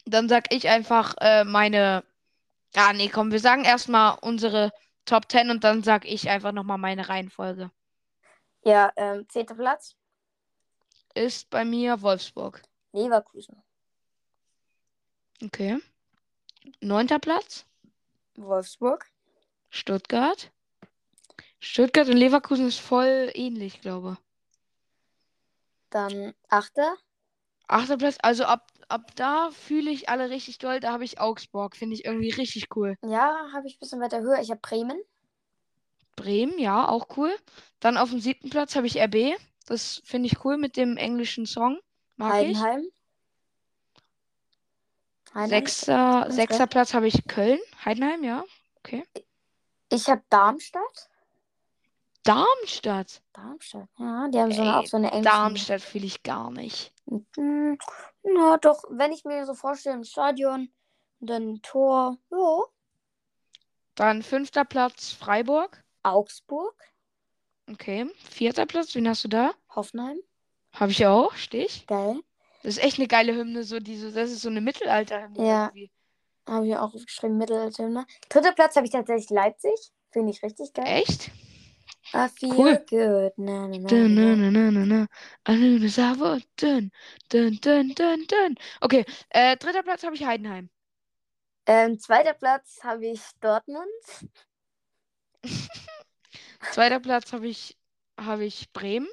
Dann 0.05 0.29
sag 0.29 0.53
ich 0.53 0.69
einfach 0.69 1.15
äh, 1.21 1.45
meine. 1.45 2.05
Ah, 2.75 2.93
nee, 2.93 3.09
komm, 3.09 3.33
wir 3.33 3.41
sagen 3.41 3.65
erstmal 3.65 4.19
unsere 4.21 4.71
Top 5.05 5.31
10 5.31 5.51
und 5.51 5.65
dann 5.65 5.83
sag 5.83 6.07
ich 6.07 6.29
einfach 6.31 6.53
nochmal 6.53 6.79
meine 6.79 7.09
Reihenfolge. 7.09 7.71
Ja, 8.65 8.93
ähm, 8.97 9.29
zehnter 9.29 9.55
Platz. 9.55 9.97
Ist 11.15 11.51
bei 11.51 11.65
mir 11.65 12.01
Wolfsburg. 12.01 12.63
Leverkusen. 12.93 13.63
Okay. 15.45 15.79
Neunter 16.81 17.19
Platz. 17.19 17.67
Wolfsburg. 18.37 19.07
Stuttgart. 19.71 20.53
Stuttgart 21.59 22.09
und 22.09 22.17
Leverkusen 22.17 22.69
ist 22.69 22.79
voll 22.79 23.31
ähnlich, 23.35 23.81
glaube 23.81 24.19
Dann 25.91 26.35
achter. 26.49 26.97
Achter 27.69 27.97
Platz, 27.97 28.19
also 28.23 28.45
ab, 28.45 28.67
ab 28.89 29.15
da 29.17 29.51
fühle 29.51 29.91
ich 29.91 30.09
alle 30.09 30.31
richtig 30.31 30.59
doll. 30.59 30.81
Da 30.81 30.93
habe 30.93 31.05
ich 31.05 31.21
Augsburg, 31.21 31.77
finde 31.77 31.95
ich 31.95 32.05
irgendwie 32.05 32.31
richtig 32.31 32.77
cool. 32.77 32.97
Ja, 33.05 33.49
habe 33.53 33.67
ich 33.67 33.77
ein 33.77 33.81
bisschen 33.81 34.01
weiter 34.01 34.21
höher. 34.21 34.41
Ich 34.41 34.51
habe 34.51 34.61
Bremen. 34.61 35.01
Bremen, 36.17 36.59
ja, 36.59 36.89
auch 36.89 37.17
cool. 37.17 37.35
Dann 37.81 37.97
auf 37.97 38.11
dem 38.11 38.21
siebten 38.21 38.51
Platz 38.51 38.77
habe 38.77 38.87
ich 38.87 39.01
RB. 39.01 39.37
Das 39.67 40.03
finde 40.05 40.27
ich 40.27 40.45
cool 40.45 40.57
mit 40.57 40.77
dem 40.77 40.97
englischen 40.97 41.47
Song. 41.47 41.81
Mag 42.17 42.33
Heidenheim. 42.33 42.81
ich. 42.81 43.02
Heidenheim. 45.35 45.49
Sechster, 45.49 46.27
sechster 46.31 46.67
Platz 46.67 46.95
habe 46.95 47.07
ich 47.07 47.27
Köln. 47.27 47.59
Heidenheim, 47.85 48.23
ja. 48.25 48.45
Ich 49.89 50.09
habe 50.09 50.23
Darmstadt. 50.29 51.09
Darmstadt. 52.25 53.23
Darmstadt. 53.33 53.89
Ja, 53.99 54.29
die 54.29 54.39
haben 54.39 54.53
so 54.53 54.63
eine, 54.63 54.71
Ey, 54.71 54.77
auch 54.77 54.87
so 54.87 54.97
eine 54.97 55.11
englische. 55.11 55.37
Darmstadt 55.37 55.81
fühle 55.81 56.07
ich 56.07 56.23
gar 56.23 56.51
nicht. 56.51 56.93
Hm, 57.37 57.79
Na 58.23 58.57
doch, 58.59 58.85
wenn 58.91 59.13
ich 59.13 59.25
mir 59.25 59.45
so 59.45 59.55
vorstelle, 59.55 59.97
im 59.97 60.05
Stadion 60.05 60.73
dann 61.21 61.55
ein 61.55 61.63
Tor. 61.63 62.19
Ja. 62.31 62.59
Dann 63.95 64.23
fünfter 64.23 64.65
Platz 64.65 65.13
Freiburg. 65.13 65.83
Augsburg. 66.03 66.75
Okay. 67.71 68.11
Vierter 68.31 68.67
Platz, 68.67 68.95
wen 68.95 69.09
hast 69.09 69.25
du 69.25 69.29
da? 69.29 69.53
Hoffenheim. 69.75 70.19
Habe 70.73 70.91
ich 70.91 71.07
auch, 71.07 71.35
Stich. 71.35 71.87
Geil. 71.87 72.21
Das 72.63 72.77
ist 72.77 72.83
echt 72.85 72.99
eine 72.99 73.09
geile 73.09 73.35
Hymne, 73.35 73.65
so 73.65 73.81
diese, 73.81 74.13
das 74.13 74.31
ist 74.31 74.43
so 74.43 74.49
eine 74.49 74.61
Mittelalterhymne 74.61 75.39
Ja. 75.45 75.67
irgendwie. 75.67 75.91
Habe 76.47 76.67
ich 76.67 76.77
auch 76.77 76.95
aufgeschrieben, 76.95 77.39
Mittelalter. 77.39 78.07
Dritter 78.29 78.53
Platz 78.53 78.77
habe 78.77 78.87
ich 78.87 78.93
tatsächlich 78.93 79.31
Leipzig. 79.31 79.93
Finde 80.11 80.31
ich 80.33 80.43
richtig 80.43 80.73
geil. 80.73 80.85
Echt? 80.87 81.31
I 82.15 82.29
feel 82.29 82.53
Cool. 82.59 82.85
good. 82.91 83.33
Na, 83.39 83.67
na, 83.69 83.79
na, 83.79 83.89
Dun, 83.89 84.15
na. 84.15 84.37
na, 84.37 84.51
na, 84.51 84.71
na, 84.71 84.85
na. 84.85 85.07
Alune 85.45 85.89
Savo. 85.89 86.39
Dun, 86.57 86.91
dun, 87.31 87.59
dun, 87.61 87.95
dun, 87.95 88.27
dun. 88.27 88.57
Okay, 88.81 89.05
äh, 89.31 89.57
dritter 89.57 89.83
Platz 89.83 90.03
habe 90.03 90.15
ich 90.15 90.25
Heidenheim. 90.25 90.69
Ähm, 91.67 91.99
zweiter 91.99 92.35
Platz 92.35 92.81
habe 92.83 93.07
ich 93.07 93.21
Dortmund. 93.41 93.87
Zweiter 96.73 97.01
Platz 97.01 97.33
habe 97.33 97.49
ich, 97.49 97.79
habe 98.19 98.45
ich 98.45 98.73
Bremen. 98.73 99.09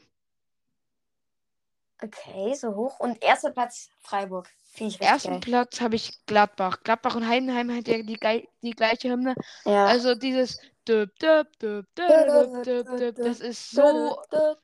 Okay, 2.01 2.53
so 2.53 2.75
hoch. 2.75 2.99
Und 2.99 3.21
erster 3.23 3.51
Platz 3.51 3.89
Freiburg. 4.01 4.49
Finde 4.71 4.93
ich 4.93 4.99
richtig 4.99 5.09
Ersten 5.09 5.31
geil. 5.31 5.39
Platz 5.41 5.81
habe 5.81 5.95
ich 5.95 6.25
Gladbach. 6.25 6.81
Gladbach 6.83 7.15
und 7.15 7.27
Heidenheim 7.27 7.75
hat 7.75 7.87
ja 7.87 8.01
die, 8.01 8.47
die 8.61 8.71
gleiche 8.71 9.09
Hymne. 9.09 9.35
Ja. 9.65 9.85
Also 9.85 10.15
dieses 10.15 10.59
düb, 10.87 11.17
düb, 11.19 11.47
düb, 11.59 11.85
das 11.95 13.39
ist 13.41 13.71
so, 13.71 14.19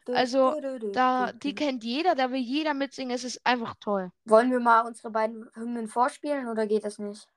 also, 0.08 0.56
da, 0.94 1.32
die 1.34 1.54
kennt 1.54 1.84
jeder, 1.84 2.16
da 2.16 2.32
will 2.32 2.40
jeder 2.40 2.74
mitsingen. 2.74 3.14
Es 3.14 3.24
ist 3.24 3.46
einfach 3.46 3.76
toll. 3.80 4.12
Wollen 4.26 4.52
wir 4.52 4.60
mal 4.60 4.82
unsere 4.82 5.12
beiden 5.12 5.50
Hymnen 5.56 5.88
vorspielen 5.88 6.48
oder 6.48 6.66
geht 6.68 6.86
das 6.86 6.98
nicht? 6.98 7.28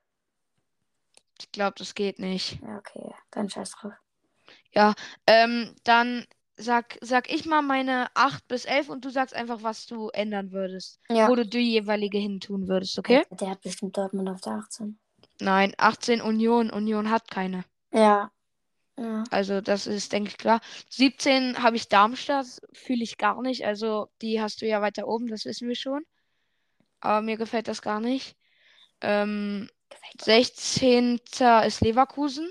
Ich 1.40 1.52
glaube, 1.52 1.74
das 1.78 1.94
geht 1.94 2.18
nicht. 2.18 2.60
Ja, 2.62 2.78
okay. 2.78 3.14
Dann 3.30 3.50
scheiß 3.50 3.72
drauf. 3.72 3.92
Ähm, 5.26 5.74
dann 5.84 6.26
sag, 6.58 6.98
sag 7.00 7.32
ich 7.32 7.46
mal 7.46 7.62
meine 7.62 8.08
8 8.14 8.46
bis 8.48 8.64
11 8.64 8.90
und 8.90 9.04
du 9.04 9.10
sagst 9.10 9.34
einfach, 9.34 9.62
was 9.62 9.86
du 9.86 10.08
ändern 10.10 10.52
würdest. 10.52 11.00
Ja. 11.08 11.28
Wo 11.28 11.34
du 11.34 11.46
die 11.46 11.72
jeweilige 11.72 12.18
hin 12.18 12.40
tun 12.40 12.68
würdest, 12.68 12.98
okay? 12.98 13.24
Der 13.30 13.50
hat 13.50 13.62
bestimmt 13.62 13.96
Dortmund 13.96 14.28
auf 14.28 14.40
der 14.40 14.54
18. 14.54 14.98
Nein, 15.40 15.72
18 15.78 16.20
Union. 16.20 16.70
Union 16.70 17.10
hat 17.10 17.30
keine. 17.30 17.64
Ja. 17.92 18.30
Ja. 18.98 19.22
Also, 19.30 19.60
das 19.60 19.86
ist, 19.86 20.12
denke 20.12 20.30
ich, 20.30 20.38
klar. 20.38 20.60
17 20.90 21.62
habe 21.62 21.76
ich 21.76 21.88
Darmstadt. 21.88 22.60
Fühle 22.72 23.04
ich 23.04 23.16
gar 23.16 23.40
nicht. 23.42 23.64
Also, 23.64 24.08
die 24.20 24.40
hast 24.40 24.60
du 24.60 24.66
ja 24.66 24.82
weiter 24.82 25.06
oben, 25.06 25.28
das 25.28 25.44
wissen 25.44 25.68
wir 25.68 25.76
schon. 25.76 26.04
Aber 27.00 27.22
mir 27.22 27.36
gefällt 27.36 27.68
das 27.68 27.80
gar 27.80 28.00
nicht. 28.00 28.36
Ähm, 29.00 29.68
Gefällt 29.88 30.26
mir. 30.26 30.42
16. 30.42 31.20
ist 31.64 31.80
Leverkusen. 31.80 32.50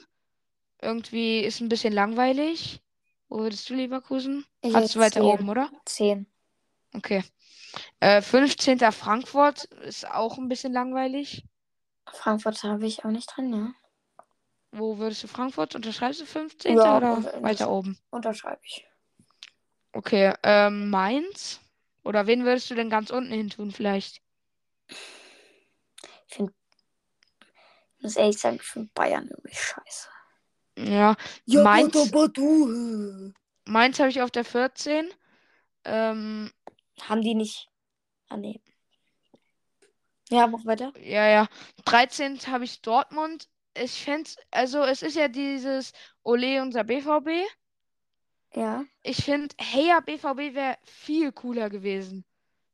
Irgendwie 0.81 1.41
ist 1.41 1.59
ein 1.59 1.69
bisschen 1.69 1.91
langweilig. 1.91 2.81
Wo 3.29 3.39
würdest 3.39 3.69
du 3.69 3.75
Leverkusen? 3.75 4.45
Ich 4.61 4.73
Hast 4.73 4.95
du 4.95 4.99
weiter 4.99 5.21
zehn. 5.21 5.29
oben, 5.29 5.49
oder? 5.49 5.69
10. 5.85 6.25
Okay. 6.93 7.23
Äh, 7.99 8.21
15. 8.21 8.79
Frankfurt 8.91 9.65
ist 9.65 10.07
auch 10.09 10.37
ein 10.37 10.47
bisschen 10.47 10.73
langweilig. 10.73 11.43
Frankfurt 12.11 12.63
habe 12.63 12.85
ich 12.87 13.03
auch 13.03 13.09
nicht 13.09 13.27
drin, 13.35 13.53
ja. 13.53 13.73
Wo 14.71 14.97
würdest 14.97 15.23
du 15.23 15.27
Frankfurt? 15.27 15.75
Unterschreibst 15.75 16.21
du 16.21 16.25
15. 16.25 16.77
Ja, 16.77 16.97
oder 16.97 17.13
unter- 17.17 17.43
weiter 17.43 17.69
oben? 17.69 17.97
Unterschreibe 18.09 18.61
ich. 18.63 18.85
Okay. 19.93 20.33
Ähm, 20.43 20.89
Mainz? 20.89 21.59
Oder 22.03 22.27
wen 22.27 22.45
würdest 22.45 22.69
du 22.69 22.75
denn 22.75 22.89
ganz 22.89 23.09
unten 23.09 23.31
hin 23.33 23.49
tun, 23.49 23.71
vielleicht? 23.71 24.21
Ich 24.89 26.35
finde, 26.35 26.53
ich 27.97 28.03
muss 28.03 28.15
ehrlich 28.15 28.37
sagen, 28.37 28.55
ich 28.57 28.61
finde 28.63 28.89
Bayern 28.93 29.27
irgendwie 29.27 29.55
scheiße. 29.55 30.09
Ja. 30.77 31.15
Ja, 31.45 31.63
Mainz- 31.63 31.95
aber 31.95 32.27
du. 32.29 33.33
Mainz 33.65 33.99
habe 33.99 34.09
ich 34.09 34.21
auf 34.21 34.31
der 34.31 34.45
14. 34.45 35.09
Ähm, 35.83 36.51
Haben 37.01 37.21
die 37.21 37.35
nicht. 37.35 37.67
Ah, 38.29 38.37
nee. 38.37 38.61
Ja, 40.29 40.47
mach 40.47 40.65
weiter. 40.65 40.93
ja, 40.99 41.27
ja. 41.27 41.47
13. 41.85 42.39
habe 42.47 42.65
ich 42.65 42.81
Dortmund. 42.81 43.47
Ich 43.81 44.03
fände, 44.03 44.29
also 44.51 44.83
es 44.83 45.01
ist 45.01 45.15
ja 45.15 45.27
dieses 45.27 45.93
Ole 46.23 46.61
unser 46.61 46.83
BVB. 46.83 47.29
Ja. 48.53 48.83
Ich 49.03 49.23
finde, 49.23 49.55
Heya 49.59 49.99
BVB 49.99 50.53
wäre 50.55 50.77
viel 50.83 51.31
cooler 51.31 51.69
gewesen. 51.69 52.25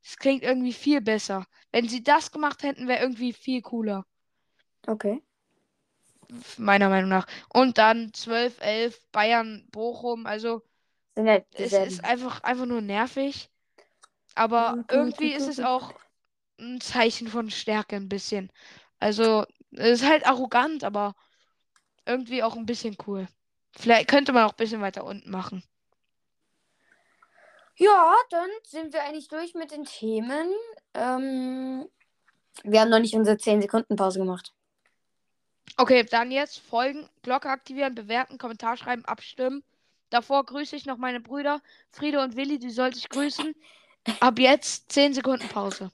Es 0.04 0.18
klingt 0.18 0.44
irgendwie 0.44 0.74
viel 0.74 1.02
besser. 1.02 1.46
Wenn 1.72 1.88
sie 1.88 2.04
das 2.04 2.32
gemacht 2.32 2.64
hätten, 2.64 2.88
wäre 2.88 3.02
irgendwie 3.02 3.34
viel 3.34 3.62
cooler. 3.62 4.06
Okay. 4.88 5.22
Meiner 6.58 6.90
Meinung 6.90 7.10
nach. 7.10 7.28
Und 7.54 7.78
dann 7.78 8.14
12, 8.14 8.60
11, 8.62 9.00
Bayern, 9.12 9.68
Bochum. 9.72 10.26
Also 10.26 10.62
Sind 11.16 11.28
ja 11.28 11.40
es 11.54 11.74
ist 11.74 12.04
einfach, 12.04 12.44
einfach 12.44 12.66
nur 12.66 12.82
nervig. 12.82 13.50
Aber 14.36 14.84
irgendwie 14.90 15.34
ist 15.34 15.48
es 15.48 15.60
auch 15.60 15.94
ein 16.60 16.82
Zeichen 16.82 17.28
von 17.28 17.50
Stärke 17.52 17.96
ein 17.96 18.10
bisschen. 18.10 18.52
Also 19.00 19.46
es 19.72 20.02
ist 20.02 20.10
halt 20.10 20.26
arrogant, 20.26 20.84
aber 20.84 21.16
irgendwie 22.06 22.44
auch 22.44 22.56
ein 22.56 22.66
bisschen 22.66 22.98
cool. 23.08 23.28
Vielleicht 23.76 24.08
könnte 24.08 24.34
man 24.34 24.44
auch 24.44 24.54
ein 24.54 24.58
bisschen 24.58 24.82
weiter 24.82 25.04
unten 25.04 25.30
machen. 25.30 25.64
Ja, 27.76 28.16
dann 28.30 28.50
sind 28.64 28.94
wir 28.94 29.04
eigentlich 29.04 29.28
durch 29.28 29.56
mit 29.56 29.72
den 29.72 29.86
Themen. 29.86 30.48
Ähm, 30.94 31.88
wir 32.64 32.82
haben 32.82 32.90
noch 32.90 33.00
nicht 33.00 33.16
unsere 33.16 33.38
10 33.38 33.62
Sekunden 33.62 33.96
Pause 33.96 34.20
gemacht. 34.20 34.54
Okay, 35.78 36.04
dann 36.04 36.32
jetzt 36.32 36.60
folgen, 36.60 37.10
Glocke 37.24 37.50
aktivieren, 37.50 37.96
bewerten, 37.96 38.38
Kommentar 38.38 38.78
schreiben, 38.78 39.06
abstimmen. 39.06 39.64
Davor 40.10 40.46
grüße 40.46 40.76
ich 40.76 40.86
noch 40.86 40.98
meine 40.98 41.20
Brüder 41.20 41.62
Friede 41.90 42.22
und 42.22 42.36
Willi, 42.36 42.60
die 42.60 42.70
sollte 42.70 42.98
ich 43.00 43.10
grüßen. 43.10 43.56
Ab 44.20 44.38
jetzt 44.38 44.92
10 44.92 45.14
Sekunden 45.14 45.48
Pause. 45.50 45.92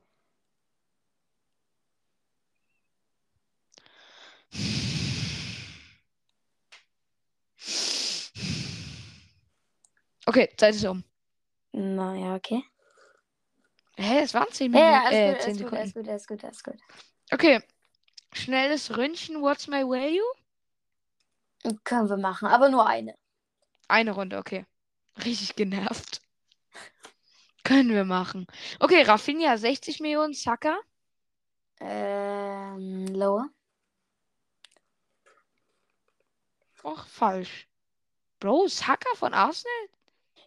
Okay, 10.25 10.49
Zeit 10.57 10.75
ist 10.75 10.85
um. 10.85 11.03
Naja, 11.71 12.35
okay. 12.35 12.63
Hä, 13.97 14.19
es 14.21 14.33
waren 14.33 14.51
10 14.51 14.71
Ja, 14.73 14.79
Minuten. 14.79 14.91
ja, 14.91 15.03
alles 15.05 15.19
äh, 15.19 15.25
gut, 15.33 15.41
10 15.41 15.51
alles 15.51 15.57
gut, 15.57 15.57
Sekunden. 15.57 15.75
alles 15.77 15.93
gut, 15.93 16.09
alles 16.09 16.27
gut, 16.27 16.43
alles 16.43 16.63
gut. 16.63 16.75
Okay. 17.31 17.59
Schnelles 18.33 18.95
Ründchen, 18.95 19.41
what's 19.41 19.67
my 19.67 19.81
you? 19.81 20.23
Können 21.83 22.09
wir 22.09 22.17
machen, 22.17 22.47
aber 22.47 22.69
nur 22.69 22.87
eine. 22.87 23.15
Eine 23.87 24.11
Runde, 24.11 24.37
okay. 24.37 24.65
Richtig 25.25 25.55
genervt. 25.55 26.21
Können 27.63 27.89
wir 27.89 28.05
machen. 28.05 28.47
Okay, 28.79 29.03
Rafinha 29.03 29.57
60 29.57 29.99
Millionen, 29.99 30.33
Saka. 30.33 30.77
Ähm, 31.79 33.07
lower. 33.07 33.49
Och, 36.83 37.05
falsch. 37.07 37.67
Bro, 38.39 38.67
Saka 38.67 39.09
von 39.15 39.33
Arsenal? 39.33 39.89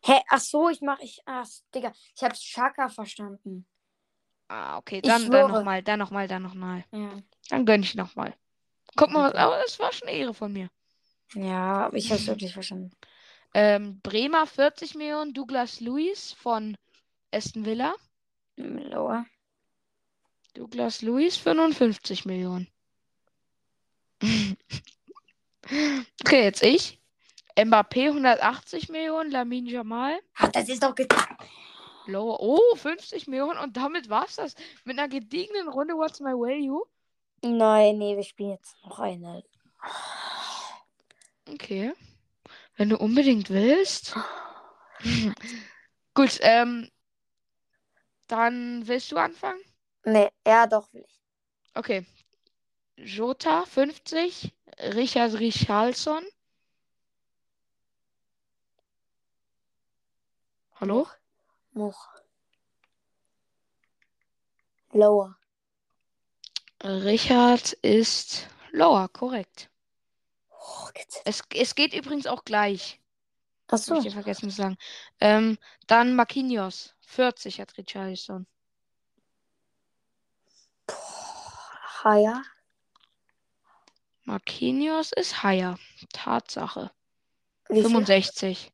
Hä, 0.05 0.21
ach 0.29 0.41
so, 0.41 0.69
ich 0.69 0.81
mach, 0.81 0.99
ich, 1.01 1.23
ach, 1.27 1.47
Digga, 1.75 1.93
ich 2.17 2.25
hab 2.25 2.37
Shaka 2.37 2.89
verstanden. 2.89 3.67
Ah, 4.49 4.79
okay, 4.79 5.01
dann, 5.01 5.31
dann 5.31 5.51
nochmal, 5.51 5.83
dann 5.83 5.99
nochmal, 5.99 6.27
dann 6.27 6.43
nochmal. 6.43 6.85
Ja. 6.91 7.23
Dann 7.49 7.67
gönn 7.67 7.83
ich 7.83 7.95
nochmal. 7.95 8.35
Guck 8.97 9.11
mal, 9.11 9.31
Okay. 9.31 9.39
aber 9.39 9.65
es 9.65 9.79
war 9.79 9.93
schon 9.93 10.09
eine 10.09 10.17
Ehre 10.19 10.35
von 10.35 10.53
mir. 10.53 10.69
Ja, 11.35 11.87
aber 11.87 11.97
ich 11.97 12.11
hab's 12.11 12.27
wirklich 12.27 12.53
verstanden. 12.53 12.93
Ähm, 13.55 14.01
Bremer 14.03 14.47
40 14.47 14.95
Millionen, 14.95 15.35
Douglas 15.35 15.81
Luiz 15.81 16.33
von 16.33 16.77
Aston 17.33 17.65
Villa. 17.65 17.95
Lower. 18.57 19.27
Douglas 20.55 21.03
Luiz 21.03 21.37
55 21.37 22.25
Millionen. 22.27 22.69
okay, 26.21 26.43
jetzt 26.45 26.63
ich. 26.63 26.99
Mbappé 27.57 28.09
180 28.09 28.89
Millionen, 28.89 29.31
Lamin 29.31 29.67
Jamal. 29.67 30.19
Ach, 30.37 30.49
das 30.49 30.69
ist 30.69 30.83
doch 30.83 30.95
getan. 30.95 31.37
Lower. 32.07 32.41
Oh, 32.41 32.75
50 32.77 33.27
Millionen 33.29 33.59
und 33.59 33.77
damit 33.77 34.09
war's 34.09 34.37
das. 34.37 34.55
Mit 34.85 34.99
einer 34.99 35.09
gediegenen 35.09 35.69
Runde 35.69 35.95
What's 35.95 36.21
My 36.21 36.33
You. 36.57 36.83
Nein, 37.43 37.99
nee, 37.99 38.17
wir 38.17 38.23
spielen 38.23 38.51
jetzt 38.51 38.77
noch 38.85 39.01
eine. 39.01 39.43
Okay. 41.49 41.93
Wenn 42.77 42.89
du 42.89 42.97
unbedingt 42.99 43.51
willst. 43.51 44.15
Gut, 46.15 46.39
ähm. 46.41 46.89
Dann 48.29 48.87
willst 48.87 49.11
du 49.13 49.17
anfangen? 49.17 49.61
Nee, 50.05 50.31
ja, 50.47 50.67
doch, 50.67 50.93
will 50.93 51.05
ich. 51.07 51.21
Okay. 51.75 52.07
Jota 52.97 53.65
50, 53.67 54.55
Richard 54.95 55.39
Richarlson. 55.39 56.25
Hallo? 60.81 61.07
Much. 61.73 61.97
Lower. 64.93 65.37
Richard 66.83 67.73
ist 67.75 68.49
lower, 68.73 69.09
korrekt. 69.09 69.71
Oh. 70.51 70.89
Es, 71.25 71.43
es 71.55 71.75
geht 71.75 71.95
übrigens 71.95 72.27
auch 72.27 72.45
gleich. 72.45 73.01
Ach 73.69 73.79
Hab 73.89 74.05
ich 74.05 74.13
vergessen 74.13 74.51
zu 74.51 74.57
sagen. 74.57 74.77
Ähm, 75.21 75.59
dann 75.87 76.15
Marquinhos 76.15 76.95
40 77.01 77.61
hat 77.61 77.77
Richarlison. 77.79 78.47
Higher. 82.05 82.43
Marquinhos 84.25 85.13
ist 85.13 85.43
higher. 85.43 85.79
Tatsache. 86.13 86.91
Wie 87.69 87.81
viel? 87.81 87.85
65. 87.85 88.73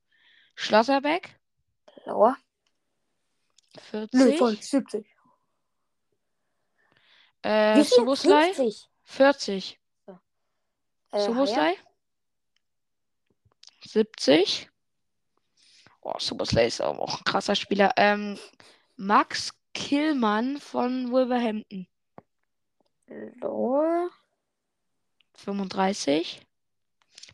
Schlotterbeck 0.54 1.38
Lower. 2.06 2.36
40. 3.90 4.64
70. 4.64 5.06
Äh, 7.42 7.84
50. 7.84 8.88
40. 9.04 9.80
Äh, 10.06 10.12
higher. 11.12 11.24
Soboslai 11.24 11.74
70. 13.84 14.68
Oh, 16.00 16.14
Soboslai 16.18 16.66
ist 16.66 16.80
auch 16.80 16.98
auch 16.98 17.18
ein 17.18 17.24
krasser 17.24 17.54
Spieler. 17.54 17.92
Ähm, 17.96 18.38
Max 18.96 19.52
Killmann 19.74 20.58
von 20.58 21.10
Wolverhampton 21.10 21.86
Lower. 23.40 24.10
35. 25.34 26.40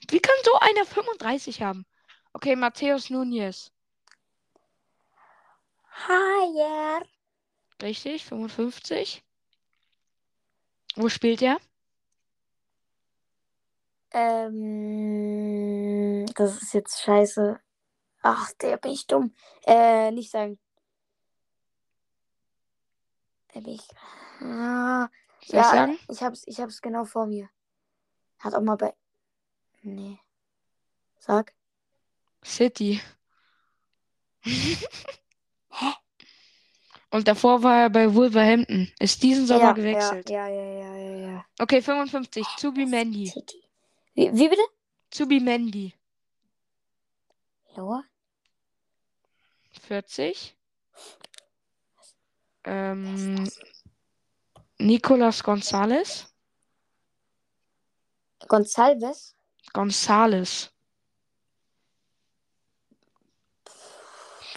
Wie 0.08 0.20
kann 0.20 0.36
so 0.44 0.52
einer 0.60 0.84
35 0.84 1.62
haben? 1.62 1.86
Okay, 2.32 2.54
Matthäus 2.54 3.10
Nunez. 3.10 3.72
Higher. 6.06 7.02
Richtig, 7.82 8.24
55. 8.24 9.24
Wo 10.96 11.08
spielt 11.08 11.42
er? 11.42 11.58
Ähm, 14.12 15.44
das 16.34 16.62
ist 16.62 16.72
jetzt 16.74 17.00
scheiße. 17.02 17.60
Ach, 18.22 18.52
der 18.60 18.76
bin 18.76 18.92
ich 18.92 19.06
dumm. 19.06 19.34
Äh, 19.66 20.12
nicht 20.12 20.30
sagen. 20.30 20.58
Äh, 23.48 23.60
bin 23.60 23.72
ich. 23.74 23.88
Ah, 24.40 25.08
Soll 25.40 25.46
ich 25.46 25.52
ja, 25.52 25.64
sagen? 25.64 25.98
ich 26.08 26.22
hab's, 26.22 26.42
ich 26.46 26.60
hab's 26.60 26.80
genau 26.80 27.04
vor 27.04 27.26
mir. 27.26 27.50
Hat 28.38 28.54
auch 28.54 28.62
mal 28.62 28.76
bei. 28.76 28.94
Nee. 29.82 30.18
Sag. 31.18 31.52
City. 32.44 33.00
Hä? 34.44 35.94
Und 37.14 37.28
davor 37.28 37.62
war 37.62 37.82
er 37.82 37.90
bei 37.90 38.12
Wolverhampton. 38.12 38.90
Ist 38.98 39.22
diesen 39.22 39.46
Sommer 39.46 39.66
ja, 39.66 39.72
gewechselt. 39.72 40.28
Ja, 40.30 40.48
ja, 40.48 40.64
ja, 40.64 40.96
ja, 40.96 41.16
ja. 41.30 41.44
Okay, 41.60 41.80
55. 41.80 42.44
Zubimendi. 42.56 43.28
City. 43.28 43.62
Wie, 44.14 44.32
wie 44.34 44.48
bitte? 44.48 44.62
Zubimendi. 45.10 45.94
Lower? 47.76 48.02
40. 49.86 50.56
Ähm, 52.64 53.48
Nicolas 54.78 55.44
Gonzalez. 55.44 56.34
Gonzalves? 58.48 59.36
Gonzales. 59.72 60.72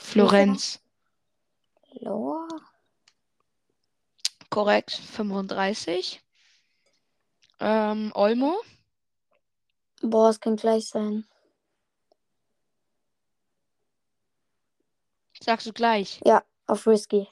Florenz. 0.02 0.82
Lower? 2.08 2.48
Korrekt. 4.50 4.92
35. 4.92 6.22
Ähm, 7.60 8.12
Olmo. 8.16 8.56
Boah, 10.02 10.30
es 10.30 10.40
kann 10.40 10.56
gleich 10.56 10.88
sein. 10.88 11.28
Sagst 15.42 15.68
du 15.68 15.74
gleich. 15.74 16.22
Ja, 16.24 16.44
auf 16.66 16.88
Risky. 16.88 17.28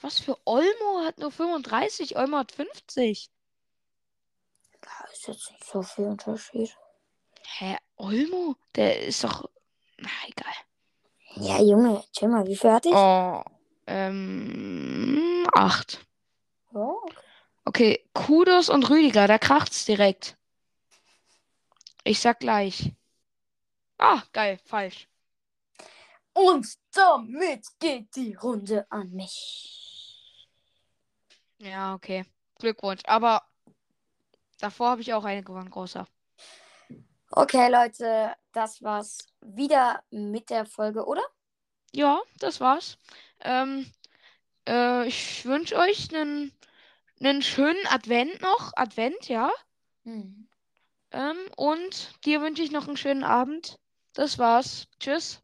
Was 0.00 0.18
für 0.18 0.36
Olmo 0.44 1.00
hat 1.04 1.18
nur 1.18 1.30
35? 1.30 2.16
Olmo 2.16 2.36
hat 2.36 2.52
50. 2.52 3.30
Ja, 4.84 5.06
ist 5.12 5.28
jetzt 5.28 5.50
nicht 5.50 5.64
so 5.64 5.82
viel 5.82 6.04
Unterschied. 6.04 6.76
Hä? 7.58 7.78
Olmo? 7.96 8.56
Der 8.74 9.00
ist 9.00 9.24
doch. 9.24 9.48
Na, 9.96 10.10
egal. 10.26 10.52
Ja, 11.36 11.60
Junge, 11.60 12.02
chill 12.12 12.28
mal, 12.28 12.46
wie 12.46 12.56
viel 12.56 12.72
hatte 12.72 12.88
ich? 12.88 12.94
Oh. 12.94 13.42
Ähm. 13.86 15.46
8. 15.52 16.04
Oh, 16.72 17.00
okay. 17.04 17.14
Okay, 17.66 18.08
Kudos 18.12 18.68
und 18.68 18.88
Rüdiger, 18.88 19.26
da 19.26 19.38
kracht's 19.38 19.84
direkt. 19.84 20.36
Ich 22.04 22.20
sag 22.20 22.40
gleich. 22.40 22.92
Ah, 23.98 24.22
geil, 24.32 24.58
falsch. 24.64 25.08
Und 26.34 26.66
damit 26.92 27.64
geht 27.78 28.14
die 28.16 28.34
Runde 28.34 28.86
an 28.90 29.10
mich. 29.12 30.48
Ja, 31.58 31.94
okay. 31.94 32.24
Glückwunsch. 32.58 33.02
Aber 33.06 33.42
davor 34.58 34.90
habe 34.90 35.00
ich 35.00 35.14
auch 35.14 35.24
eine 35.24 35.42
gewonnen, 35.42 35.70
großer. 35.70 36.06
Okay, 37.30 37.68
Leute, 37.70 38.36
das 38.54 38.82
war's 38.82 39.18
wieder 39.40 40.02
mit 40.10 40.50
der 40.50 40.64
Folge, 40.64 41.04
oder? 41.04 41.22
Ja, 41.92 42.20
das 42.38 42.60
war's. 42.60 42.98
Ähm, 43.40 43.90
äh, 44.66 45.06
ich 45.06 45.44
wünsche 45.44 45.76
euch 45.76 46.14
einen, 46.14 46.52
einen 47.20 47.42
schönen 47.42 47.86
Advent 47.88 48.40
noch. 48.40 48.72
Advent, 48.74 49.28
ja. 49.28 49.50
Hm. 50.04 50.48
Ähm, 51.10 51.36
und 51.56 52.12
dir 52.24 52.40
wünsche 52.40 52.62
ich 52.62 52.72
noch 52.72 52.88
einen 52.88 52.96
schönen 52.96 53.24
Abend. 53.24 53.78
Das 54.14 54.38
war's. 54.38 54.88
Tschüss. 54.98 55.42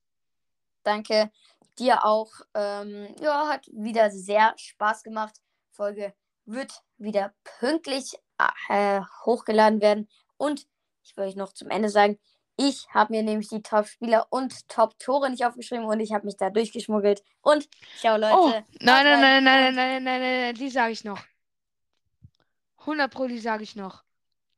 Danke 0.82 1.30
dir 1.78 2.04
auch. 2.04 2.32
Ähm, 2.54 3.14
ja, 3.20 3.48
hat 3.48 3.66
wieder 3.72 4.11
sehr 4.11 4.54
Spaß 4.56 5.02
gemacht. 5.02 5.36
Folge 5.70 6.14
wird 6.44 6.72
wieder 6.98 7.32
pünktlich 7.58 8.14
äh, 8.68 9.00
hochgeladen 9.24 9.80
werden. 9.80 10.08
Und 10.36 10.66
ich 11.02 11.16
will 11.16 11.24
euch 11.24 11.36
noch 11.36 11.52
zum 11.52 11.70
Ende 11.70 11.88
sagen, 11.88 12.18
ich 12.62 12.86
habe 12.92 13.14
mir 13.14 13.22
nämlich 13.22 13.48
die 13.48 13.62
Top-Spieler 13.62 14.26
und 14.30 14.68
Top-Tore 14.68 15.30
nicht 15.30 15.44
aufgeschrieben 15.46 15.86
und 15.86 15.98
ich 16.00 16.12
habe 16.12 16.26
mich 16.26 16.36
da 16.36 16.50
durchgeschmuggelt. 16.50 17.22
Und 17.40 17.68
ciao, 17.98 18.18
Leute. 18.18 18.36
Oh, 18.36 18.48
nein, 18.50 18.64
nein, 18.80 19.04
nein, 19.04 19.20
nein, 19.20 19.38
und- 19.40 19.44
nein, 19.44 19.74
nein, 19.74 20.04
nein, 20.04 20.20
nein, 20.20 20.40
nein, 20.40 20.54
die 20.54 20.68
sage 20.68 20.92
ich 20.92 21.04
noch. 21.04 21.20
100 22.84 23.11
Pro, 23.11 23.26
die 23.26 23.38
sage 23.38 23.62
ich 23.62 23.76
noch. 23.76 24.04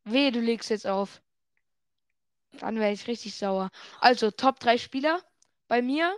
Wehe, 0.05 0.32
du 0.32 0.40
legst 0.40 0.70
jetzt 0.70 0.86
auf. 0.86 1.22
Dann 2.59 2.78
wäre 2.78 2.92
ich 2.92 3.07
richtig 3.07 3.36
sauer. 3.36 3.70
Also, 4.00 4.30
Top 4.30 4.59
3 4.61 4.78
Spieler. 4.78 5.20
Bei 5.68 5.80
mir 5.80 6.14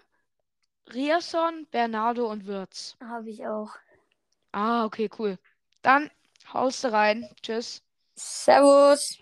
Riasson, 0.93 1.67
Bernardo 1.71 2.31
und 2.31 2.47
Würz. 2.47 2.97
Habe 3.01 3.31
ich 3.31 3.47
auch. 3.47 3.71
Ah, 4.53 4.85
okay, 4.85 5.09
cool. 5.19 5.39
Dann 5.83 6.11
haust 6.53 6.85
du 6.85 6.93
rein. 6.93 7.29
Tschüss. 7.43 7.83
Servus. 8.17 9.19